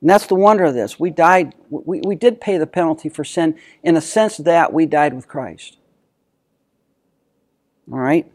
And 0.00 0.10
that's 0.10 0.26
the 0.26 0.34
wonder 0.34 0.64
of 0.64 0.74
this. 0.74 0.98
We 0.98 1.10
died, 1.10 1.54
we, 1.70 2.00
we 2.00 2.16
did 2.16 2.40
pay 2.40 2.58
the 2.58 2.66
penalty 2.66 3.08
for 3.08 3.22
sin 3.22 3.56
in 3.84 3.96
a 3.96 4.00
sense 4.00 4.36
that 4.38 4.72
we 4.72 4.84
died 4.84 5.14
with 5.14 5.28
Christ. 5.28 5.78
All 7.90 7.98
right? 7.98 8.30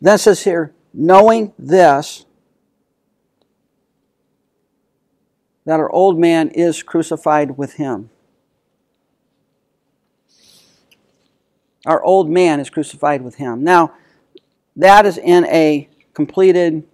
Then 0.00 0.18
says 0.18 0.44
here, 0.44 0.72
knowing 0.92 1.52
this, 1.58 2.26
that 5.64 5.80
our 5.80 5.90
old 5.90 6.18
man 6.18 6.48
is 6.50 6.82
crucified 6.82 7.58
with 7.58 7.74
him. 7.74 8.10
Our 11.86 12.02
old 12.02 12.28
man 12.28 12.60
is 12.60 12.70
crucified 12.70 13.22
with 13.22 13.36
him. 13.36 13.64
Now, 13.64 13.94
that 14.76 15.06
is 15.06 15.18
in 15.18 15.44
a 15.46 15.88
completed, 16.14 16.84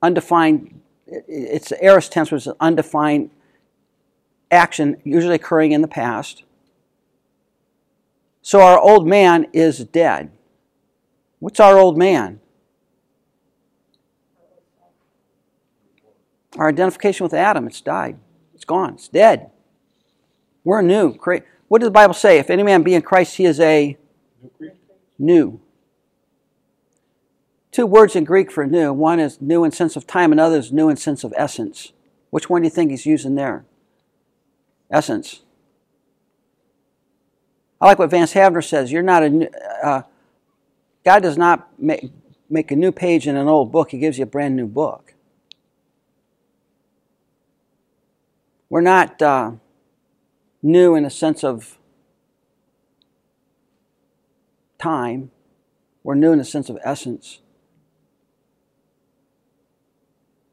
undefined, 0.00 0.80
it's 1.06 1.70
the 1.70 1.84
aorist 1.84 2.12
tense, 2.12 2.30
which 2.30 2.42
is 2.42 2.46
an 2.46 2.54
undefined 2.60 3.30
action, 4.50 4.96
usually 5.04 5.34
occurring 5.34 5.72
in 5.72 5.82
the 5.82 5.88
past. 5.88 6.43
So 8.44 8.60
our 8.60 8.78
old 8.78 9.08
man 9.08 9.46
is 9.54 9.78
dead. 9.86 10.30
What's 11.38 11.60
our 11.60 11.78
old 11.78 11.96
man? 11.96 12.40
Our 16.58 16.68
identification 16.68 17.24
with 17.24 17.32
Adam, 17.32 17.66
it's 17.66 17.80
died. 17.80 18.18
It's 18.54 18.66
gone. 18.66 18.94
It's 18.94 19.08
dead. 19.08 19.50
We're 20.62 20.82
new. 20.82 21.18
What 21.68 21.80
does 21.80 21.86
the 21.86 21.90
Bible 21.90 22.12
say? 22.12 22.38
If 22.38 22.50
any 22.50 22.62
man 22.62 22.82
be 22.82 22.94
in 22.94 23.00
Christ, 23.00 23.38
he 23.38 23.46
is 23.46 23.58
a 23.60 23.96
New. 25.18 25.60
Two 27.72 27.86
words 27.86 28.14
in 28.14 28.24
Greek 28.24 28.52
for 28.52 28.66
new. 28.66 28.92
One 28.92 29.20
is 29.20 29.40
new 29.40 29.64
in 29.64 29.70
sense 29.70 29.96
of 29.96 30.06
time, 30.06 30.32
another 30.32 30.58
is 30.58 30.70
new 30.70 30.90
in 30.90 30.98
sense 30.98 31.24
of 31.24 31.32
essence. 31.34 31.92
Which 32.28 32.50
one 32.50 32.60
do 32.60 32.66
you 32.66 32.70
think 32.70 32.90
he's 32.90 33.06
using 33.06 33.36
there? 33.36 33.64
Essence. 34.90 35.43
I 37.84 37.88
like 37.88 37.98
what 37.98 38.08
Vance 38.08 38.32
Havner 38.32 38.66
says. 38.66 38.90
You're 38.90 39.02
not 39.02 39.22
a 39.22 39.50
uh, 39.86 40.02
God 41.04 41.22
does 41.22 41.36
not 41.36 41.68
make, 41.78 42.10
make 42.48 42.70
a 42.70 42.76
new 42.76 42.90
page 42.90 43.28
in 43.28 43.36
an 43.36 43.46
old 43.46 43.70
book. 43.70 43.90
He 43.90 43.98
gives 43.98 44.16
you 44.16 44.22
a 44.22 44.26
brand 44.26 44.56
new 44.56 44.66
book. 44.66 45.12
We're 48.70 48.80
not 48.80 49.20
uh, 49.20 49.52
new 50.62 50.94
in 50.94 51.04
a 51.04 51.10
sense 51.10 51.44
of 51.44 51.76
time. 54.78 55.30
We're 56.02 56.14
new 56.14 56.32
in 56.32 56.40
a 56.40 56.44
sense 56.44 56.70
of 56.70 56.78
essence. 56.82 57.40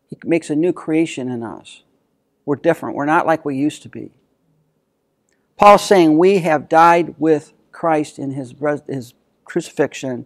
He 0.10 0.18
makes 0.26 0.50
a 0.50 0.56
new 0.58 0.74
creation 0.74 1.30
in 1.30 1.44
us. 1.44 1.84
We're 2.44 2.58
different. 2.58 2.98
We're 2.98 3.06
not 3.06 3.26
like 3.26 3.46
we 3.46 3.56
used 3.56 3.84
to 3.84 3.90
be. 3.90 4.12
Paul's 5.62 5.86
saying 5.86 6.18
we 6.18 6.40
have 6.40 6.68
died 6.68 7.14
with 7.20 7.54
Christ 7.72 8.18
in 8.18 8.32
his, 8.32 8.56
his 8.88 9.14
crucifixion. 9.46 10.26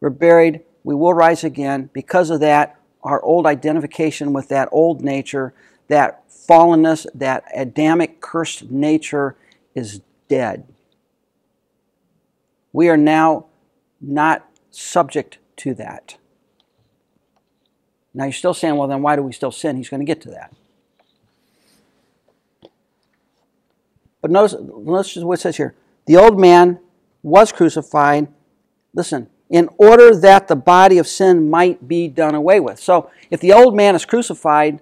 We're 0.00 0.10
buried. 0.10 0.62
We 0.82 0.96
will 0.96 1.14
rise 1.14 1.44
again. 1.44 1.90
Because 1.92 2.28
of 2.28 2.40
that, 2.40 2.76
our 3.04 3.22
old 3.22 3.46
identification 3.46 4.32
with 4.32 4.48
that 4.48 4.68
old 4.72 5.00
nature, 5.00 5.54
that 5.86 6.28
fallenness, 6.28 7.06
that 7.14 7.44
Adamic 7.54 8.20
cursed 8.20 8.68
nature 8.68 9.36
is 9.76 10.00
dead. 10.26 10.66
We 12.72 12.88
are 12.88 12.96
now 12.96 13.46
not 14.00 14.44
subject 14.72 15.38
to 15.58 15.74
that. 15.74 16.16
Now 18.12 18.24
you're 18.24 18.32
still 18.32 18.54
saying, 18.54 18.74
well, 18.74 18.88
then 18.88 19.02
why 19.02 19.14
do 19.14 19.22
we 19.22 19.32
still 19.32 19.52
sin? 19.52 19.76
He's 19.76 19.88
going 19.88 20.00
to 20.00 20.04
get 20.04 20.20
to 20.22 20.30
that. 20.30 20.52
But 24.24 24.30
notice, 24.30 24.56
notice 24.58 25.16
what 25.16 25.38
it 25.38 25.42
says 25.42 25.58
here. 25.58 25.74
The 26.06 26.16
old 26.16 26.40
man 26.40 26.80
was 27.22 27.52
crucified, 27.52 28.28
listen, 28.94 29.28
in 29.50 29.68
order 29.76 30.18
that 30.18 30.48
the 30.48 30.56
body 30.56 30.96
of 30.96 31.06
sin 31.06 31.50
might 31.50 31.86
be 31.86 32.08
done 32.08 32.34
away 32.34 32.58
with. 32.58 32.78
So 32.78 33.10
if 33.30 33.40
the 33.40 33.52
old 33.52 33.76
man 33.76 33.94
is 33.94 34.06
crucified, 34.06 34.80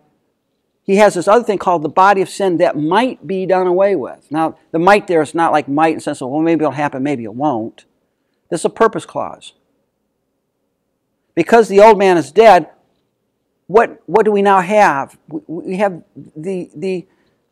he 0.84 0.94
has 0.98 1.14
this 1.14 1.26
other 1.26 1.42
thing 1.42 1.58
called 1.58 1.82
the 1.82 1.88
body 1.88 2.22
of 2.22 2.28
sin 2.28 2.58
that 2.58 2.76
might 2.76 3.26
be 3.26 3.44
done 3.44 3.66
away 3.66 3.96
with. 3.96 4.30
Now, 4.30 4.58
the 4.70 4.78
might 4.78 5.08
there 5.08 5.22
is 5.22 5.34
not 5.34 5.50
like 5.50 5.66
might 5.66 5.88
in 5.88 5.94
the 5.96 6.02
sense 6.02 6.22
of, 6.22 6.30
well, 6.30 6.40
maybe 6.40 6.62
it'll 6.62 6.70
happen, 6.70 7.02
maybe 7.02 7.24
it 7.24 7.34
won't. 7.34 7.84
This 8.48 8.60
is 8.60 8.66
a 8.66 8.70
purpose 8.70 9.04
clause. 9.04 9.54
Because 11.34 11.66
the 11.66 11.80
old 11.80 11.98
man 11.98 12.16
is 12.16 12.30
dead, 12.30 12.70
what, 13.66 14.04
what 14.06 14.24
do 14.24 14.30
we 14.30 14.40
now 14.40 14.60
have? 14.60 15.18
We 15.48 15.78
have 15.78 16.04
the, 16.14 16.70
the, 16.76 17.08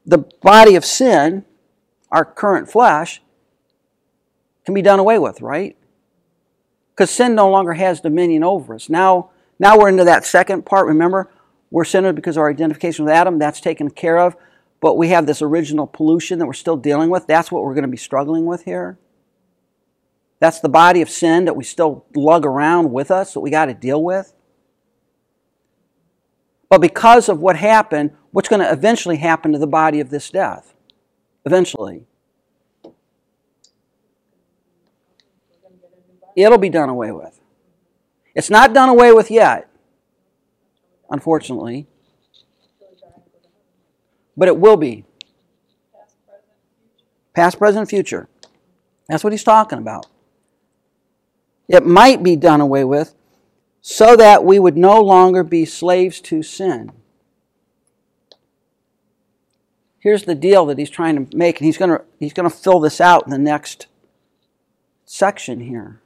the 0.07 0.19
body 0.19 0.77
of 0.77 0.85
sin 0.85 1.47
our 2.11 2.25
current 2.25 2.71
flesh 2.71 3.23
can 4.65 4.75
be 4.75 4.83
done 4.83 4.99
away 4.99 5.19
with, 5.19 5.41
right? 5.41 5.77
Because 6.95 7.11
sin 7.11 7.35
no 7.35 7.51
longer 7.51 7.73
has 7.75 8.01
dominion 8.01 8.45
over 8.45 8.75
us. 8.75 8.89
Now, 8.89 9.31
now 9.59 9.79
we're 9.79 9.89
into 9.89 10.05
that 10.05 10.25
second 10.25 10.67
part. 10.67 10.87
Remember, 10.87 11.31
we're 11.71 11.85
sinners 11.85 12.15
because 12.15 12.37
of 12.37 12.43
our 12.43 12.51
identification 12.51 13.05
with 13.05 13.15
Adam. 13.15 13.39
That's 13.39 13.61
taken 13.61 13.91
care 13.91 14.19
of. 14.19 14.37
But 14.81 14.97
we 14.97 15.09
have 15.09 15.27
this 15.27 15.43
original 15.43 15.87
pollution 15.87 16.39
that 16.39 16.47
we're 16.47 16.53
still 16.53 16.77
dealing 16.77 17.11
with. 17.11 17.27
That's 17.27 17.53
what 17.53 17.63
we're 17.63 17.75
going 17.75 17.83
to 17.83 17.89
be 17.89 17.97
struggling 17.97 18.47
with 18.47 18.65
here. 18.65 18.99
That's 20.41 20.61
the 20.61 20.71
body 20.71 21.03
of 21.03 21.11
sin 21.11 21.45
that 21.45 21.55
we 21.55 21.65
still 21.65 22.07
lug 22.17 22.47
around 22.47 22.91
with 22.91 23.11
us 23.11 23.35
that 23.35 23.41
we 23.41 23.51
got 23.51 23.67
to 23.67 23.75
deal 23.75 24.03
with. 24.03 24.33
But 26.71 26.81
because 26.81 27.29
of 27.29 27.41
what 27.41 27.57
happened, 27.57 28.13
what's 28.31 28.49
going 28.49 28.61
to 28.61 28.73
eventually 28.73 29.17
happen 29.17 29.53
to 29.53 29.59
the 29.59 29.67
body 29.67 30.01
of 30.01 30.09
this 30.09 30.31
death? 30.31 30.75
Eventually. 31.45 32.05
It'll 36.37 36.59
be 36.59 36.69
done 36.69 36.89
away 36.89 37.13
with. 37.13 37.41
It's 38.35 38.51
not 38.51 38.73
done 38.73 38.89
away 38.89 39.13
with 39.13 39.31
yet, 39.31 39.69
unfortunately. 41.11 41.87
But 44.37 44.49
it 44.49 44.57
will 44.57 44.77
be. 44.77 45.05
Past, 47.35 47.59
present, 47.59 47.89
future. 47.89 48.29
That's 49.09 49.25
what 49.25 49.33
he's 49.33 49.45
talking 49.45 49.79
about. 49.79 50.07
It 51.69 51.87
might 51.87 52.23
be 52.23 52.37
done 52.37 52.61
away 52.61 52.85
with 52.85 53.15
so 53.81 54.17
that 54.17 54.45
we 54.45 54.59
would 54.59 54.77
no 54.77 55.01
longer 55.01 55.43
be 55.43 55.65
slaves 55.65 56.21
to 56.23 56.43
sin 56.43 56.93
here's 60.01 60.25
the 60.25 60.35
deal 60.35 60.67
that 60.67 60.79
he's 60.79 60.91
trying 60.91 61.27
to 61.27 61.37
make, 61.37 61.59
and 61.59 61.67
he's 61.67 61.79
going 61.79 61.91
to 61.91 62.03
he's 62.19 62.33
going 62.33 62.49
to 62.49 62.55
fill 62.55 62.81
this 62.81 63.01
out 63.01 63.25
in 63.25 63.31
the 63.31 63.39
next 63.39 63.87
section 65.05 65.61
here. 65.61 66.01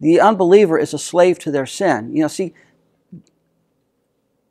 The 0.00 0.20
unbeliever 0.20 0.78
is 0.78 0.92
a 0.92 0.98
slave 0.98 1.38
to 1.40 1.50
their 1.50 1.66
sin. 1.66 2.14
You 2.14 2.22
know, 2.22 2.28
see, 2.28 2.52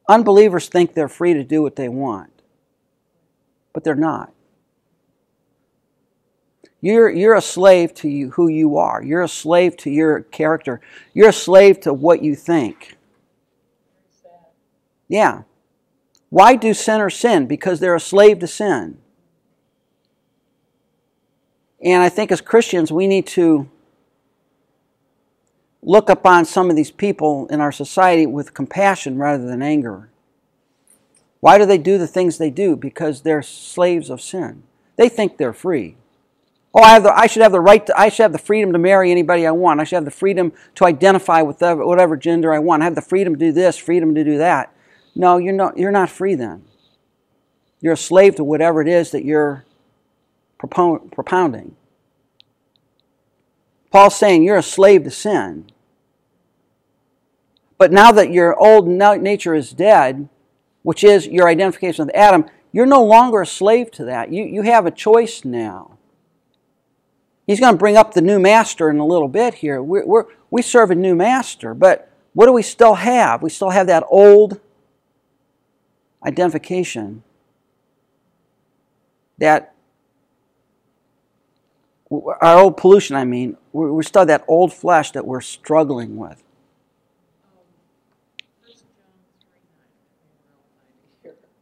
unbelievers 0.07 0.69
think 0.69 0.93
they're 0.93 1.07
free 1.07 1.33
to 1.33 1.43
do 1.43 1.61
what 1.61 1.75
they 1.75 1.89
want, 1.89 2.31
but 3.73 3.83
they're 3.83 3.95
not. 3.95 4.31
You're, 6.81 7.09
you're 7.09 7.33
a 7.33 7.41
slave 7.41 7.95
to 7.95 8.07
you, 8.07 8.29
who 8.31 8.47
you 8.47 8.77
are. 8.77 9.03
You're 9.03 9.23
a 9.23 9.27
slave 9.27 9.75
to 9.77 9.89
your 9.89 10.21
character. 10.21 10.81
You're 11.15 11.29
a 11.29 11.33
slave 11.33 11.79
to 11.81 11.93
what 11.93 12.21
you 12.21 12.35
think. 12.35 12.95
Yeah. 15.07 15.43
Why 16.29 16.55
do 16.55 16.73
sinners 16.73 17.15
sin? 17.15 17.45
Because 17.47 17.79
they're 17.79 17.95
a 17.95 17.99
slave 17.99 18.39
to 18.39 18.47
sin. 18.47 18.97
And 21.81 22.01
I 22.01 22.09
think 22.09 22.31
as 22.31 22.41
Christians, 22.41 22.91
we 22.91 23.07
need 23.07 23.27
to 23.27 23.69
look 25.83 26.09
upon 26.09 26.45
some 26.45 26.69
of 26.69 26.75
these 26.75 26.91
people 26.91 27.47
in 27.47 27.61
our 27.61 27.71
society 27.71 28.25
with 28.25 28.53
compassion 28.53 29.17
rather 29.17 29.45
than 29.45 29.61
anger. 29.61 30.09
Why 31.41 31.59
do 31.59 31.65
they 31.65 31.77
do 31.77 31.99
the 31.99 32.07
things 32.07 32.37
they 32.37 32.49
do? 32.49 32.75
Because 32.75 33.21
they're 33.21 33.43
slaves 33.43 34.09
of 34.09 34.19
sin. 34.19 34.63
They 34.95 35.09
think 35.09 35.37
they're 35.37 35.53
free. 35.53 35.95
Oh, 36.73 36.81
I, 36.81 36.93
have 36.93 37.03
the, 37.03 37.17
I 37.17 37.27
should 37.27 37.43
have 37.43 37.51
the 37.51 37.61
right. 37.61 37.85
To, 37.85 37.97
I 37.97 38.09
should 38.09 38.23
have 38.23 38.31
the 38.33 38.37
freedom 38.37 38.73
to 38.73 38.79
marry 38.79 39.11
anybody 39.11 39.45
I 39.45 39.51
want. 39.51 39.79
I 39.79 39.83
should 39.83 39.95
have 39.95 40.05
the 40.05 40.11
freedom 40.11 40.51
to 40.75 40.85
identify 40.85 41.41
with 41.41 41.61
whatever 41.61 42.17
gender 42.17 42.53
I 42.53 42.59
want. 42.59 42.81
I 42.81 42.85
have 42.85 42.95
the 42.95 43.01
freedom 43.01 43.35
to 43.35 43.39
do 43.39 43.51
this, 43.51 43.77
freedom 43.77 44.15
to 44.15 44.23
do 44.23 44.37
that. 44.39 44.74
No, 45.15 45.37
you're 45.37 45.53
not, 45.53 45.77
you're 45.77 45.91
not 45.91 46.09
free 46.09 46.35
then. 46.35 46.63
You're 47.81 47.93
a 47.93 47.97
slave 47.97 48.35
to 48.35 48.43
whatever 48.43 48.81
it 48.81 48.87
is 48.87 49.11
that 49.11 49.23
you're 49.23 49.65
propounding. 50.57 51.75
Paul's 53.91 54.15
saying 54.15 54.43
you're 54.43 54.57
a 54.57 54.63
slave 54.63 55.03
to 55.03 55.11
sin. 55.11 55.67
But 57.77 57.91
now 57.91 58.11
that 58.11 58.31
your 58.31 58.55
old 58.57 58.87
nature 58.87 59.53
is 59.53 59.71
dead, 59.71 60.29
which 60.83 61.03
is 61.03 61.27
your 61.27 61.47
identification 61.47 62.05
with 62.05 62.15
Adam, 62.15 62.45
you're 62.71 62.85
no 62.85 63.03
longer 63.03 63.41
a 63.41 63.45
slave 63.45 63.91
to 63.91 64.05
that. 64.05 64.31
You, 64.31 64.43
you 64.43 64.63
have 64.63 64.85
a 64.85 64.91
choice 64.91 65.45
now. 65.45 65.97
He's 67.47 67.59
going 67.59 67.73
to 67.73 67.79
bring 67.79 67.95
up 67.95 68.13
the 68.13 68.21
new 68.21 68.39
master 68.39 68.89
in 68.89 68.97
a 68.97 69.05
little 69.05 69.27
bit 69.27 69.55
here. 69.55 69.81
We're, 69.81 70.05
we're, 70.05 70.25
we 70.49 70.61
serve 70.61 70.91
a 70.91 70.95
new 70.95 71.15
master, 71.15 71.73
but 71.73 72.11
what 72.33 72.47
do 72.47 72.53
we 72.53 72.63
still 72.63 72.95
have? 72.95 73.41
We 73.41 73.49
still 73.49 73.69
have 73.69 73.87
that 73.87 74.03
old 74.09 74.59
identification 76.25 77.23
that 79.37 79.73
our 82.41 82.59
old 82.59 82.77
pollution, 82.77 83.15
I 83.15 83.25
mean, 83.25 83.57
we're, 83.73 83.91
we're 83.91 84.03
still 84.03 84.25
that 84.25 84.43
old 84.47 84.73
flesh 84.73 85.11
that 85.11 85.25
we're 85.25 85.41
struggling 85.41 86.17
with. 86.17 86.41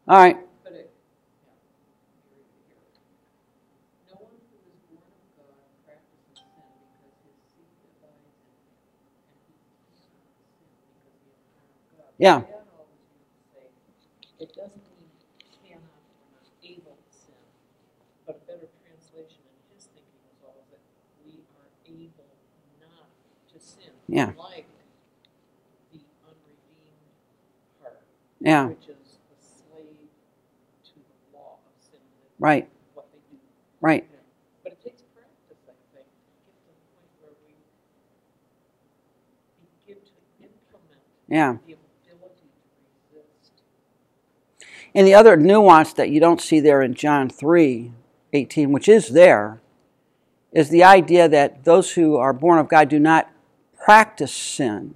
All 0.07 0.17
right. 0.17 0.37
Yeah. 12.17 12.43
Yeah. 24.07 24.31
Like 24.37 24.65
the 25.91 25.99
unredeemed 26.27 26.91
heart. 27.81 28.01
Yeah. 28.41 28.65
Which 28.67 28.89
is 28.89 29.17
the 29.29 29.37
slave 29.39 30.09
to 30.83 30.91
the 30.95 31.37
law 31.37 31.57
of 31.65 31.81
sin. 31.81 31.99
Right. 32.39 32.69
What 32.93 33.07
they 33.11 33.19
do. 33.31 33.37
Right. 33.81 34.07
But 34.63 34.73
it 34.73 34.83
takes 34.83 35.01
practice, 35.15 35.63
I 35.67 35.73
think, 35.95 36.05
to 36.35 36.51
get 36.51 36.55
to 36.59 36.67
the 36.67 36.75
point 36.91 37.09
where 37.21 37.31
we 37.47 37.55
begin 39.85 40.01
to 40.03 40.43
implement 40.43 41.01
yeah. 41.29 41.57
the 41.65 41.73
ability 41.73 42.47
to 43.09 43.15
resist. 43.15 43.63
And 44.93 45.07
the 45.07 45.15
other 45.15 45.37
nuance 45.37 45.93
that 45.93 46.09
you 46.09 46.19
don't 46.19 46.41
see 46.41 46.59
there 46.59 46.81
in 46.81 46.93
John 46.93 47.29
3 47.29 47.93
18, 48.35 48.71
which 48.71 48.89
is 48.89 49.09
there, 49.09 49.61
is 50.51 50.69
the 50.69 50.83
idea 50.83 51.29
that 51.29 51.63
those 51.63 51.93
who 51.93 52.17
are 52.17 52.33
born 52.33 52.59
of 52.59 52.67
God 52.67 52.89
do 52.89 52.99
not 52.99 53.29
practice 53.83 54.33
sin. 54.33 54.95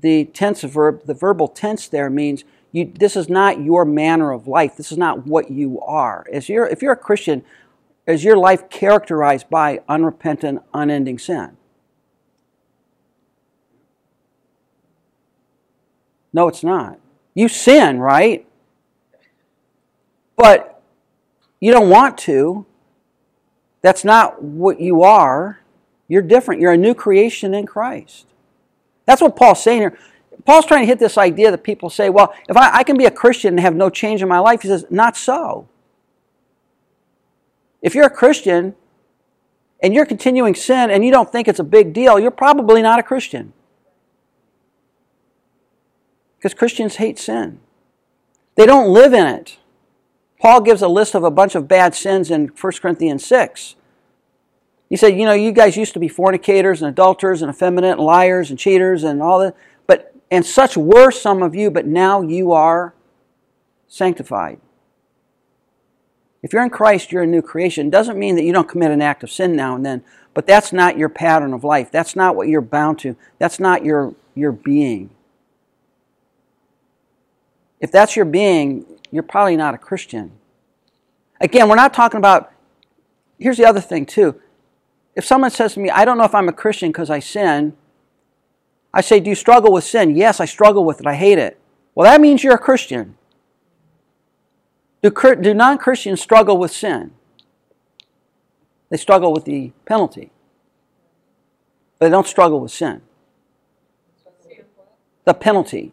The 0.00 0.26
tense 0.26 0.62
verb, 0.62 1.04
the 1.04 1.14
verbal 1.14 1.48
tense 1.48 1.88
there 1.88 2.08
means 2.08 2.44
you, 2.70 2.90
this 2.94 3.16
is 3.16 3.28
not 3.28 3.60
your 3.60 3.84
manner 3.84 4.30
of 4.30 4.46
life. 4.46 4.76
This 4.76 4.92
is 4.92 4.98
not 4.98 5.26
what 5.26 5.50
you 5.50 5.80
are. 5.80 6.24
As 6.32 6.48
you're, 6.48 6.66
if 6.66 6.80
you're 6.80 6.92
a 6.92 6.96
Christian, 6.96 7.44
is 8.06 8.22
your 8.22 8.36
life 8.36 8.70
characterized 8.70 9.50
by 9.50 9.80
unrepentant, 9.88 10.62
unending 10.72 11.18
sin? 11.18 11.56
No, 16.32 16.46
it's 16.46 16.62
not. 16.62 17.00
You 17.34 17.48
sin, 17.48 17.98
right? 17.98 18.46
But 20.36 20.80
you 21.60 21.72
don't 21.72 21.90
want 21.90 22.16
to. 22.18 22.64
That's 23.82 24.04
not 24.04 24.40
what 24.40 24.80
you 24.80 25.02
are. 25.02 25.61
You're 26.12 26.20
different. 26.20 26.60
You're 26.60 26.72
a 26.72 26.76
new 26.76 26.92
creation 26.92 27.54
in 27.54 27.64
Christ. 27.64 28.26
That's 29.06 29.22
what 29.22 29.34
Paul's 29.34 29.62
saying 29.62 29.80
here. 29.80 29.98
Paul's 30.44 30.66
trying 30.66 30.82
to 30.82 30.86
hit 30.86 30.98
this 30.98 31.16
idea 31.16 31.50
that 31.50 31.62
people 31.62 31.88
say, 31.88 32.10
well, 32.10 32.34
if 32.50 32.54
I, 32.54 32.80
I 32.80 32.82
can 32.82 32.98
be 32.98 33.06
a 33.06 33.10
Christian 33.10 33.54
and 33.54 33.60
have 33.60 33.74
no 33.74 33.88
change 33.88 34.20
in 34.20 34.28
my 34.28 34.38
life, 34.38 34.60
he 34.60 34.68
says, 34.68 34.84
not 34.90 35.16
so. 35.16 35.66
If 37.80 37.94
you're 37.94 38.04
a 38.04 38.10
Christian 38.10 38.74
and 39.82 39.94
you're 39.94 40.04
continuing 40.04 40.54
sin 40.54 40.90
and 40.90 41.02
you 41.02 41.10
don't 41.10 41.32
think 41.32 41.48
it's 41.48 41.60
a 41.60 41.64
big 41.64 41.94
deal, 41.94 42.18
you're 42.18 42.30
probably 42.30 42.82
not 42.82 42.98
a 42.98 43.02
Christian. 43.02 43.54
Because 46.36 46.52
Christians 46.52 46.96
hate 46.96 47.18
sin, 47.18 47.58
they 48.56 48.66
don't 48.66 48.92
live 48.92 49.14
in 49.14 49.26
it. 49.26 49.56
Paul 50.38 50.60
gives 50.60 50.82
a 50.82 50.88
list 50.88 51.14
of 51.14 51.24
a 51.24 51.30
bunch 51.30 51.54
of 51.54 51.66
bad 51.66 51.94
sins 51.94 52.30
in 52.30 52.48
1 52.48 52.72
Corinthians 52.82 53.24
6. 53.24 53.76
He 54.92 54.98
said, 54.98 55.16
You 55.16 55.24
know, 55.24 55.32
you 55.32 55.52
guys 55.52 55.78
used 55.78 55.94
to 55.94 55.98
be 55.98 56.06
fornicators 56.06 56.82
and 56.82 56.90
adulterers 56.90 57.40
and 57.40 57.50
effeminate 57.50 57.92
and 57.92 58.02
liars 58.02 58.50
and 58.50 58.58
cheaters 58.58 59.04
and 59.04 59.22
all 59.22 59.38
that. 59.38 59.56
But, 59.86 60.14
and 60.30 60.44
such 60.44 60.76
were 60.76 61.10
some 61.10 61.42
of 61.42 61.54
you, 61.54 61.70
but 61.70 61.86
now 61.86 62.20
you 62.20 62.52
are 62.52 62.94
sanctified. 63.88 64.60
If 66.42 66.52
you're 66.52 66.62
in 66.62 66.68
Christ, 66.68 67.10
you're 67.10 67.22
a 67.22 67.26
new 67.26 67.40
creation. 67.40 67.86
It 67.86 67.90
doesn't 67.90 68.18
mean 68.18 68.34
that 68.34 68.42
you 68.42 68.52
don't 68.52 68.68
commit 68.68 68.90
an 68.90 69.00
act 69.00 69.22
of 69.22 69.30
sin 69.30 69.56
now 69.56 69.74
and 69.74 69.86
then, 69.86 70.04
but 70.34 70.46
that's 70.46 70.74
not 70.74 70.98
your 70.98 71.08
pattern 71.08 71.54
of 71.54 71.64
life. 71.64 71.90
That's 71.90 72.14
not 72.14 72.36
what 72.36 72.48
you're 72.48 72.60
bound 72.60 72.98
to. 72.98 73.16
That's 73.38 73.58
not 73.58 73.86
your, 73.86 74.14
your 74.34 74.52
being. 74.52 75.08
If 77.80 77.90
that's 77.90 78.14
your 78.14 78.26
being, 78.26 78.84
you're 79.10 79.22
probably 79.22 79.56
not 79.56 79.74
a 79.74 79.78
Christian. 79.78 80.32
Again, 81.40 81.70
we're 81.70 81.76
not 81.76 81.94
talking 81.94 82.18
about, 82.18 82.52
here's 83.38 83.56
the 83.56 83.64
other 83.64 83.80
thing 83.80 84.04
too. 84.04 84.38
If 85.14 85.24
someone 85.24 85.50
says 85.50 85.74
to 85.74 85.80
me, 85.80 85.90
I 85.90 86.04
don't 86.04 86.18
know 86.18 86.24
if 86.24 86.34
I'm 86.34 86.48
a 86.48 86.52
Christian 86.52 86.90
because 86.90 87.10
I 87.10 87.18
sin, 87.18 87.74
I 88.94 89.00
say, 89.00 89.20
Do 89.20 89.30
you 89.30 89.36
struggle 89.36 89.72
with 89.72 89.84
sin? 89.84 90.16
Yes, 90.16 90.40
I 90.40 90.44
struggle 90.44 90.84
with 90.84 91.00
it. 91.00 91.06
I 91.06 91.14
hate 91.14 91.38
it. 91.38 91.58
Well, 91.94 92.10
that 92.10 92.20
means 92.20 92.42
you're 92.42 92.54
a 92.54 92.58
Christian. 92.58 93.16
Do, 95.02 95.10
do 95.10 95.54
non 95.54 95.78
Christians 95.78 96.20
struggle 96.20 96.56
with 96.56 96.70
sin? 96.70 97.12
They 98.88 98.96
struggle 98.96 99.32
with 99.32 99.44
the 99.44 99.72
penalty, 99.86 100.30
but 101.98 102.06
they 102.06 102.10
don't 102.10 102.26
struggle 102.26 102.60
with 102.60 102.72
sin. 102.72 103.00
The 105.24 105.34
penalty, 105.34 105.92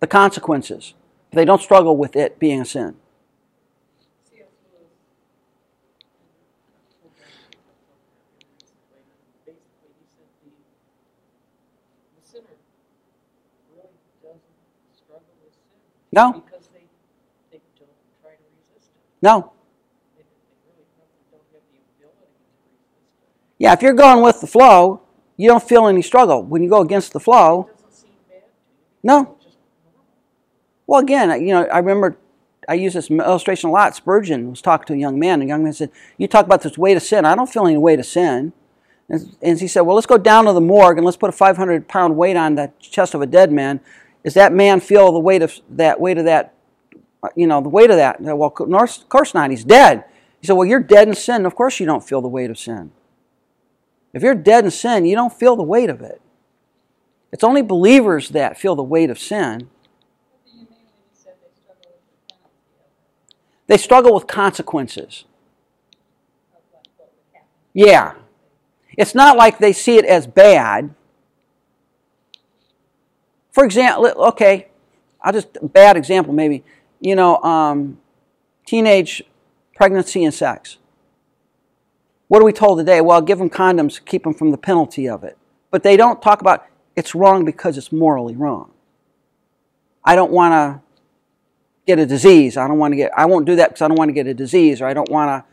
the 0.00 0.06
consequences. 0.06 0.94
They 1.32 1.44
don't 1.44 1.60
struggle 1.60 1.96
with 1.96 2.14
it 2.14 2.38
being 2.38 2.60
a 2.60 2.64
sin. 2.64 2.96
No. 16.16 16.32
Because 16.32 16.66
they, 16.72 16.80
they 17.52 17.60
don't 17.78 17.88
try 18.22 18.30
to 18.30 18.36
resist 18.56 18.90
it. 18.96 19.02
No. 19.20 19.52
They, 20.16 20.22
they 20.22 20.28
really 20.64 20.86
don't 20.96 21.04
have 21.04 21.30
the 21.30 21.36
ability 21.36 21.78
to 22.00 22.06
resist 22.06 22.32
it. 22.56 23.54
Yeah, 23.58 23.72
if 23.74 23.82
you're 23.82 23.92
going 23.92 24.24
with 24.24 24.40
the 24.40 24.46
flow, 24.46 25.02
you 25.36 25.48
don't 25.48 25.62
feel 25.62 25.86
any 25.86 26.00
struggle. 26.02 26.42
When 26.42 26.62
you 26.62 26.70
go 26.70 26.80
against 26.80 27.12
the 27.12 27.20
flow, 27.20 27.68
It 27.70 27.76
doesn't 27.76 27.92
seem 27.92 28.10
bad 28.28 28.34
to 28.34 28.46
you. 28.46 28.46
no. 29.02 29.36
It's 29.36 29.44
just 29.44 29.56
normal. 29.84 30.04
Well, 30.86 31.00
again, 31.00 31.40
you 31.46 31.52
know, 31.52 31.64
I 31.66 31.78
remember 31.78 32.16
I 32.68 32.74
use 32.74 32.94
this 32.94 33.10
illustration 33.10 33.68
a 33.68 33.72
lot. 33.72 33.94
Spurgeon 33.94 34.50
was 34.50 34.60
talking 34.62 34.86
to 34.86 34.94
a 34.94 34.96
young 34.96 35.18
man. 35.20 35.34
and 35.34 35.42
The 35.42 35.46
young 35.48 35.62
man 35.62 35.72
said, 35.72 35.90
"You 36.16 36.26
talk 36.26 36.46
about 36.46 36.62
this 36.62 36.76
weight 36.76 36.96
of 36.96 37.02
sin. 37.02 37.24
I 37.24 37.34
don't 37.36 37.48
feel 37.48 37.66
any 37.66 37.76
weight 37.76 38.00
of 38.00 38.06
sin." 38.06 38.52
And, 39.08 39.36
and 39.40 39.60
he 39.60 39.68
said, 39.68 39.82
"Well, 39.82 39.94
let's 39.94 40.06
go 40.06 40.18
down 40.18 40.46
to 40.46 40.52
the 40.52 40.60
morgue 40.60 40.96
and 40.98 41.04
let's 41.04 41.16
put 41.16 41.28
a 41.28 41.32
500 41.32 41.86
pound 41.86 42.16
weight 42.16 42.36
on 42.36 42.56
the 42.56 42.72
chest 42.80 43.14
of 43.14 43.22
a 43.22 43.26
dead 43.26 43.52
man. 43.52 43.78
Does 44.26 44.34
that 44.34 44.52
man 44.52 44.80
feel 44.80 45.12
the 45.12 45.20
weight 45.20 45.40
of 45.40 45.54
that 45.70 46.00
weight 46.00 46.18
of 46.18 46.24
that? 46.24 46.52
You 47.36 47.46
know, 47.46 47.60
the 47.60 47.68
weight 47.68 47.90
of 47.90 47.96
that? 47.96 48.20
Well, 48.20 48.52
of 48.58 49.08
course 49.08 49.34
not. 49.34 49.50
He's 49.50 49.62
dead." 49.62 50.04
He 50.40 50.48
said, 50.48 50.54
"Well, 50.54 50.66
you're 50.66 50.80
dead 50.80 51.06
in 51.06 51.14
sin. 51.14 51.46
Of 51.46 51.54
course 51.54 51.78
you 51.78 51.86
don't 51.86 52.02
feel 52.02 52.20
the 52.20 52.26
weight 52.26 52.50
of 52.50 52.58
sin. 52.58 52.90
If 54.12 54.24
you're 54.24 54.34
dead 54.34 54.64
in 54.64 54.72
sin, 54.72 55.04
you 55.04 55.14
don't 55.14 55.32
feel 55.32 55.54
the 55.54 55.62
weight 55.62 55.88
of 55.88 56.00
it. 56.00 56.20
It's 57.30 57.44
only 57.44 57.62
believers 57.62 58.30
that 58.30 58.58
feel 58.58 58.74
the 58.74 58.82
weight 58.82 59.10
of 59.10 59.18
sin." 59.20 59.70
They 63.68 63.76
struggle 63.76 64.12
with 64.12 64.26
consequences. 64.26 65.24
Yeah. 67.72 68.14
It's 68.98 69.14
not 69.14 69.36
like 69.36 69.58
they 69.58 69.72
see 69.72 69.98
it 69.98 70.04
as 70.04 70.26
bad. 70.26 70.96
For 73.56 73.64
example, 73.64 74.04
okay, 74.18 74.68
I'll 75.22 75.32
just, 75.32 75.48
bad 75.72 75.96
example 75.96 76.34
maybe. 76.34 76.62
You 77.00 77.16
know, 77.16 77.38
um, 77.38 77.96
teenage 78.66 79.22
pregnancy 79.74 80.24
and 80.24 80.34
sex. 80.34 80.76
What 82.28 82.42
are 82.42 82.44
we 82.44 82.52
told 82.52 82.76
today? 82.76 83.00
Well, 83.00 83.22
give 83.22 83.38
them 83.38 83.48
condoms, 83.48 83.98
keep 84.04 84.24
them 84.24 84.34
from 84.34 84.50
the 84.50 84.58
penalty 84.58 85.08
of 85.08 85.24
it. 85.24 85.38
But 85.70 85.84
they 85.84 85.96
don't 85.96 86.20
talk 86.20 86.42
about 86.42 86.66
it's 86.96 87.14
wrong 87.14 87.46
because 87.46 87.78
it's 87.78 87.90
morally 87.90 88.36
wrong. 88.36 88.72
I 90.04 90.16
don't 90.16 90.32
want 90.32 90.52
to 90.52 90.82
get 91.86 91.98
a 91.98 92.04
disease. 92.04 92.58
I 92.58 92.68
don't 92.68 92.78
want 92.78 92.92
to 92.92 92.96
get, 92.96 93.10
I 93.16 93.24
won't 93.24 93.46
do 93.46 93.56
that 93.56 93.70
because 93.70 93.80
I 93.80 93.88
don't 93.88 93.96
want 93.96 94.10
to 94.10 94.12
get 94.12 94.26
a 94.26 94.34
disease 94.34 94.82
or 94.82 94.86
I 94.86 94.92
don't 94.92 95.10
want 95.10 95.30
to 95.30 95.50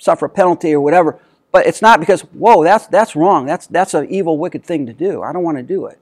suffer 0.00 0.26
a 0.26 0.30
penalty 0.30 0.72
or 0.74 0.80
whatever. 0.80 1.18
But 1.50 1.66
it's 1.66 1.82
not 1.82 1.98
because, 1.98 2.20
whoa, 2.20 2.62
that's, 2.62 2.86
that's 2.86 3.16
wrong. 3.16 3.46
That's, 3.46 3.66
that's 3.66 3.94
an 3.94 4.08
evil, 4.12 4.38
wicked 4.38 4.64
thing 4.64 4.86
to 4.86 4.92
do. 4.92 5.24
I 5.24 5.32
don't 5.32 5.42
want 5.42 5.56
to 5.56 5.64
do 5.64 5.86
it. 5.86 5.98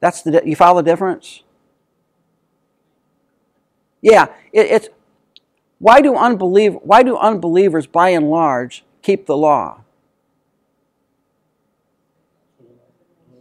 That's 0.00 0.22
the, 0.22 0.42
you 0.44 0.56
follow 0.56 0.82
the 0.82 0.90
difference? 0.90 1.42
Yeah, 4.00 4.26
it, 4.52 4.66
it's, 4.66 4.88
why 5.78 6.00
do, 6.00 6.14
unbeliev, 6.14 6.80
why 6.82 7.02
do 7.02 7.16
unbelievers, 7.16 7.86
by 7.86 8.10
and 8.10 8.30
large, 8.30 8.84
keep 9.02 9.26
the 9.26 9.36
law? 9.36 9.80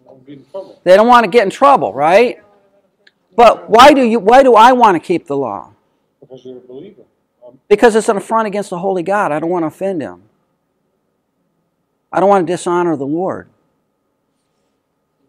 Won't 0.05 0.25
be 0.25 0.33
in 0.33 0.45
trouble. 0.51 0.81
They 0.83 0.95
don't 0.95 1.07
want 1.07 1.25
to 1.25 1.29
get 1.29 1.43
in 1.43 1.49
trouble, 1.49 1.93
right? 1.93 2.41
But 3.35 3.69
why 3.69 3.93
do 3.93 4.03
you 4.03 4.17
why 4.19 4.41
do 4.41 4.55
I 4.55 4.71
want 4.71 4.95
to 4.95 4.99
keep 4.99 5.27
the 5.27 5.37
law? 5.37 5.73
Because 6.19 6.43
you're 6.43 6.57
a 6.57 6.59
believer. 6.59 7.03
Um, 7.45 7.59
Because 7.67 7.95
it's 7.95 8.09
an 8.09 8.17
affront 8.17 8.47
against 8.47 8.71
the 8.71 8.79
holy 8.79 9.03
God. 9.03 9.31
I 9.31 9.39
don't 9.39 9.51
want 9.51 9.61
to 9.61 9.67
offend 9.67 10.01
him. 10.01 10.23
I 12.11 12.19
don't 12.19 12.29
want 12.29 12.47
to 12.47 12.51
dishonor 12.51 12.95
the 12.95 13.05
Lord. 13.05 13.47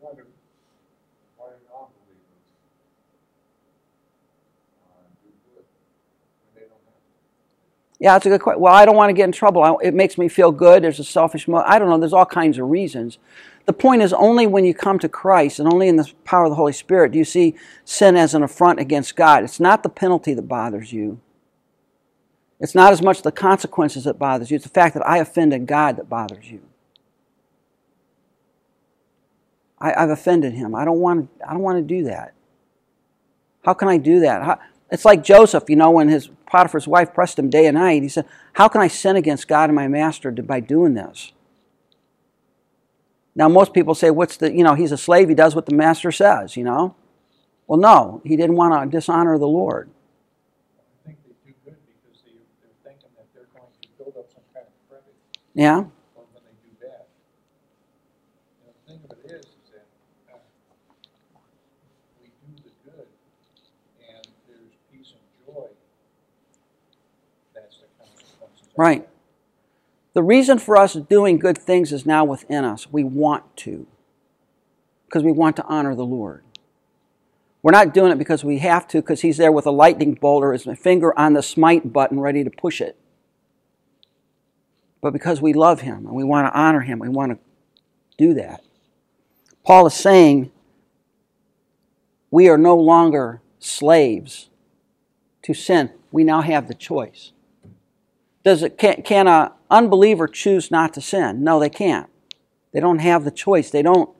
Why 0.00 0.12
do, 0.14 0.22
why 1.36 1.48
do 1.48 1.56
non-believers 1.68 2.32
uh, 4.88 5.04
do 5.22 5.28
good 5.52 5.64
when 6.44 6.54
they 6.54 6.60
don't 6.62 6.80
have 6.88 6.96
to? 6.96 7.87
Yeah, 8.00 8.14
that's 8.14 8.26
a 8.26 8.28
good 8.28 8.40
question. 8.40 8.60
Well, 8.60 8.72
I 8.72 8.84
don't 8.84 8.96
want 8.96 9.10
to 9.10 9.14
get 9.14 9.24
in 9.24 9.32
trouble. 9.32 9.62
I, 9.62 9.74
it 9.82 9.94
makes 9.94 10.18
me 10.18 10.28
feel 10.28 10.52
good. 10.52 10.84
There's 10.84 11.00
a 11.00 11.04
selfish 11.04 11.48
motive. 11.48 11.68
I 11.68 11.78
don't 11.78 11.88
know. 11.88 11.98
There's 11.98 12.12
all 12.12 12.26
kinds 12.26 12.58
of 12.58 12.68
reasons. 12.68 13.18
The 13.66 13.72
point 13.72 14.02
is, 14.02 14.12
only 14.12 14.46
when 14.46 14.64
you 14.64 14.72
come 14.72 14.98
to 15.00 15.08
Christ 15.08 15.58
and 15.58 15.70
only 15.70 15.88
in 15.88 15.96
the 15.96 16.10
power 16.24 16.44
of 16.44 16.50
the 16.50 16.56
Holy 16.56 16.72
Spirit 16.72 17.12
do 17.12 17.18
you 17.18 17.24
see 17.24 17.54
sin 17.84 18.16
as 18.16 18.34
an 18.34 18.42
affront 18.42 18.78
against 18.78 19.16
God. 19.16 19.42
It's 19.42 19.60
not 19.60 19.82
the 19.82 19.88
penalty 19.88 20.32
that 20.32 20.42
bothers 20.42 20.92
you. 20.92 21.20
It's 22.60 22.74
not 22.74 22.92
as 22.92 23.02
much 23.02 23.22
the 23.22 23.32
consequences 23.32 24.04
that 24.04 24.18
bothers 24.18 24.50
you. 24.50 24.56
It's 24.56 24.64
the 24.64 24.70
fact 24.70 24.94
that 24.94 25.06
I 25.06 25.18
offended 25.18 25.66
God 25.66 25.96
that 25.96 26.08
bothers 26.08 26.50
you. 26.50 26.62
I, 29.78 29.92
I've 29.92 30.10
offended 30.10 30.54
Him. 30.54 30.74
I 30.74 30.84
don't 30.84 31.00
want. 31.00 31.28
I 31.46 31.52
don't 31.52 31.62
want 31.62 31.78
to 31.78 31.82
do 31.82 32.04
that. 32.04 32.32
How 33.64 33.74
can 33.74 33.88
I 33.88 33.98
do 33.98 34.20
that? 34.20 34.42
How, 34.42 34.58
it's 34.90 35.04
like 35.04 35.22
Joseph, 35.22 35.64
you 35.68 35.76
know, 35.76 35.90
when 35.90 36.08
his 36.08 36.28
Potiphar's 36.46 36.88
wife 36.88 37.12
pressed 37.12 37.38
him 37.38 37.50
day 37.50 37.66
and 37.66 37.76
night. 37.76 38.02
He 38.02 38.08
said, 38.08 38.26
"How 38.54 38.68
can 38.68 38.80
I 38.80 38.88
sin 38.88 39.16
against 39.16 39.48
God 39.48 39.68
and 39.68 39.76
my 39.76 39.88
master 39.88 40.30
by 40.30 40.60
doing 40.60 40.94
this?" 40.94 41.32
Now, 43.34 43.48
most 43.48 43.72
people 43.72 43.94
say, 43.94 44.10
"What's 44.10 44.36
the? 44.36 44.52
You 44.52 44.64
know, 44.64 44.74
he's 44.74 44.92
a 44.92 44.96
slave. 44.98 45.28
He 45.28 45.34
does 45.34 45.54
what 45.54 45.66
the 45.66 45.74
master 45.74 46.10
says." 46.10 46.56
You 46.56 46.64
know. 46.64 46.94
Well, 47.66 47.78
no, 47.78 48.22
he 48.24 48.34
didn't 48.34 48.56
want 48.56 48.72
to 48.90 48.96
dishonor 48.96 49.36
the 49.38 49.46
Lord. 49.46 49.90
I 51.04 51.06
think 51.06 51.18
they 51.22 51.34
do 51.44 51.54
good 51.66 51.76
because 51.86 52.22
they, 52.24 52.32
they're 52.62 52.72
thinking 52.82 53.10
that 53.14 53.26
they're 53.34 53.44
going 53.52 53.68
to 53.82 53.88
build 53.98 54.16
up 54.16 54.26
some 54.32 54.42
kind 54.54 54.64
of 54.66 54.88
credit 54.88 55.14
Yeah. 55.52 55.84
for 56.14 56.24
when 56.32 56.42
they 56.48 56.56
do 56.64 56.72
bad. 56.80 57.04
And 58.64 58.72
the 58.72 58.80
thing 58.88 59.00
of 59.04 59.12
it 59.20 59.30
is, 59.36 59.44
is 59.44 59.68
that, 59.68 59.84
uh, 60.32 60.38
we 62.24 62.32
do 62.40 62.56
the 62.64 62.72
good, 62.90 63.08
and 64.00 64.24
there's 64.48 64.72
peace 64.90 65.12
and 65.12 65.28
joy. 65.44 65.68
That's 67.52 67.76
the 67.84 67.88
consequences. 68.00 68.64
of 68.64 68.67
Right. 68.78 69.08
The 70.14 70.22
reason 70.22 70.60
for 70.60 70.76
us 70.76 70.94
doing 70.94 71.36
good 71.40 71.58
things 71.58 71.92
is 71.92 72.06
now 72.06 72.24
within 72.24 72.64
us. 72.64 72.86
We 72.92 73.02
want 73.02 73.56
to, 73.58 73.88
because 75.06 75.24
we 75.24 75.32
want 75.32 75.56
to 75.56 75.64
honor 75.66 75.96
the 75.96 76.06
Lord. 76.06 76.44
We're 77.60 77.72
not 77.72 77.92
doing 77.92 78.12
it 78.12 78.18
because 78.18 78.44
we 78.44 78.58
have 78.58 78.86
to, 78.88 78.98
because 78.98 79.22
he's 79.22 79.36
there 79.36 79.50
with 79.50 79.66
a 79.66 79.72
lightning 79.72 80.14
bolt 80.14 80.44
or 80.44 80.52
his 80.52 80.62
finger 80.78 81.12
on 81.18 81.32
the 81.32 81.42
smite 81.42 81.92
button 81.92 82.20
ready 82.20 82.44
to 82.44 82.50
push 82.50 82.80
it. 82.80 82.96
But 85.00 85.12
because 85.12 85.42
we 85.42 85.52
love 85.52 85.80
him 85.80 86.06
and 86.06 86.14
we 86.14 86.22
want 86.22 86.46
to 86.46 86.56
honor 86.56 86.82
him, 86.82 87.00
we 87.00 87.08
want 87.08 87.32
to 87.32 87.38
do 88.16 88.32
that. 88.34 88.62
Paul 89.64 89.88
is 89.88 89.94
saying 89.94 90.52
we 92.30 92.48
are 92.48 92.58
no 92.58 92.76
longer 92.76 93.40
slaves 93.58 94.50
to 95.42 95.52
sin. 95.52 95.90
We 96.12 96.22
now 96.22 96.42
have 96.42 96.68
the 96.68 96.74
choice. 96.74 97.32
Does 98.44 98.62
it 98.62 98.78
can, 98.78 99.02
can 99.02 99.26
a 99.26 99.52
unbeliever 99.70 100.28
choose 100.28 100.70
not 100.70 100.94
to 100.94 101.00
sin? 101.00 101.42
No, 101.42 101.58
they 101.58 101.70
can't. 101.70 102.08
They 102.72 102.80
don't 102.80 103.00
have 103.00 103.24
the 103.24 103.30
choice. 103.30 103.70
They 103.70 103.82
don't 103.82 104.10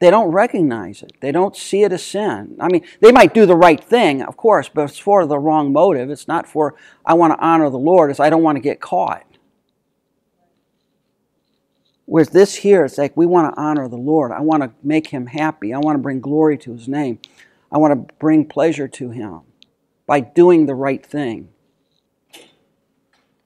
they 0.00 0.10
don't 0.10 0.32
recognize 0.32 1.02
it. 1.02 1.12
They 1.20 1.30
don't 1.30 1.54
see 1.54 1.82
it 1.82 1.92
as 1.92 2.02
sin. 2.02 2.56
I 2.58 2.68
mean, 2.68 2.86
they 3.00 3.12
might 3.12 3.34
do 3.34 3.44
the 3.44 3.54
right 3.54 3.82
thing, 3.82 4.22
of 4.22 4.34
course, 4.34 4.70
but 4.70 4.84
it's 4.84 4.98
for 4.98 5.26
the 5.26 5.38
wrong 5.38 5.74
motive. 5.74 6.08
It's 6.08 6.26
not 6.26 6.46
for, 6.46 6.74
I 7.04 7.12
want 7.12 7.34
to 7.34 7.44
honor 7.44 7.68
the 7.68 7.78
Lord, 7.78 8.10
it's 8.10 8.18
I 8.18 8.30
don't 8.30 8.42
want 8.42 8.56
to 8.56 8.62
get 8.62 8.80
caught. 8.80 9.26
Whereas 12.06 12.30
this 12.30 12.56
here, 12.56 12.86
it's 12.86 12.96
like 12.96 13.14
we 13.14 13.26
want 13.26 13.54
to 13.54 13.60
honor 13.60 13.88
the 13.88 13.96
Lord. 13.96 14.32
I 14.32 14.40
want 14.40 14.62
to 14.62 14.72
make 14.82 15.08
him 15.08 15.26
happy. 15.26 15.72
I 15.72 15.78
want 15.78 15.96
to 15.96 16.02
bring 16.02 16.20
glory 16.20 16.56
to 16.58 16.72
his 16.72 16.88
name. 16.88 17.20
I 17.70 17.78
want 17.78 17.92
to 17.92 18.14
bring 18.14 18.46
pleasure 18.46 18.88
to 18.88 19.10
him 19.10 19.42
by 20.06 20.20
doing 20.20 20.66
the 20.66 20.74
right 20.74 21.04
thing. 21.04 21.50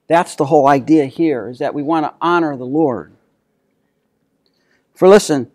That's 0.07 0.35
the 0.35 0.45
whole 0.45 0.67
idea 0.67 1.05
here, 1.05 1.49
is 1.49 1.59
that 1.59 1.73
we 1.73 1.81
want 1.81 2.05
to 2.05 2.13
honor 2.21 2.55
the 2.55 2.65
Lord. 2.65 3.13
For 4.93 5.07
listen, 5.07 5.51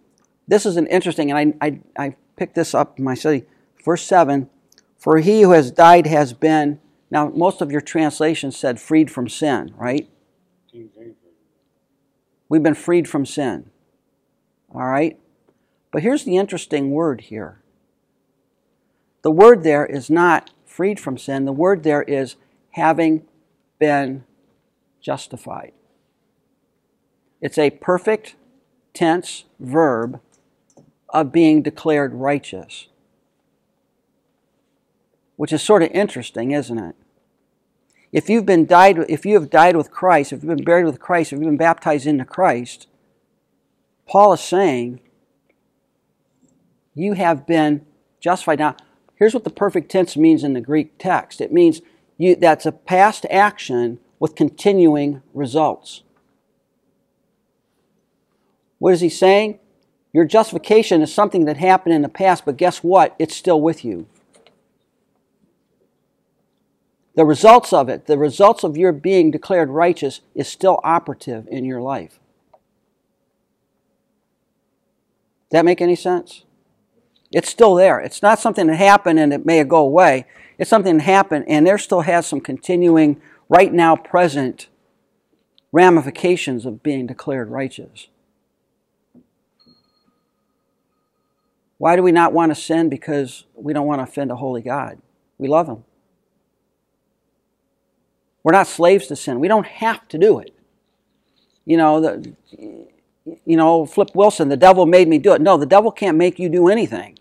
this 0.48 0.66
is 0.66 0.76
an 0.76 0.86
interesting, 0.88 1.30
and 1.30 1.56
I, 1.60 1.66
I, 1.66 1.80
I 1.96 2.16
picked 2.36 2.54
this 2.54 2.74
up 2.74 2.98
in 2.98 3.04
my 3.04 3.14
study. 3.14 3.44
Verse 3.84 4.02
7 4.02 4.50
For 4.98 5.18
he 5.18 5.42
who 5.42 5.52
has 5.52 5.70
died 5.70 6.06
has 6.06 6.32
been, 6.32 6.80
now 7.10 7.28
most 7.28 7.60
of 7.60 7.70
your 7.70 7.80
translations 7.80 8.56
said 8.56 8.80
freed 8.80 9.10
from 9.10 9.28
sin, 9.28 9.72
right? 9.76 10.08
We've 12.48 12.62
been 12.62 12.74
freed 12.74 13.08
from 13.08 13.24
sin. 13.24 13.70
All 14.74 14.86
right? 14.86 15.18
But 15.92 16.02
here's 16.02 16.24
the 16.24 16.36
interesting 16.36 16.90
word 16.90 17.22
here. 17.22 17.62
The 19.22 19.30
word 19.30 19.62
there 19.62 19.86
is 19.86 20.10
not 20.10 20.50
freed 20.64 20.98
from 20.98 21.18
sin, 21.18 21.44
the 21.44 21.52
word 21.52 21.82
there 21.82 22.02
is 22.02 22.36
having 22.70 23.22
been 23.78 24.24
justified. 25.00 25.72
It's 27.40 27.58
a 27.58 27.70
perfect 27.70 28.36
tense 28.92 29.44
verb 29.58 30.20
of 31.08 31.32
being 31.32 31.62
declared 31.62 32.14
righteous. 32.14 32.88
Which 35.36 35.52
is 35.52 35.62
sort 35.62 35.82
of 35.82 35.90
interesting, 35.92 36.50
isn't 36.50 36.78
it? 36.78 36.94
If 38.12 38.28
you've 38.28 38.46
been 38.46 38.66
died, 38.66 38.98
if 39.08 39.24
you 39.24 39.34
have 39.34 39.50
died 39.50 39.76
with 39.76 39.90
Christ, 39.90 40.32
if 40.32 40.42
you've 40.42 40.56
been 40.56 40.64
buried 40.64 40.84
with 40.84 41.00
Christ, 41.00 41.32
if 41.32 41.38
you've 41.38 41.48
been 41.48 41.56
baptized 41.56 42.06
into 42.06 42.24
Christ, 42.24 42.88
Paul 44.06 44.32
is 44.32 44.40
saying 44.40 45.00
you 46.94 47.12
have 47.12 47.46
been 47.46 47.86
justified. 48.18 48.58
Now, 48.58 48.76
here's 49.14 49.32
what 49.32 49.44
the 49.44 49.50
perfect 49.50 49.90
tense 49.90 50.16
means 50.16 50.42
in 50.42 50.54
the 50.54 50.60
Greek 50.60 50.98
text. 50.98 51.40
It 51.40 51.52
means 51.52 51.80
you, 52.18 52.34
that's 52.34 52.66
a 52.66 52.72
past 52.72 53.24
action 53.30 54.00
with 54.20 54.36
continuing 54.36 55.22
results. 55.34 56.02
What 58.78 58.94
is 58.94 59.00
he 59.00 59.08
saying? 59.08 59.58
Your 60.12 60.24
justification 60.24 61.02
is 61.02 61.12
something 61.12 61.44
that 61.46 61.56
happened 61.56 61.94
in 61.94 62.02
the 62.02 62.08
past, 62.08 62.44
but 62.44 62.56
guess 62.56 62.78
what? 62.78 63.16
It's 63.18 63.34
still 63.34 63.60
with 63.60 63.84
you. 63.84 64.06
The 67.16 67.24
results 67.24 67.72
of 67.72 67.88
it, 67.88 68.06
the 68.06 68.18
results 68.18 68.62
of 68.62 68.76
your 68.76 68.92
being 68.92 69.30
declared 69.30 69.68
righteous, 69.68 70.20
is 70.34 70.48
still 70.48 70.80
operative 70.84 71.46
in 71.50 71.64
your 71.64 71.80
life. 71.80 72.20
That 75.50 75.64
make 75.64 75.80
any 75.80 75.96
sense? 75.96 76.44
It's 77.32 77.48
still 77.48 77.74
there. 77.74 78.00
It's 78.00 78.22
not 78.22 78.38
something 78.38 78.66
that 78.68 78.76
happened 78.76 79.18
and 79.18 79.32
it 79.32 79.44
may 79.44 79.62
go 79.64 79.78
away. 79.78 80.26
It's 80.58 80.70
something 80.70 80.98
that 80.98 81.04
happened 81.04 81.44
and 81.48 81.66
there 81.66 81.78
still 81.78 82.02
has 82.02 82.26
some 82.26 82.40
continuing, 82.40 83.20
right 83.50 83.72
now 83.74 83.96
present 83.96 84.68
ramifications 85.72 86.64
of 86.64 86.82
being 86.82 87.06
declared 87.06 87.50
righteous. 87.50 88.06
Why 91.76 91.96
do 91.96 92.02
we 92.02 92.12
not 92.12 92.32
want 92.32 92.54
to 92.54 92.60
sin? 92.60 92.88
Because 92.88 93.44
we 93.54 93.72
don't 93.72 93.86
want 93.86 93.98
to 93.98 94.04
offend 94.04 94.30
a 94.30 94.36
holy 94.36 94.62
God. 94.62 94.98
We 95.36 95.48
love 95.48 95.66
Him. 95.66 95.84
We're 98.42 98.52
not 98.52 98.66
slaves 98.66 99.08
to 99.08 99.16
sin. 99.16 99.40
We 99.40 99.48
don't 99.48 99.66
have 99.66 100.06
to 100.08 100.18
do 100.18 100.38
it. 100.38 100.54
You 101.66 101.76
know, 101.76 102.00
the, 102.00 102.34
you 102.56 103.56
know, 103.56 103.84
Flip 103.84 104.10
Wilson, 104.14 104.48
the 104.48 104.56
devil 104.56 104.86
made 104.86 105.08
me 105.08 105.18
do 105.18 105.32
it. 105.32 105.40
No, 105.40 105.56
the 105.56 105.66
devil 105.66 105.90
can't 105.90 106.16
make 106.16 106.38
you 106.38 106.48
do 106.48 106.68
anything. 106.68 107.18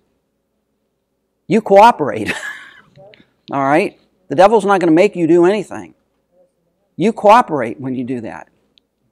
You 1.48 1.62
cooperate. 1.62 2.32
All 3.52 3.64
right? 3.64 4.00
The 4.28 4.36
devil's 4.36 4.66
not 4.66 4.80
going 4.80 4.92
to 4.92 4.96
make 4.96 5.16
you 5.16 5.26
do 5.26 5.46
anything. 5.46 5.96
You 7.00 7.14
cooperate 7.14 7.80
when 7.80 7.96
you 7.96 8.04
do 8.04 8.20
that. 8.20 8.50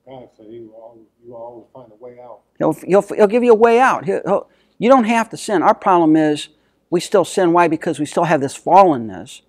God 0.05 0.27
said 0.35 0.47
he 0.49 0.59
will 0.59 0.73
always, 0.73 1.05
you 1.25 1.33
always 1.33 1.65
find 1.73 1.89
a 1.89 1.95
way 1.95 2.19
out. 2.21 2.41
He'll, 2.57 2.73
he'll, 2.73 3.01
he'll 3.01 3.27
give 3.27 3.45
you 3.45 3.53
a 3.53 3.55
way 3.55 3.79
out. 3.79 4.03
He'll, 4.03 4.21
he'll, 4.25 4.49
you 4.77 4.89
don't 4.89 5.05
have 5.05 5.29
to 5.29 5.37
sin. 5.37 5.63
Our 5.63 5.73
problem 5.73 6.17
is 6.17 6.49
we 6.89 6.99
still 6.99 7.23
sin. 7.23 7.53
Why? 7.53 7.69
Because 7.69 7.97
we 7.97 8.05
still 8.05 8.25
have 8.25 8.41
this 8.41 8.59
fallenness. 8.59 9.39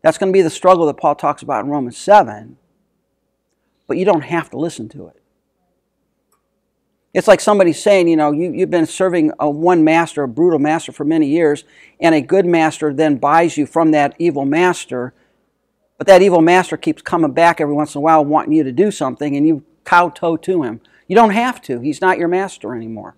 That's 0.00 0.16
going 0.16 0.32
to 0.32 0.34
be 0.34 0.40
the 0.40 0.48
struggle 0.48 0.86
that 0.86 0.96
Paul 0.96 1.14
talks 1.14 1.42
about 1.42 1.62
in 1.62 1.70
Romans 1.70 1.98
7. 1.98 2.56
But 3.86 3.98
you 3.98 4.06
don't 4.06 4.24
have 4.24 4.48
to 4.50 4.56
listen 4.56 4.88
to 4.88 5.08
it. 5.08 5.20
It's 7.12 7.28
like 7.28 7.42
somebody 7.42 7.74
saying, 7.74 8.08
you 8.08 8.16
know, 8.16 8.32
you, 8.32 8.50
you've 8.50 8.70
been 8.70 8.86
serving 8.86 9.30
a 9.38 9.50
one 9.50 9.84
master, 9.84 10.22
a 10.22 10.28
brutal 10.28 10.58
master 10.58 10.90
for 10.90 11.04
many 11.04 11.26
years, 11.26 11.64
and 12.00 12.14
a 12.14 12.22
good 12.22 12.46
master 12.46 12.94
then 12.94 13.16
buys 13.16 13.58
you 13.58 13.66
from 13.66 13.90
that 13.90 14.16
evil 14.18 14.46
master. 14.46 15.12
But 15.98 16.06
that 16.08 16.22
evil 16.22 16.40
master 16.40 16.76
keeps 16.76 17.02
coming 17.02 17.32
back 17.32 17.60
every 17.60 17.74
once 17.74 17.94
in 17.94 17.98
a 17.98 18.02
while 18.02 18.24
wanting 18.24 18.52
you 18.52 18.64
to 18.64 18.72
do 18.72 18.90
something, 18.90 19.36
and 19.36 19.46
you 19.46 19.64
kowtow 19.84 20.36
to 20.36 20.62
him. 20.62 20.80
You 21.06 21.14
don't 21.14 21.30
have 21.30 21.60
to. 21.62 21.80
He's 21.80 22.00
not 22.00 22.18
your 22.18 22.28
master 22.28 22.74
anymore. 22.74 23.16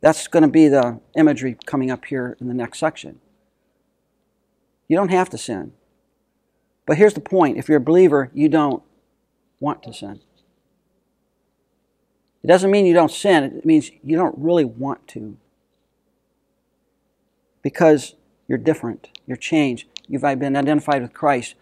That's 0.00 0.28
going 0.28 0.42
to 0.42 0.48
be 0.48 0.68
the 0.68 1.00
imagery 1.16 1.56
coming 1.64 1.90
up 1.90 2.04
here 2.04 2.36
in 2.40 2.46
the 2.46 2.54
next 2.54 2.78
section. 2.78 3.20
You 4.86 4.96
don't 4.96 5.10
have 5.10 5.30
to 5.30 5.38
sin. 5.38 5.72
But 6.86 6.98
here's 6.98 7.14
the 7.14 7.20
point 7.20 7.56
if 7.56 7.68
you're 7.68 7.78
a 7.78 7.80
believer, 7.80 8.30
you 8.34 8.48
don't 8.48 8.82
want 9.60 9.82
to 9.84 9.94
sin. 9.94 10.20
It 12.42 12.46
doesn't 12.46 12.70
mean 12.70 12.84
you 12.84 12.92
don't 12.92 13.10
sin, 13.10 13.44
it 13.44 13.64
means 13.64 13.90
you 14.02 14.16
don't 14.16 14.36
really 14.36 14.66
want 14.66 15.08
to. 15.08 15.38
Because 17.62 18.14
you're 18.46 18.58
different, 18.58 19.08
you're 19.26 19.38
changed, 19.38 19.88
you've 20.08 20.22
been 20.22 20.56
identified 20.56 21.02
with 21.02 21.12
Christ. 21.12 21.54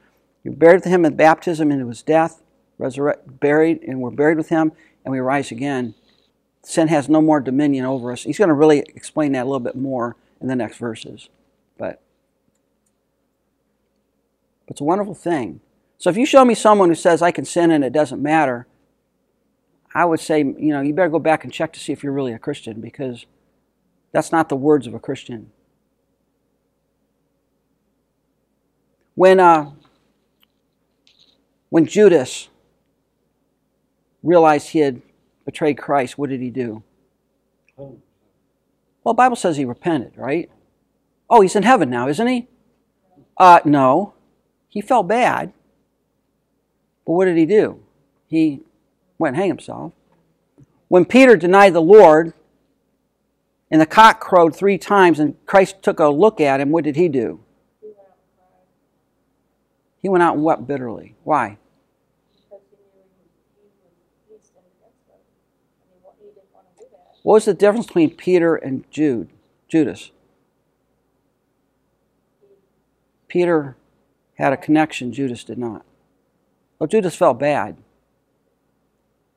You're 0.45 0.55
buried 0.55 0.77
with 0.77 0.85
Him 0.85 1.05
in 1.05 1.17
baptism 1.17 1.71
into 1.71 1.89
His 1.89 2.03
death, 2.03 2.43
buried, 2.79 3.83
and 3.83 4.01
we're 4.01 4.11
buried 4.11 4.39
with 4.39 4.49
Him, 4.49 4.73
and 5.05 5.13
we 5.13 5.21
rise 5.21 5.51
again. 5.51 5.95
Sin 6.63 6.89
has 6.89 7.09
no 7.09 7.21
more 7.21 7.41
dominion 7.41 7.85
over 7.85 8.13
us. 8.13 8.23
He's 8.23 8.39
going 8.39 8.49
to 8.49 8.55
really 8.55 8.81
explain 8.81 9.33
that 9.33 9.43
a 9.43 9.49
little 9.49 9.61
bit 9.61 9.77
more 9.77 10.17
in 10.41 10.49
the 10.49 10.57
next 10.57 10.79
verses. 10.79 11.29
But 11.77 12.01
it's 14.69 14.81
a 14.81 14.85
wonderful 14.85 15.15
thing. 15.15 15.61
So 15.99 16.11
if 16.11 16.17
you 16.17 16.27
show 16.27 16.45
me 16.45 16.55
someone 16.55 16.89
who 16.89 16.95
says 16.95 17.23
I 17.23 17.31
can 17.31 17.45
sin 17.45 17.71
and 17.71 17.85
it 17.85 17.93
doesn't 17.93 18.23
matter, 18.23 18.67
I 19.95 20.05
would 20.05 20.21
say, 20.21 20.39
you 20.39 20.73
know, 20.73 20.81
you 20.81 20.95
better 20.95 21.09
go 21.09 21.19
back 21.19 21.45
and 21.45 21.53
check 21.53 21.73
to 21.75 21.81
see 21.81 21.93
if 21.93 22.03
you're 22.03 22.13
really 22.13 22.33
a 22.33 22.39
Christian 22.39 22.81
because 22.81 23.27
that's 24.11 24.33
not 24.33 24.49
the 24.49 24.57
words 24.57 24.87
of 24.87 24.95
a 24.95 24.99
Christian. 24.99 25.53
When 29.15 29.41
uh, 29.41 29.71
when 31.69 31.87
Judas 31.87 32.49
realized 34.23 34.69
he 34.69 34.79
had 34.81 35.03
betrayed 35.45 35.79
Christ, 35.79 36.17
what 36.17 36.31
did 36.31 36.41
he 36.41 36.51
do? 36.51 36.83
Well, 39.05 39.15
Bible 39.15 39.37
says 39.37 39.57
he 39.57 39.65
repented, 39.65 40.13
right? 40.17 40.51
Oh, 41.29 41.41
he's 41.41 41.57
in 41.57 41.63
heaven 41.63 41.91
now, 41.91 42.09
isn't 42.09 42.27
he? 42.27 42.47
Uh, 43.37 43.61
no. 43.65 44.15
He 44.69 44.81
felt 44.81 45.09
bad. 45.09 45.53
But 47.07 47.13
what 47.13 47.25
did 47.25 47.37
he 47.37 47.47
do? 47.47 47.81
He 48.29 48.61
went 49.19 49.35
and 49.35 49.41
hang 49.43 49.49
himself. 49.49 49.93
When 50.89 51.05
Peter 51.05 51.37
denied 51.37 51.73
the 51.73 51.83
Lord, 51.83 52.33
and 53.71 53.81
the 53.81 53.87
cock 53.87 54.21
crowed 54.21 54.55
three 54.55 54.79
times, 54.79 55.19
and 55.19 55.35
Christ 55.47 55.83
took 55.83 55.99
a 55.99 56.09
look 56.09 56.41
at 56.41 56.61
him, 56.61 56.71
what 56.71 56.85
did 56.85 56.97
he 56.97 57.09
do? 57.09 57.41
He 60.03 60.09
went 60.09 60.23
out 60.23 60.35
and 60.35 60.45
wept 60.45 60.67
bitterly. 60.67 61.15
Why? 61.23 61.59
What 67.23 67.35
was 67.35 67.45
the 67.45 67.55
difference 67.55 67.87
between 67.87 68.17
Peter 68.17 68.57
and 68.57 68.85
Jude? 68.91 69.31
Judas. 69.69 70.11
Peter 73.29 73.77
had 74.35 74.53
a 74.53 74.57
connection, 74.57 75.13
Judas 75.13 75.45
did 75.45 75.57
not. 75.57 75.85
Well, 76.79 76.89
Judas 76.89 77.15
felt 77.15 77.39
bad. 77.39 77.77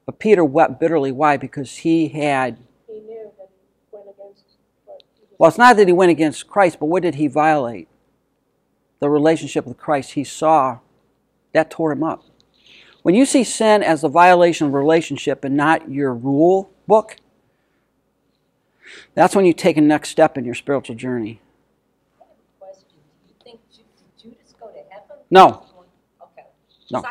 But 0.06 0.20
Peter 0.20 0.44
wept 0.44 0.80
bitterly. 0.80 1.12
Why? 1.12 1.38
Because 1.38 1.78
he 1.78 2.08
had. 2.08 2.58
He 2.88 3.00
knew 3.00 3.32
that 3.38 3.50
he 3.50 3.96
went 3.96 4.08
against. 4.10 4.44
Well, 5.38 5.48
it's 5.48 5.58
not 5.58 5.78
that 5.78 5.88
he 5.88 5.94
went 5.94 6.12
against 6.12 6.48
Christ, 6.48 6.80
but 6.80 6.88
what 6.88 7.04
did 7.04 7.16
he 7.16 7.28
violate? 7.28 7.88
The 9.06 9.12
relationship 9.12 9.68
with 9.68 9.78
Christ. 9.78 10.14
He 10.14 10.24
saw 10.24 10.80
that 11.54 11.70
tore 11.70 11.92
him 11.92 12.02
up. 12.02 12.24
When 13.04 13.14
you 13.14 13.28
see 13.28 13.44
sin 13.44 13.84
as 13.84 14.04
a 14.04 14.10
violation 14.10 14.66
of 14.66 14.74
relationship 14.74 15.44
and 15.44 15.56
not 15.56 15.92
your 15.92 16.12
rule 16.12 16.72
book, 16.88 17.18
that's 19.14 19.36
when 19.36 19.46
you 19.46 19.54
take 19.54 19.78
a 19.78 19.82
next 19.82 20.10
step 20.10 20.40
in 20.40 20.44
your 20.44 20.56
spiritual 20.56 20.96
journey. 20.96 21.40
No. 25.30 25.68
Okay. 26.20 26.48
No. 26.90 27.04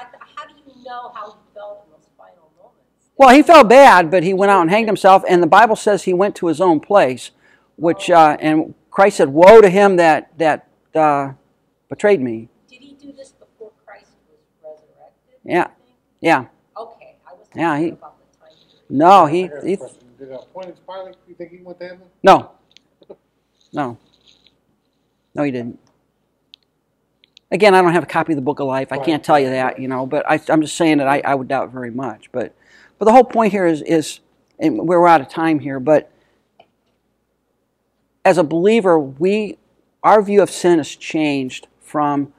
Well, 3.17 3.29
he 3.29 3.45
felt 3.45 3.69
bad, 3.69 4.11
but 4.11 4.25
he 4.25 4.35
went 4.35 4.51
out 4.51 4.63
and 4.63 4.71
hanged 4.71 4.89
himself, 4.89 5.23
and 5.29 5.41
the 5.41 5.47
Bible 5.47 5.77
says 5.77 6.03
he 6.03 6.13
went 6.13 6.35
to 6.35 6.49
his 6.49 6.61
own 6.61 6.81
place, 6.81 7.31
which 7.77 8.11
uh, 8.11 8.37
and 8.41 8.75
Christ 8.91 9.19
said, 9.19 9.29
"Woe 9.29 9.61
to 9.61 9.71
him 9.71 9.95
that 9.95 10.37
that 10.39 10.67
uh, 10.93 11.35
betrayed 11.89 12.20
me." 12.20 12.49
Did 12.68 12.80
he 12.80 12.95
do 12.95 13.12
this 13.12 13.32
before 13.32 13.70
Christ 13.87 14.07
was 14.28 14.39
resurrected? 14.62 15.41
Yeah. 15.45 15.68
Yeah, 16.20 16.47
Okay, 16.76 17.16
I 17.28 17.35
was 17.35 17.47
Yeah, 17.55 17.78
he- 17.78 17.89
about 17.91 18.16
the 18.18 18.39
time 18.39 18.57
no, 18.89 19.26
he, 19.26 19.45
I 19.45 19.66
he 19.66 19.76
question. 19.76 19.99
Did 20.18 20.30
Pontius 20.55 20.78
Pilate, 20.89 21.16
you 21.28 21.35
think 21.35 21.51
he 21.51 21.59
went 21.62 21.78
to 21.80 21.85
heaven? 21.89 22.03
no, 22.22 22.53
no, 23.74 23.99
no, 25.35 25.43
he 25.43 25.51
didn't. 25.51 25.78
Again, 27.51 27.74
I 27.74 27.82
don't 27.82 27.93
have 27.93 28.03
a 28.05 28.07
copy 28.07 28.32
of 28.32 28.37
the 28.37 28.43
Book 28.43 28.59
of 28.59 28.66
Life. 28.66 28.91
I 28.91 28.99
can't 28.99 29.22
tell 29.22 29.39
you 29.39 29.51
that, 29.51 29.78
you 29.78 29.87
know, 29.87 30.07
but 30.07 30.24
I, 30.28 30.41
I'm 30.49 30.62
just 30.62 30.76
saying 30.76 30.99
that 30.99 31.07
I, 31.07 31.20
I 31.24 31.35
would 31.35 31.47
doubt 31.47 31.70
very 31.70 31.91
much. 31.91 32.32
But, 32.32 32.55
but 32.99 33.05
the 33.05 33.12
whole 33.12 33.22
point 33.22 33.53
here 33.53 33.66
is, 33.66 33.82
is, 33.82 34.20
and 34.59 34.78
we're 34.78 35.07
out 35.07 35.20
of 35.20 35.28
time 35.28 35.59
here, 35.61 35.78
but 35.78 36.11
as 38.24 38.39
a 38.39 38.43
believer, 38.45 38.99
we, 38.99 39.59
our 40.03 40.22
view 40.22 40.43
of 40.43 40.51
sin 40.51 40.78
has 40.78 40.89
changed 40.97 41.68
from 41.95 42.33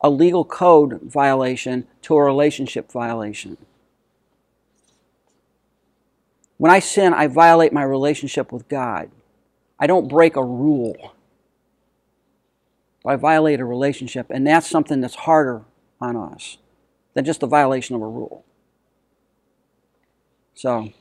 a 0.00 0.08
legal 0.08 0.44
code 0.44 1.00
violation 1.02 1.84
to 2.00 2.14
a 2.14 2.22
relationship 2.22 2.92
violation. 2.92 3.56
When 6.58 6.70
I 6.70 6.78
sin, 6.78 7.12
I 7.12 7.26
violate 7.26 7.72
my 7.72 7.82
relationship 7.82 8.52
with 8.52 8.68
God. 8.68 9.10
I 9.80 9.88
don't 9.88 10.06
break 10.06 10.36
a 10.36 10.44
rule. 10.44 11.16
But 13.02 13.14
I 13.14 13.16
violate 13.16 13.58
a 13.58 13.64
relationship, 13.64 14.26
and 14.30 14.46
that's 14.46 14.70
something 14.70 15.00
that's 15.00 15.16
harder 15.16 15.62
on 16.00 16.16
us 16.16 16.58
than 17.14 17.24
just 17.24 17.42
a 17.42 17.48
violation 17.48 17.96
of 17.96 18.02
a 18.02 18.06
rule. 18.06 18.44
So, 20.54 20.92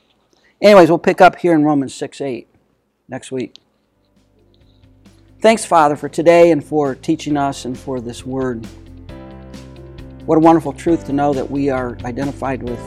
anyways, 0.60 0.90
we'll 0.90 0.98
pick 0.98 1.22
up 1.22 1.36
here 1.36 1.54
in 1.54 1.64
Romans 1.64 1.94
6 1.94 2.22
8 2.22 2.48
next 3.08 3.32
week. 3.32 3.54
Thanks, 5.42 5.64
Father, 5.64 5.96
for 5.96 6.10
today 6.10 6.52
and 6.52 6.62
for 6.62 6.96
teaching 6.96 7.38
us 7.38 7.64
and 7.64 7.80
for 7.80 8.02
this 8.02 8.26
word. 8.26 8.68
What 10.26 10.36
a 10.36 10.42
wonderful 10.42 10.74
truth 10.74 11.06
to 11.06 11.14
know 11.14 11.32
that 11.32 11.50
we 11.50 11.70
are 11.70 11.98
identified 12.04 12.62
with 12.62 12.78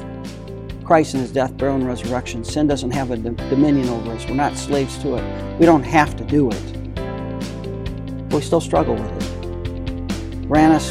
Christ 0.84 1.14
and 1.14 1.22
his 1.22 1.32
death, 1.32 1.56
burial, 1.56 1.76
and 1.76 1.86
resurrection. 1.86 2.44
Sin 2.44 2.66
doesn't 2.66 2.90
have 2.90 3.10
a 3.10 3.16
dominion 3.16 3.88
over 3.88 4.12
us. 4.12 4.26
We're 4.26 4.34
not 4.34 4.58
slaves 4.58 4.98
to 4.98 5.14
it. 5.14 5.58
We 5.58 5.64
don't 5.64 5.82
have 5.82 6.14
to 6.16 6.24
do 6.24 6.50
it. 6.50 6.94
But 8.28 8.36
we 8.36 8.42
still 8.42 8.60
struggle 8.60 8.96
with 8.96 9.12
it. 9.16 10.46
Grant 10.46 10.74
us 10.74 10.90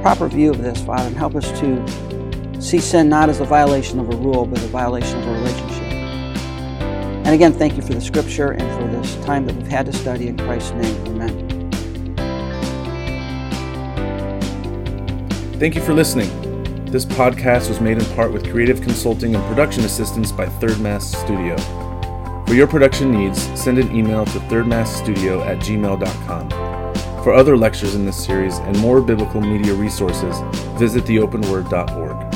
proper 0.00 0.28
view 0.28 0.52
of 0.52 0.62
this, 0.62 0.80
Father, 0.84 1.08
and 1.08 1.16
help 1.16 1.34
us 1.34 1.50
to 1.58 2.62
see 2.62 2.78
sin 2.78 3.08
not 3.08 3.28
as 3.28 3.40
a 3.40 3.44
violation 3.44 3.98
of 3.98 4.08
a 4.10 4.16
rule, 4.16 4.46
but 4.46 4.62
a 4.62 4.68
violation 4.68 5.18
of 5.18 5.26
a 5.26 5.32
relationship. 5.32 5.81
And 7.24 7.34
again, 7.34 7.52
thank 7.52 7.76
you 7.76 7.82
for 7.82 7.94
the 7.94 8.00
scripture 8.00 8.52
and 8.52 8.62
for 8.80 8.96
this 8.96 9.14
time 9.24 9.46
that 9.46 9.54
we've 9.54 9.68
had 9.68 9.86
to 9.86 9.92
study 9.92 10.28
in 10.28 10.36
Christ's 10.36 10.72
name. 10.72 11.06
Amen. 11.06 11.52
Thank 15.58 15.76
you 15.76 15.82
for 15.82 15.94
listening. 15.94 16.28
This 16.86 17.04
podcast 17.04 17.68
was 17.68 17.80
made 17.80 17.98
in 17.98 18.04
part 18.16 18.32
with 18.32 18.50
creative 18.50 18.82
consulting 18.82 19.34
and 19.34 19.44
production 19.44 19.84
assistance 19.84 20.32
by 20.32 20.46
Third 20.46 20.80
Mass 20.80 21.10
Studio. 21.10 21.56
For 22.46 22.54
your 22.54 22.66
production 22.66 23.12
needs, 23.12 23.40
send 23.58 23.78
an 23.78 23.96
email 23.96 24.24
to 24.26 24.38
thirdmassstudio 24.40 25.46
at 25.46 25.58
gmail.com. 25.60 26.50
For 27.22 27.32
other 27.32 27.56
lectures 27.56 27.94
in 27.94 28.04
this 28.04 28.22
series 28.22 28.58
and 28.58 28.76
more 28.80 29.00
biblical 29.00 29.40
media 29.40 29.72
resources, 29.72 30.36
visit 30.76 31.04
theopenword.org. 31.04 32.31